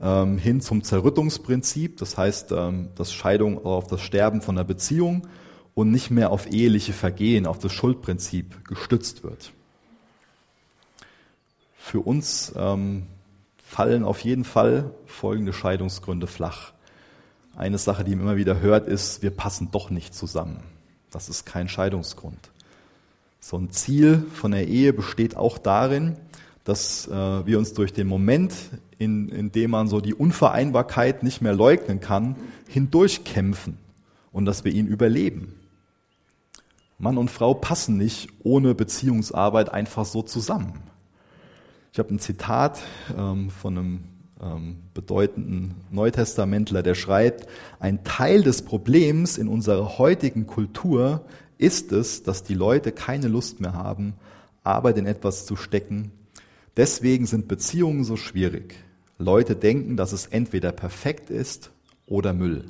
ähm, 0.00 0.38
hin 0.38 0.60
zum 0.60 0.82
Zerrüttungsprinzip, 0.82 1.96
das 1.98 2.16
heißt, 2.16 2.52
ähm, 2.52 2.90
dass 2.94 3.12
Scheidung 3.12 3.64
auf 3.64 3.86
das 3.86 4.00
Sterben 4.00 4.40
von 4.40 4.56
der 4.56 4.64
Beziehung 4.64 5.26
und 5.74 5.90
nicht 5.90 6.10
mehr 6.10 6.30
auf 6.30 6.50
eheliche 6.50 6.92
Vergehen, 6.92 7.46
auf 7.46 7.58
das 7.58 7.72
Schuldprinzip 7.72 8.66
gestützt 8.66 9.22
wird. 9.22 9.52
Für 11.76 12.00
uns 12.00 12.52
ähm, 12.56 13.06
fallen 13.56 14.04
auf 14.04 14.20
jeden 14.20 14.44
Fall 14.44 14.90
folgende 15.06 15.52
Scheidungsgründe 15.52 16.26
flach. 16.26 16.72
Eine 17.56 17.78
Sache, 17.78 18.04
die 18.04 18.14
man 18.14 18.26
immer 18.26 18.36
wieder 18.36 18.60
hört, 18.60 18.86
ist, 18.86 19.22
wir 19.22 19.30
passen 19.30 19.70
doch 19.70 19.90
nicht 19.90 20.14
zusammen. 20.14 20.62
Das 21.10 21.28
ist 21.28 21.44
kein 21.44 21.68
Scheidungsgrund. 21.68 22.50
So 23.40 23.56
ein 23.56 23.70
Ziel 23.70 24.24
von 24.34 24.52
der 24.52 24.66
Ehe 24.66 24.92
besteht 24.92 25.36
auch 25.36 25.58
darin, 25.58 26.16
dass 26.64 27.06
äh, 27.08 27.46
wir 27.46 27.58
uns 27.58 27.72
durch 27.72 27.92
den 27.92 28.06
Moment, 28.06 28.54
in, 28.98 29.28
in 29.28 29.52
dem 29.52 29.70
man 29.70 29.88
so 29.88 30.00
die 30.00 30.14
Unvereinbarkeit 30.14 31.22
nicht 31.22 31.40
mehr 31.40 31.54
leugnen 31.54 32.00
kann, 32.00 32.36
hindurchkämpfen 32.68 33.78
und 34.32 34.44
dass 34.44 34.64
wir 34.64 34.72
ihn 34.72 34.86
überleben. 34.86 35.54
Mann 36.98 37.16
und 37.16 37.30
Frau 37.30 37.54
passen 37.54 37.96
nicht 37.96 38.28
ohne 38.42 38.74
Beziehungsarbeit 38.74 39.72
einfach 39.72 40.04
so 40.04 40.22
zusammen. 40.22 40.74
Ich 41.92 41.98
habe 41.98 42.12
ein 42.14 42.18
Zitat 42.18 42.80
ähm, 43.16 43.50
von 43.50 43.78
einem 43.78 44.04
ähm, 44.42 44.76
bedeutenden 44.94 45.74
Neutestamentler, 45.90 46.82
der 46.82 46.94
schreibt, 46.94 47.48
ein 47.80 48.04
Teil 48.04 48.42
des 48.42 48.62
Problems 48.62 49.38
in 49.38 49.48
unserer 49.48 49.98
heutigen 49.98 50.46
Kultur 50.46 51.24
ist 51.58 51.92
es, 51.92 52.22
dass 52.22 52.44
die 52.44 52.54
Leute 52.54 52.92
keine 52.92 53.28
Lust 53.28 53.60
mehr 53.60 53.74
haben, 53.74 54.14
Arbeit 54.62 54.98
in 54.98 55.06
etwas 55.06 55.46
zu 55.46 55.56
stecken. 55.56 56.12
Deswegen 56.76 57.26
sind 57.26 57.48
Beziehungen 57.48 58.04
so 58.04 58.16
schwierig. 58.16 58.76
Leute 59.18 59.56
denken, 59.56 59.96
dass 59.96 60.12
es 60.12 60.26
entweder 60.26 60.70
perfekt 60.70 61.30
ist 61.30 61.72
oder 62.06 62.32
Müll. 62.32 62.66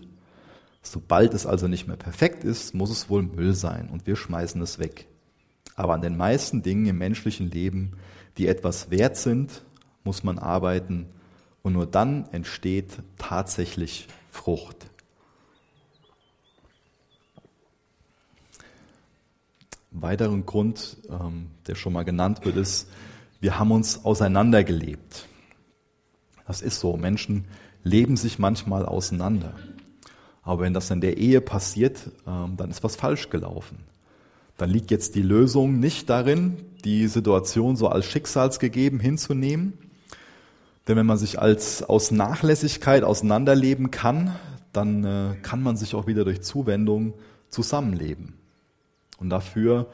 Sobald 0.83 1.35
es 1.35 1.45
also 1.45 1.69
nicht 1.69 1.87
mehr 1.87 1.97
perfekt 1.97 2.45
ist, 2.45 2.75
muss 2.75 2.91
es 2.91 3.11
wohl 3.11 3.23
Müll 3.23 3.55
sein 3.55 3.91
und 3.91 4.07
wir 4.07 4.17
schmeißen 4.17 4.63
es 4.63 4.79
weg. 4.79 5.07
Aber 5.77 5.93
an 5.93 6.01
den 6.01 6.17
meisten 6.17 6.63
Dingen 6.63 6.87
im 6.87 6.99
menschlichen 6.99 7.51
Leben, 7.51 7.93
die 8.39 8.47
etwas 8.47 8.91
wert 8.91 9.17
sind, 9.17 9.63
muss 10.03 10.25
man 10.25 10.39
arbeiten 10.39 11.07
und 11.63 11.73
nur 11.73 11.87
dann 11.87 12.29
entsteht 12.33 12.99
tatsächlich 13.19 14.09
Frucht. 14.31 14.87
Ein 19.93 20.03
weiterer 20.03 20.39
Grund, 20.39 20.99
ähm, 21.09 21.49
der 21.67 21.75
schon 21.75 21.93
mal 21.93 22.05
genannt 22.05 22.45
wird, 22.45 22.57
ist, 22.57 22.89
wir 23.41 23.59
haben 23.59 23.73
uns 23.73 24.05
auseinandergelebt. 24.05 25.27
Das 26.47 26.61
ist 26.63 26.81
so. 26.81 26.97
Menschen 26.97 27.47
leben 27.85 28.17
sich 28.17 28.39
manchmal 28.39 28.87
auseinander. 28.87 29.55
Aber 30.43 30.63
wenn 30.63 30.75
das 30.75 30.91
in 30.91 31.01
der 31.01 31.19
Ehe 31.19 31.41
passiert, 31.41 32.11
ähm, 32.27 32.57
dann 32.57 32.71
ist 32.71 32.83
was 32.83 32.97
falsch 32.97 33.31
gelaufen. 33.31 33.79
Dann 34.57 34.71
liegt 34.71 34.91
jetzt 34.91 35.15
die 35.15 35.23
Lösung 35.23 35.79
nicht 35.79 36.11
darin, 36.11 36.57
die 36.85 37.07
Situation 37.07 37.77
so 37.77 37.89
als 37.89 38.07
schicksalsgegeben 38.07 38.99
hinzunehmen. 38.99 39.75
Denn 40.89 40.97
wenn 40.97 41.07
man 41.07 41.19
sich 41.19 41.39
als 41.39 41.83
aus 41.83 42.11
Nachlässigkeit 42.11 43.05
auseinanderleben 43.05 43.91
kann, 43.91 44.35
dann 44.73 45.05
äh, 45.05 45.37
kann 45.43 45.63
man 45.63 45.77
sich 45.77 45.95
auch 45.95 46.07
wieder 46.07 46.25
durch 46.25 46.41
Zuwendung 46.41 47.13
zusammenleben. 47.51 48.39
Und 49.19 49.29
dafür 49.29 49.87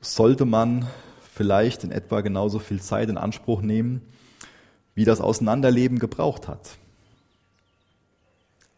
sollte 0.00 0.46
man 0.46 0.88
vielleicht 1.34 1.84
in 1.84 1.92
etwa 1.92 2.22
genauso 2.22 2.58
viel 2.58 2.80
Zeit 2.80 3.10
in 3.10 3.18
Anspruch 3.18 3.60
nehmen, 3.60 4.00
wie 4.94 5.04
das 5.04 5.20
Auseinanderleben 5.20 5.98
gebraucht 5.98 6.48
hat. 6.48 6.78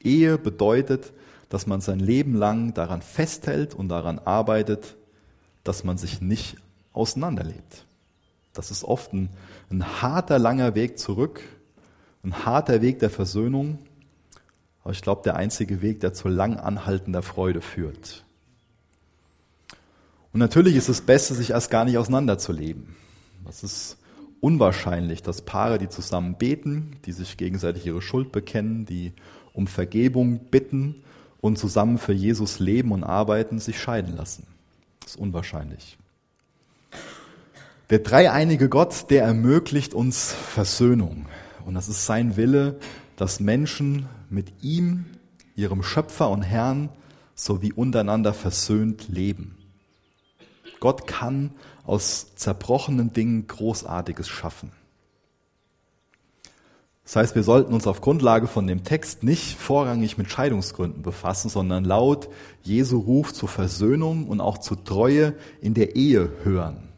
Ehe 0.00 0.38
bedeutet, 0.38 1.12
dass 1.48 1.66
man 1.66 1.80
sein 1.80 2.00
Leben 2.00 2.34
lang 2.34 2.74
daran 2.74 3.00
festhält 3.00 3.74
und 3.74 3.88
daran 3.88 4.18
arbeitet, 4.18 4.96
dass 5.62 5.84
man 5.84 5.98
sich 5.98 6.20
nicht 6.20 6.56
auseinanderlebt. 6.92 7.86
Das 8.52 8.70
ist 8.70 8.84
oft 8.84 9.12
ein, 9.12 9.30
ein 9.70 10.02
harter, 10.02 10.38
langer 10.38 10.74
Weg 10.74 10.98
zurück, 10.98 11.40
ein 12.22 12.44
harter 12.44 12.82
Weg 12.82 12.98
der 12.98 13.10
Versöhnung, 13.10 13.78
aber 14.82 14.92
ich 14.92 15.02
glaube, 15.02 15.22
der 15.24 15.36
einzige 15.36 15.82
Weg, 15.82 16.00
der 16.00 16.12
zu 16.12 16.28
lang 16.28 16.56
anhaltender 16.56 17.22
Freude 17.22 17.60
führt. 17.60 18.24
Und 20.32 20.40
natürlich 20.40 20.76
ist 20.76 20.88
es 20.88 21.00
Beste, 21.00 21.34
sich 21.34 21.50
erst 21.50 21.70
gar 21.70 21.84
nicht 21.84 21.96
auseinanderzuleben. 21.96 22.96
Das 23.44 23.62
ist 23.62 23.96
unwahrscheinlich, 24.40 25.22
dass 25.22 25.42
Paare, 25.42 25.78
die 25.78 25.88
zusammen 25.88 26.34
beten, 26.34 26.96
die 27.06 27.12
sich 27.12 27.36
gegenseitig 27.36 27.86
ihre 27.86 28.02
Schuld 28.02 28.32
bekennen, 28.32 28.84
die 28.84 29.12
um 29.54 29.66
Vergebung 29.66 30.40
bitten 30.50 31.02
und 31.40 31.58
zusammen 31.58 31.98
für 31.98 32.12
Jesus 32.12 32.58
leben 32.58 32.92
und 32.92 33.04
arbeiten, 33.04 33.58
sich 33.58 33.80
scheiden 33.80 34.16
lassen. 34.16 34.46
Das 35.00 35.12
ist 35.12 35.16
unwahrscheinlich. 35.16 35.96
Der 37.90 37.98
dreieinige 37.98 38.70
Gott, 38.70 39.10
der 39.10 39.24
ermöglicht 39.24 39.92
uns 39.92 40.32
Versöhnung. 40.32 41.26
Und 41.66 41.74
das 41.74 41.88
ist 41.88 42.06
sein 42.06 42.36
Wille, 42.36 42.78
dass 43.16 43.40
Menschen 43.40 44.08
mit 44.30 44.62
ihm, 44.62 45.04
ihrem 45.54 45.82
Schöpfer 45.82 46.30
und 46.30 46.42
Herrn, 46.42 46.88
sowie 47.34 47.72
untereinander 47.72 48.32
versöhnt 48.32 49.08
leben. 49.08 49.58
Gott 50.80 51.06
kann 51.06 51.50
aus 51.84 52.34
zerbrochenen 52.36 53.12
Dingen 53.12 53.46
Großartiges 53.46 54.28
schaffen. 54.28 54.72
Das 57.04 57.16
heißt, 57.16 57.34
wir 57.34 57.42
sollten 57.42 57.74
uns 57.74 57.86
auf 57.86 58.00
Grundlage 58.00 58.46
von 58.46 58.66
dem 58.66 58.82
Text 58.82 59.22
nicht 59.22 59.58
vorrangig 59.58 60.16
mit 60.16 60.30
Scheidungsgründen 60.30 61.02
befassen, 61.02 61.50
sondern 61.50 61.84
laut 61.84 62.30
Jesu 62.62 62.98
Ruf 62.98 63.34
zur 63.34 63.50
Versöhnung 63.50 64.26
und 64.26 64.40
auch 64.40 64.56
zur 64.56 64.82
Treue 64.84 65.34
in 65.60 65.74
der 65.74 65.96
Ehe 65.96 66.30
hören. 66.44 66.93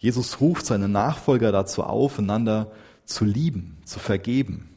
Jesus 0.00 0.40
ruft 0.40 0.64
seine 0.64 0.88
Nachfolger 0.88 1.52
dazu 1.52 1.84
auf, 1.84 2.18
einander 2.18 2.72
zu 3.04 3.26
lieben, 3.26 3.76
zu 3.84 3.98
vergeben, 3.98 4.70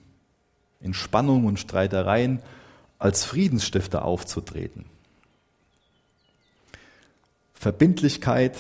in 0.82 0.94
Spannung 0.94 1.46
und 1.46 1.60
Streitereien 1.60 2.42
als 3.00 3.24
Friedensstifter 3.24 4.04
aufzutreten. 4.04 4.86
Verbindlichkeit, 7.54 8.58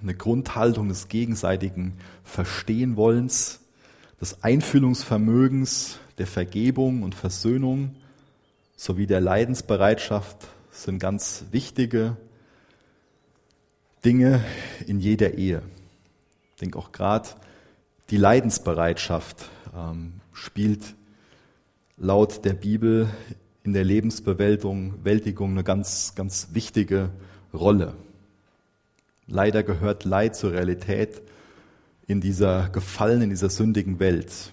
eine 0.00 0.14
Grundhaltung 0.14 0.88
des 0.88 1.08
gegenseitigen 1.08 1.98
Verstehenwollens, 2.22 3.60
des 4.20 4.44
Einfühlungsvermögens, 4.44 5.98
der 6.18 6.28
Vergebung 6.28 7.02
und 7.02 7.16
Versöhnung 7.16 7.96
sowie 8.76 9.08
der 9.08 9.20
Leidensbereitschaft 9.20 10.46
sind 10.70 11.00
ganz 11.00 11.46
wichtige 11.50 12.16
Dinge 14.04 14.44
in 14.86 15.00
jeder 15.00 15.34
Ehe. 15.34 15.62
Ich 16.56 16.60
denke 16.60 16.78
auch 16.78 16.90
gerade 16.90 17.28
die 18.08 18.16
Leidensbereitschaft 18.16 19.50
ähm, 19.76 20.22
spielt 20.32 20.94
laut 21.98 22.46
der 22.46 22.54
Bibel 22.54 23.10
in 23.62 23.74
der 23.74 23.84
Lebensbewältigung 23.84 25.50
eine 25.50 25.64
ganz, 25.64 26.14
ganz 26.14 26.48
wichtige 26.52 27.10
Rolle. 27.52 27.92
Leider 29.26 29.62
gehört 29.64 30.04
Leid 30.04 30.34
zur 30.34 30.52
Realität 30.52 31.20
in 32.06 32.22
dieser 32.22 32.70
gefallenen, 32.70 33.24
in 33.24 33.30
dieser 33.30 33.50
sündigen 33.50 33.98
Welt. 33.98 34.50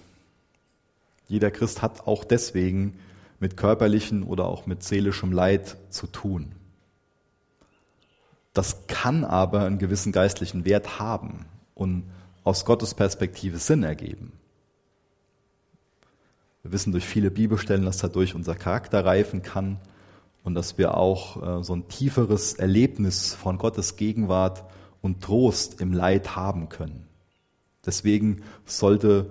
Jeder 1.26 1.50
Christ 1.50 1.80
hat 1.80 2.06
auch 2.06 2.24
deswegen 2.24 2.98
mit 3.40 3.56
körperlichem 3.56 4.24
oder 4.24 4.44
auch 4.44 4.66
mit 4.66 4.82
seelischem 4.82 5.32
Leid 5.32 5.78
zu 5.88 6.06
tun. 6.06 6.52
Das 8.52 8.86
kann 8.88 9.24
aber 9.24 9.64
einen 9.64 9.78
gewissen 9.78 10.12
geistlichen 10.12 10.66
Wert 10.66 10.98
haben 10.98 11.46
und 11.74 12.04
aus 12.44 12.64
Gottes 12.64 12.94
Perspektive 12.94 13.58
Sinn 13.58 13.82
ergeben. 13.82 14.32
Wir 16.62 16.72
wissen 16.72 16.92
durch 16.92 17.04
viele 17.04 17.30
Bibelstellen, 17.30 17.84
dass 17.84 17.98
dadurch 17.98 18.34
unser 18.34 18.54
Charakter 18.54 19.04
reifen 19.04 19.42
kann 19.42 19.78
und 20.44 20.54
dass 20.54 20.78
wir 20.78 20.96
auch 20.96 21.60
äh, 21.60 21.62
so 21.62 21.74
ein 21.74 21.88
tieferes 21.88 22.54
Erlebnis 22.54 23.34
von 23.34 23.58
Gottes 23.58 23.96
Gegenwart 23.96 24.64
und 25.02 25.22
Trost 25.22 25.80
im 25.80 25.92
Leid 25.92 26.36
haben 26.36 26.70
können. 26.70 27.06
Deswegen 27.84 28.42
sollte, 28.64 29.30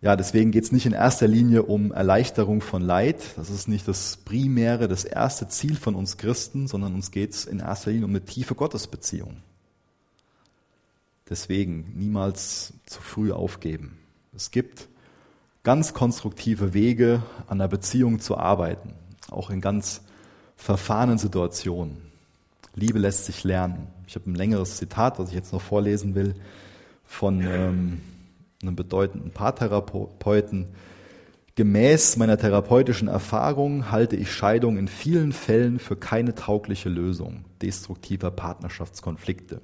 ja, 0.00 0.16
deswegen 0.16 0.50
geht 0.50 0.64
es 0.64 0.72
nicht 0.72 0.86
in 0.86 0.92
erster 0.92 1.28
Linie 1.28 1.64
um 1.64 1.92
Erleichterung 1.92 2.62
von 2.62 2.80
Leid. 2.80 3.18
Das 3.36 3.50
ist 3.50 3.68
nicht 3.68 3.86
das 3.86 4.16
primäre, 4.16 4.88
das 4.88 5.04
erste 5.04 5.48
Ziel 5.48 5.76
von 5.76 5.94
uns 5.94 6.16
Christen, 6.16 6.66
sondern 6.66 6.94
uns 6.94 7.10
geht 7.10 7.32
es 7.32 7.44
in 7.44 7.58
erster 7.58 7.90
Linie 7.90 8.06
um 8.06 8.12
eine 8.12 8.24
tiefe 8.24 8.54
Gottesbeziehung. 8.54 9.42
Deswegen 11.32 11.94
niemals 11.96 12.74
zu 12.84 13.00
früh 13.00 13.32
aufgeben. 13.32 13.96
Es 14.36 14.50
gibt 14.50 14.88
ganz 15.62 15.94
konstruktive 15.94 16.74
Wege, 16.74 17.22
an 17.46 17.56
der 17.56 17.68
Beziehung 17.68 18.20
zu 18.20 18.36
arbeiten, 18.36 18.92
auch 19.30 19.48
in 19.48 19.62
ganz 19.62 20.02
verfahrenen 20.56 21.16
Situationen. 21.16 21.96
Liebe 22.74 22.98
lässt 22.98 23.24
sich 23.24 23.44
lernen. 23.44 23.86
Ich 24.06 24.14
habe 24.14 24.30
ein 24.30 24.34
längeres 24.34 24.76
Zitat, 24.76 25.18
was 25.18 25.30
ich 25.30 25.34
jetzt 25.34 25.54
noch 25.54 25.62
vorlesen 25.62 26.14
will 26.14 26.34
von 27.06 27.40
ähm, 27.40 28.02
einem 28.60 28.76
bedeutenden 28.76 29.30
Paartherapeuten. 29.30 30.66
Gemäß 31.54 32.18
meiner 32.18 32.36
therapeutischen 32.36 33.08
Erfahrung 33.08 33.90
halte 33.90 34.16
ich 34.16 34.30
Scheidung 34.30 34.76
in 34.76 34.86
vielen 34.86 35.32
Fällen 35.32 35.78
für 35.78 35.96
keine 35.96 36.34
taugliche 36.34 36.90
Lösung 36.90 37.46
destruktiver 37.62 38.30
Partnerschaftskonflikte. 38.30 39.62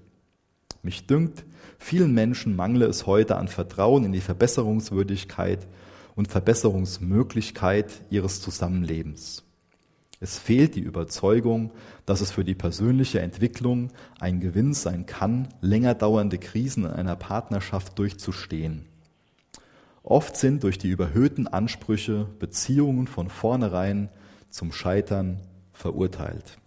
Mich 0.82 1.06
dünkt, 1.06 1.44
vielen 1.78 2.12
Menschen 2.12 2.56
mangle 2.56 2.86
es 2.86 3.06
heute 3.06 3.36
an 3.36 3.48
Vertrauen 3.48 4.04
in 4.04 4.12
die 4.12 4.20
Verbesserungswürdigkeit 4.20 5.66
und 6.14 6.28
Verbesserungsmöglichkeit 6.28 8.02
ihres 8.10 8.42
Zusammenlebens. 8.42 9.44
Es 10.20 10.36
fehlt 10.38 10.74
die 10.74 10.80
Überzeugung, 10.80 11.70
dass 12.04 12.20
es 12.20 12.32
für 12.32 12.44
die 12.44 12.56
persönliche 12.56 13.20
Entwicklung 13.20 13.92
ein 14.18 14.40
Gewinn 14.40 14.74
sein 14.74 15.06
kann, 15.06 15.48
länger 15.60 15.94
dauernde 15.94 16.38
Krisen 16.38 16.84
in 16.84 16.90
einer 16.90 17.14
Partnerschaft 17.14 17.98
durchzustehen. 17.98 18.84
Oft 20.02 20.36
sind 20.36 20.64
durch 20.64 20.78
die 20.78 20.88
überhöhten 20.88 21.46
Ansprüche 21.46 22.26
Beziehungen 22.38 23.06
von 23.06 23.28
vornherein 23.28 24.08
zum 24.50 24.72
Scheitern 24.72 25.40
verurteilt. 25.72 26.58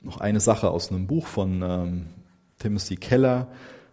Noch 0.00 0.18
eine 0.18 0.40
Sache 0.40 0.70
aus 0.70 0.90
einem 0.90 1.06
Buch 1.06 1.26
von 1.26 1.62
ähm, 1.62 2.06
Timothy 2.62 2.96
Keller. 2.96 3.48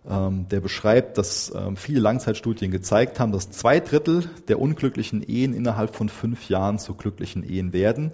ähm, 0.07 0.47
der 0.49 0.61
beschreibt, 0.61 1.17
dass 1.17 1.53
ähm, 1.53 1.75
viele 1.75 1.99
Langzeitstudien 1.99 2.71
gezeigt 2.71 3.19
haben, 3.19 3.31
dass 3.31 3.51
zwei 3.51 3.79
Drittel 3.79 4.29
der 4.47 4.59
unglücklichen 4.59 5.21
Ehen 5.21 5.53
innerhalb 5.53 5.95
von 5.95 6.09
fünf 6.09 6.49
Jahren 6.49 6.79
zu 6.79 6.93
glücklichen 6.93 7.43
Ehen 7.43 7.73
werden, 7.73 8.11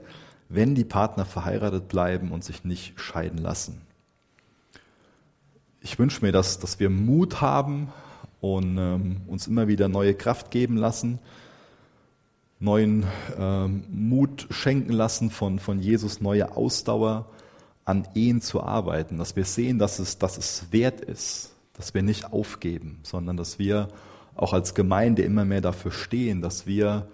wenn 0.50 0.76
die 0.76 0.84
Partner 0.84 1.26
verheiratet 1.26 1.88
bleiben 1.88 2.32
und 2.32 2.44
sich 2.44 2.64
nicht 2.64 3.00
scheiden 3.00 3.38
lassen. 3.38 3.82
Ich 5.82 6.00
wünsche 6.00 6.26
mir, 6.26 6.32
dass, 6.32 6.60
dass 6.60 6.80
wir 6.80 6.90
Mut 6.90 7.42
haben 7.42 7.94
und 8.42 8.78
ähm, 8.78 9.22
uns 9.28 9.48
immer 9.48 9.68
wieder 9.68 9.88
neue 9.88 10.16
Kraft 10.16 10.50
geben 10.50 10.78
lassen, 10.78 11.20
neuen 12.60 13.06
ähm, 13.38 13.84
Mut 13.92 14.48
schenken 14.50 14.94
lassen 14.94 15.30
von, 15.30 15.60
von 15.60 15.80
Jesus, 15.80 16.22
neue 16.22 16.58
Ausdauer 16.58 17.28
an 17.86 18.08
Ehen 18.16 18.42
zu 18.42 18.62
arbeiten, 18.64 19.18
dass 19.18 19.36
wir 19.36 19.46
sehen, 19.46 19.80
dass 19.80 20.00
es, 20.00 20.18
dass 20.18 20.38
es 20.38 20.72
wert 20.72 21.02
ist, 21.02 21.54
dass 21.74 21.94
wir 21.94 22.02
nicht 22.02 22.34
aufgeben, 22.34 23.00
sondern 23.04 23.38
dass 23.38 23.60
wir 23.60 23.90
auch 24.34 24.54
als 24.54 24.74
Gemeinde 24.74 25.22
immer 25.22 25.46
mehr 25.46 25.62
dafür 25.62 25.92
stehen, 25.92 26.42
dass 26.42 26.66
wir 26.66 27.08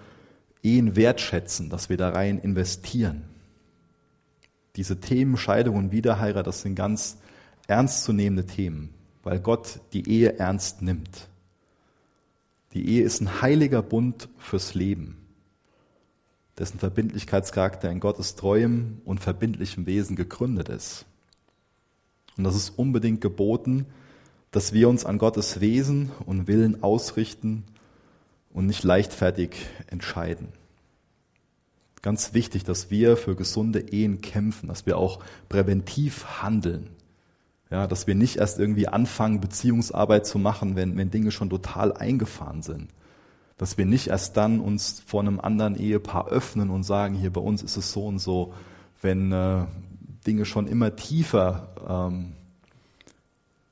Ehen 0.63 0.95
wertschätzen, 0.95 1.69
dass 1.69 1.89
wir 1.89 1.97
da 1.97 2.09
rein 2.09 2.39
investieren. 2.39 3.23
Diese 4.75 4.99
Themen 4.99 5.37
Scheidung 5.37 5.75
und 5.75 5.91
Wiederheirat, 5.91 6.47
das 6.47 6.61
sind 6.61 6.75
ganz 6.75 7.17
ernstzunehmende 7.67 8.45
Themen, 8.45 8.93
weil 9.23 9.39
Gott 9.39 9.81
die 9.93 10.09
Ehe 10.09 10.39
ernst 10.39 10.81
nimmt. 10.81 11.27
Die 12.73 12.87
Ehe 12.87 13.03
ist 13.03 13.21
ein 13.21 13.41
heiliger 13.41 13.81
Bund 13.81 14.29
fürs 14.37 14.73
Leben, 14.73 15.20
dessen 16.57 16.79
Verbindlichkeitscharakter 16.79 17.89
in 17.89 17.99
Gottes 17.99 18.35
treuem 18.35 19.01
und 19.05 19.19
verbindlichem 19.19 19.85
Wesen 19.85 20.15
gegründet 20.15 20.69
ist. 20.69 21.05
Und 22.37 22.43
das 22.43 22.55
ist 22.55 22.77
unbedingt 22.77 23.21
geboten, 23.21 23.85
dass 24.51 24.73
wir 24.73 24.89
uns 24.89 25.05
an 25.05 25.17
Gottes 25.17 25.61
Wesen 25.61 26.11
und 26.25 26.47
Willen 26.47 26.83
ausrichten 26.83 27.63
und 28.53 28.65
nicht 28.67 28.83
leichtfertig 28.83 29.51
entscheiden. 29.87 30.49
Ganz 32.01 32.33
wichtig, 32.33 32.63
dass 32.63 32.89
wir 32.89 33.15
für 33.15 33.35
gesunde 33.35 33.79
Ehen 33.79 34.21
kämpfen, 34.21 34.67
dass 34.67 34.85
wir 34.85 34.97
auch 34.97 35.19
präventiv 35.49 36.41
handeln. 36.41 36.89
Ja, 37.69 37.87
dass 37.87 38.05
wir 38.05 38.15
nicht 38.15 38.37
erst 38.37 38.59
irgendwie 38.59 38.89
anfangen, 38.89 39.39
Beziehungsarbeit 39.39 40.25
zu 40.25 40.37
machen, 40.37 40.75
wenn, 40.75 40.97
wenn 40.97 41.09
Dinge 41.09 41.31
schon 41.31 41.49
total 41.49 41.93
eingefahren 41.93 42.63
sind. 42.63 42.89
Dass 43.57 43.77
wir 43.77 43.85
nicht 43.85 44.07
erst 44.07 44.37
dann 44.37 44.59
uns 44.59 45.03
vor 45.05 45.21
einem 45.21 45.39
anderen 45.39 45.75
Ehepaar 45.75 46.27
öffnen 46.27 46.69
und 46.69 46.83
sagen, 46.83 47.15
hier 47.15 47.31
bei 47.31 47.41
uns 47.41 47.61
ist 47.61 47.77
es 47.77 47.91
so 47.91 48.07
und 48.07 48.19
so, 48.19 48.53
wenn 49.01 49.31
äh, 49.31 49.65
Dinge 50.25 50.45
schon 50.45 50.67
immer 50.67 50.95
tiefer 50.95 51.69
ähm, 51.87 52.33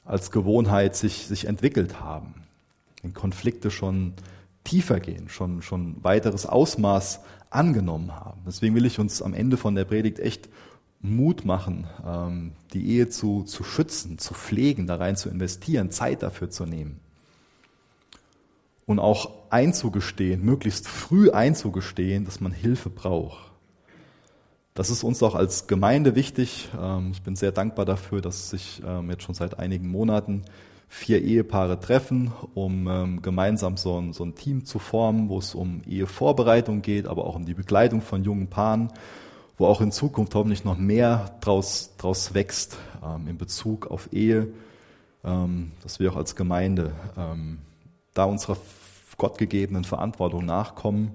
als 0.06 0.32
Gewohnheit 0.32 0.96
sich, 0.96 1.28
sich 1.28 1.46
entwickelt 1.46 2.00
haben. 2.00 2.34
Wenn 3.02 3.14
Konflikte 3.14 3.72
schon 3.72 4.14
tiefer 4.64 5.00
gehen, 5.00 5.30
schon, 5.30 5.62
schon 5.62 6.04
weiteres 6.04 6.46
Ausmaß 6.46 7.22
angenommen 7.50 8.16
haben. 8.16 8.42
Deswegen 8.46 8.76
will 8.76 8.86
ich 8.86 9.00
uns 9.00 9.22
am 9.22 9.34
Ende 9.34 9.58
von 9.58 9.76
der 9.76 9.86
Predigt 9.86 10.20
echt 10.20 10.50
Mut 11.02 11.46
machen, 11.46 11.88
ähm, 12.06 12.52
die 12.74 12.90
Ehe 12.90 13.10
zu, 13.10 13.44
zu 13.44 13.64
schützen, 13.64 14.18
zu 14.18 14.34
pflegen, 14.34 14.86
da 14.86 14.96
rein 14.96 15.16
zu 15.16 15.30
investieren, 15.30 15.92
Zeit 15.92 16.24
dafür 16.24 16.50
zu 16.50 16.66
nehmen. 16.66 17.00
Und 18.90 18.98
auch 18.98 19.30
einzugestehen, 19.52 20.44
möglichst 20.44 20.88
früh 20.88 21.30
einzugestehen, 21.30 22.26
dass 22.26 22.42
man 22.42 22.52
Hilfe 22.52 22.90
braucht. 22.90 23.52
Das 24.74 24.90
ist 24.90 25.04
uns 25.04 25.22
auch 25.22 25.36
als 25.36 25.68
Gemeinde 25.68 26.16
wichtig. 26.16 26.70
Ähm, 26.76 27.12
ich 27.12 27.22
bin 27.22 27.36
sehr 27.36 27.52
dankbar 27.52 27.86
dafür, 27.86 28.20
dass 28.20 28.50
sich 28.50 28.82
ähm, 28.84 29.12
jetzt 29.12 29.22
schon 29.22 29.36
seit 29.36 29.60
einigen 29.60 29.92
Monaten 29.92 30.42
vier 30.88 31.22
Ehepaare 31.22 31.80
treffen, 31.80 32.32
um 32.56 32.88
ähm, 32.88 33.22
gemeinsam 33.22 33.78
so 33.78 34.02
ein, 34.02 34.12
so 34.12 34.24
ein 34.24 34.34
Team 34.34 34.66
zu 34.66 34.80
formen, 34.80 35.30
wo 35.30 35.38
es 35.38 35.54
um 35.54 35.84
Ehevorbereitung 35.88 36.82
geht, 36.82 37.06
aber 37.06 37.26
auch 37.26 37.36
um 37.36 37.46
die 37.46 37.54
Begleitung 37.54 38.02
von 38.02 38.24
jungen 38.24 38.48
Paaren, 38.48 38.92
wo 39.60 39.68
auch 39.68 39.82
in 39.82 39.92
Zukunft 39.92 40.34
hoffentlich 40.34 40.64
noch 40.64 40.80
mehr 40.80 41.38
draus, 41.42 41.92
draus 42.00 42.34
wächst 42.34 42.80
in 43.28 43.38
Bezug 43.38 43.86
auf 43.86 44.12
Ehe, 44.14 44.48
dass 45.22 46.00
wir 46.00 46.12
auch 46.12 46.16
als 46.16 46.36
Gemeinde 46.36 46.94
da 48.14 48.24
unserer 48.26 48.58
gottgegebenen 49.20 49.84
Verantwortung 49.84 50.46
nachkommen 50.46 51.12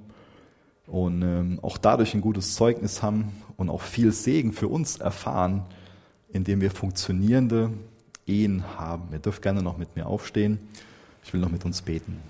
und 0.86 1.22
ähm, 1.22 1.58
auch 1.62 1.78
dadurch 1.78 2.14
ein 2.14 2.20
gutes 2.20 2.54
Zeugnis 2.54 3.02
haben 3.02 3.32
und 3.56 3.68
auch 3.68 3.82
viel 3.82 4.12
Segen 4.12 4.52
für 4.52 4.68
uns 4.68 4.98
erfahren, 4.98 5.64
indem 6.28 6.60
wir 6.60 6.70
funktionierende 6.70 7.70
Ehen 8.26 8.64
haben. 8.78 9.08
Ihr 9.12 9.18
dürft 9.18 9.42
gerne 9.42 9.62
noch 9.62 9.76
mit 9.76 9.96
mir 9.96 10.06
aufstehen. 10.06 10.58
Ich 11.24 11.32
will 11.32 11.40
noch 11.40 11.50
mit 11.50 11.64
uns 11.64 11.82
beten. 11.82 12.20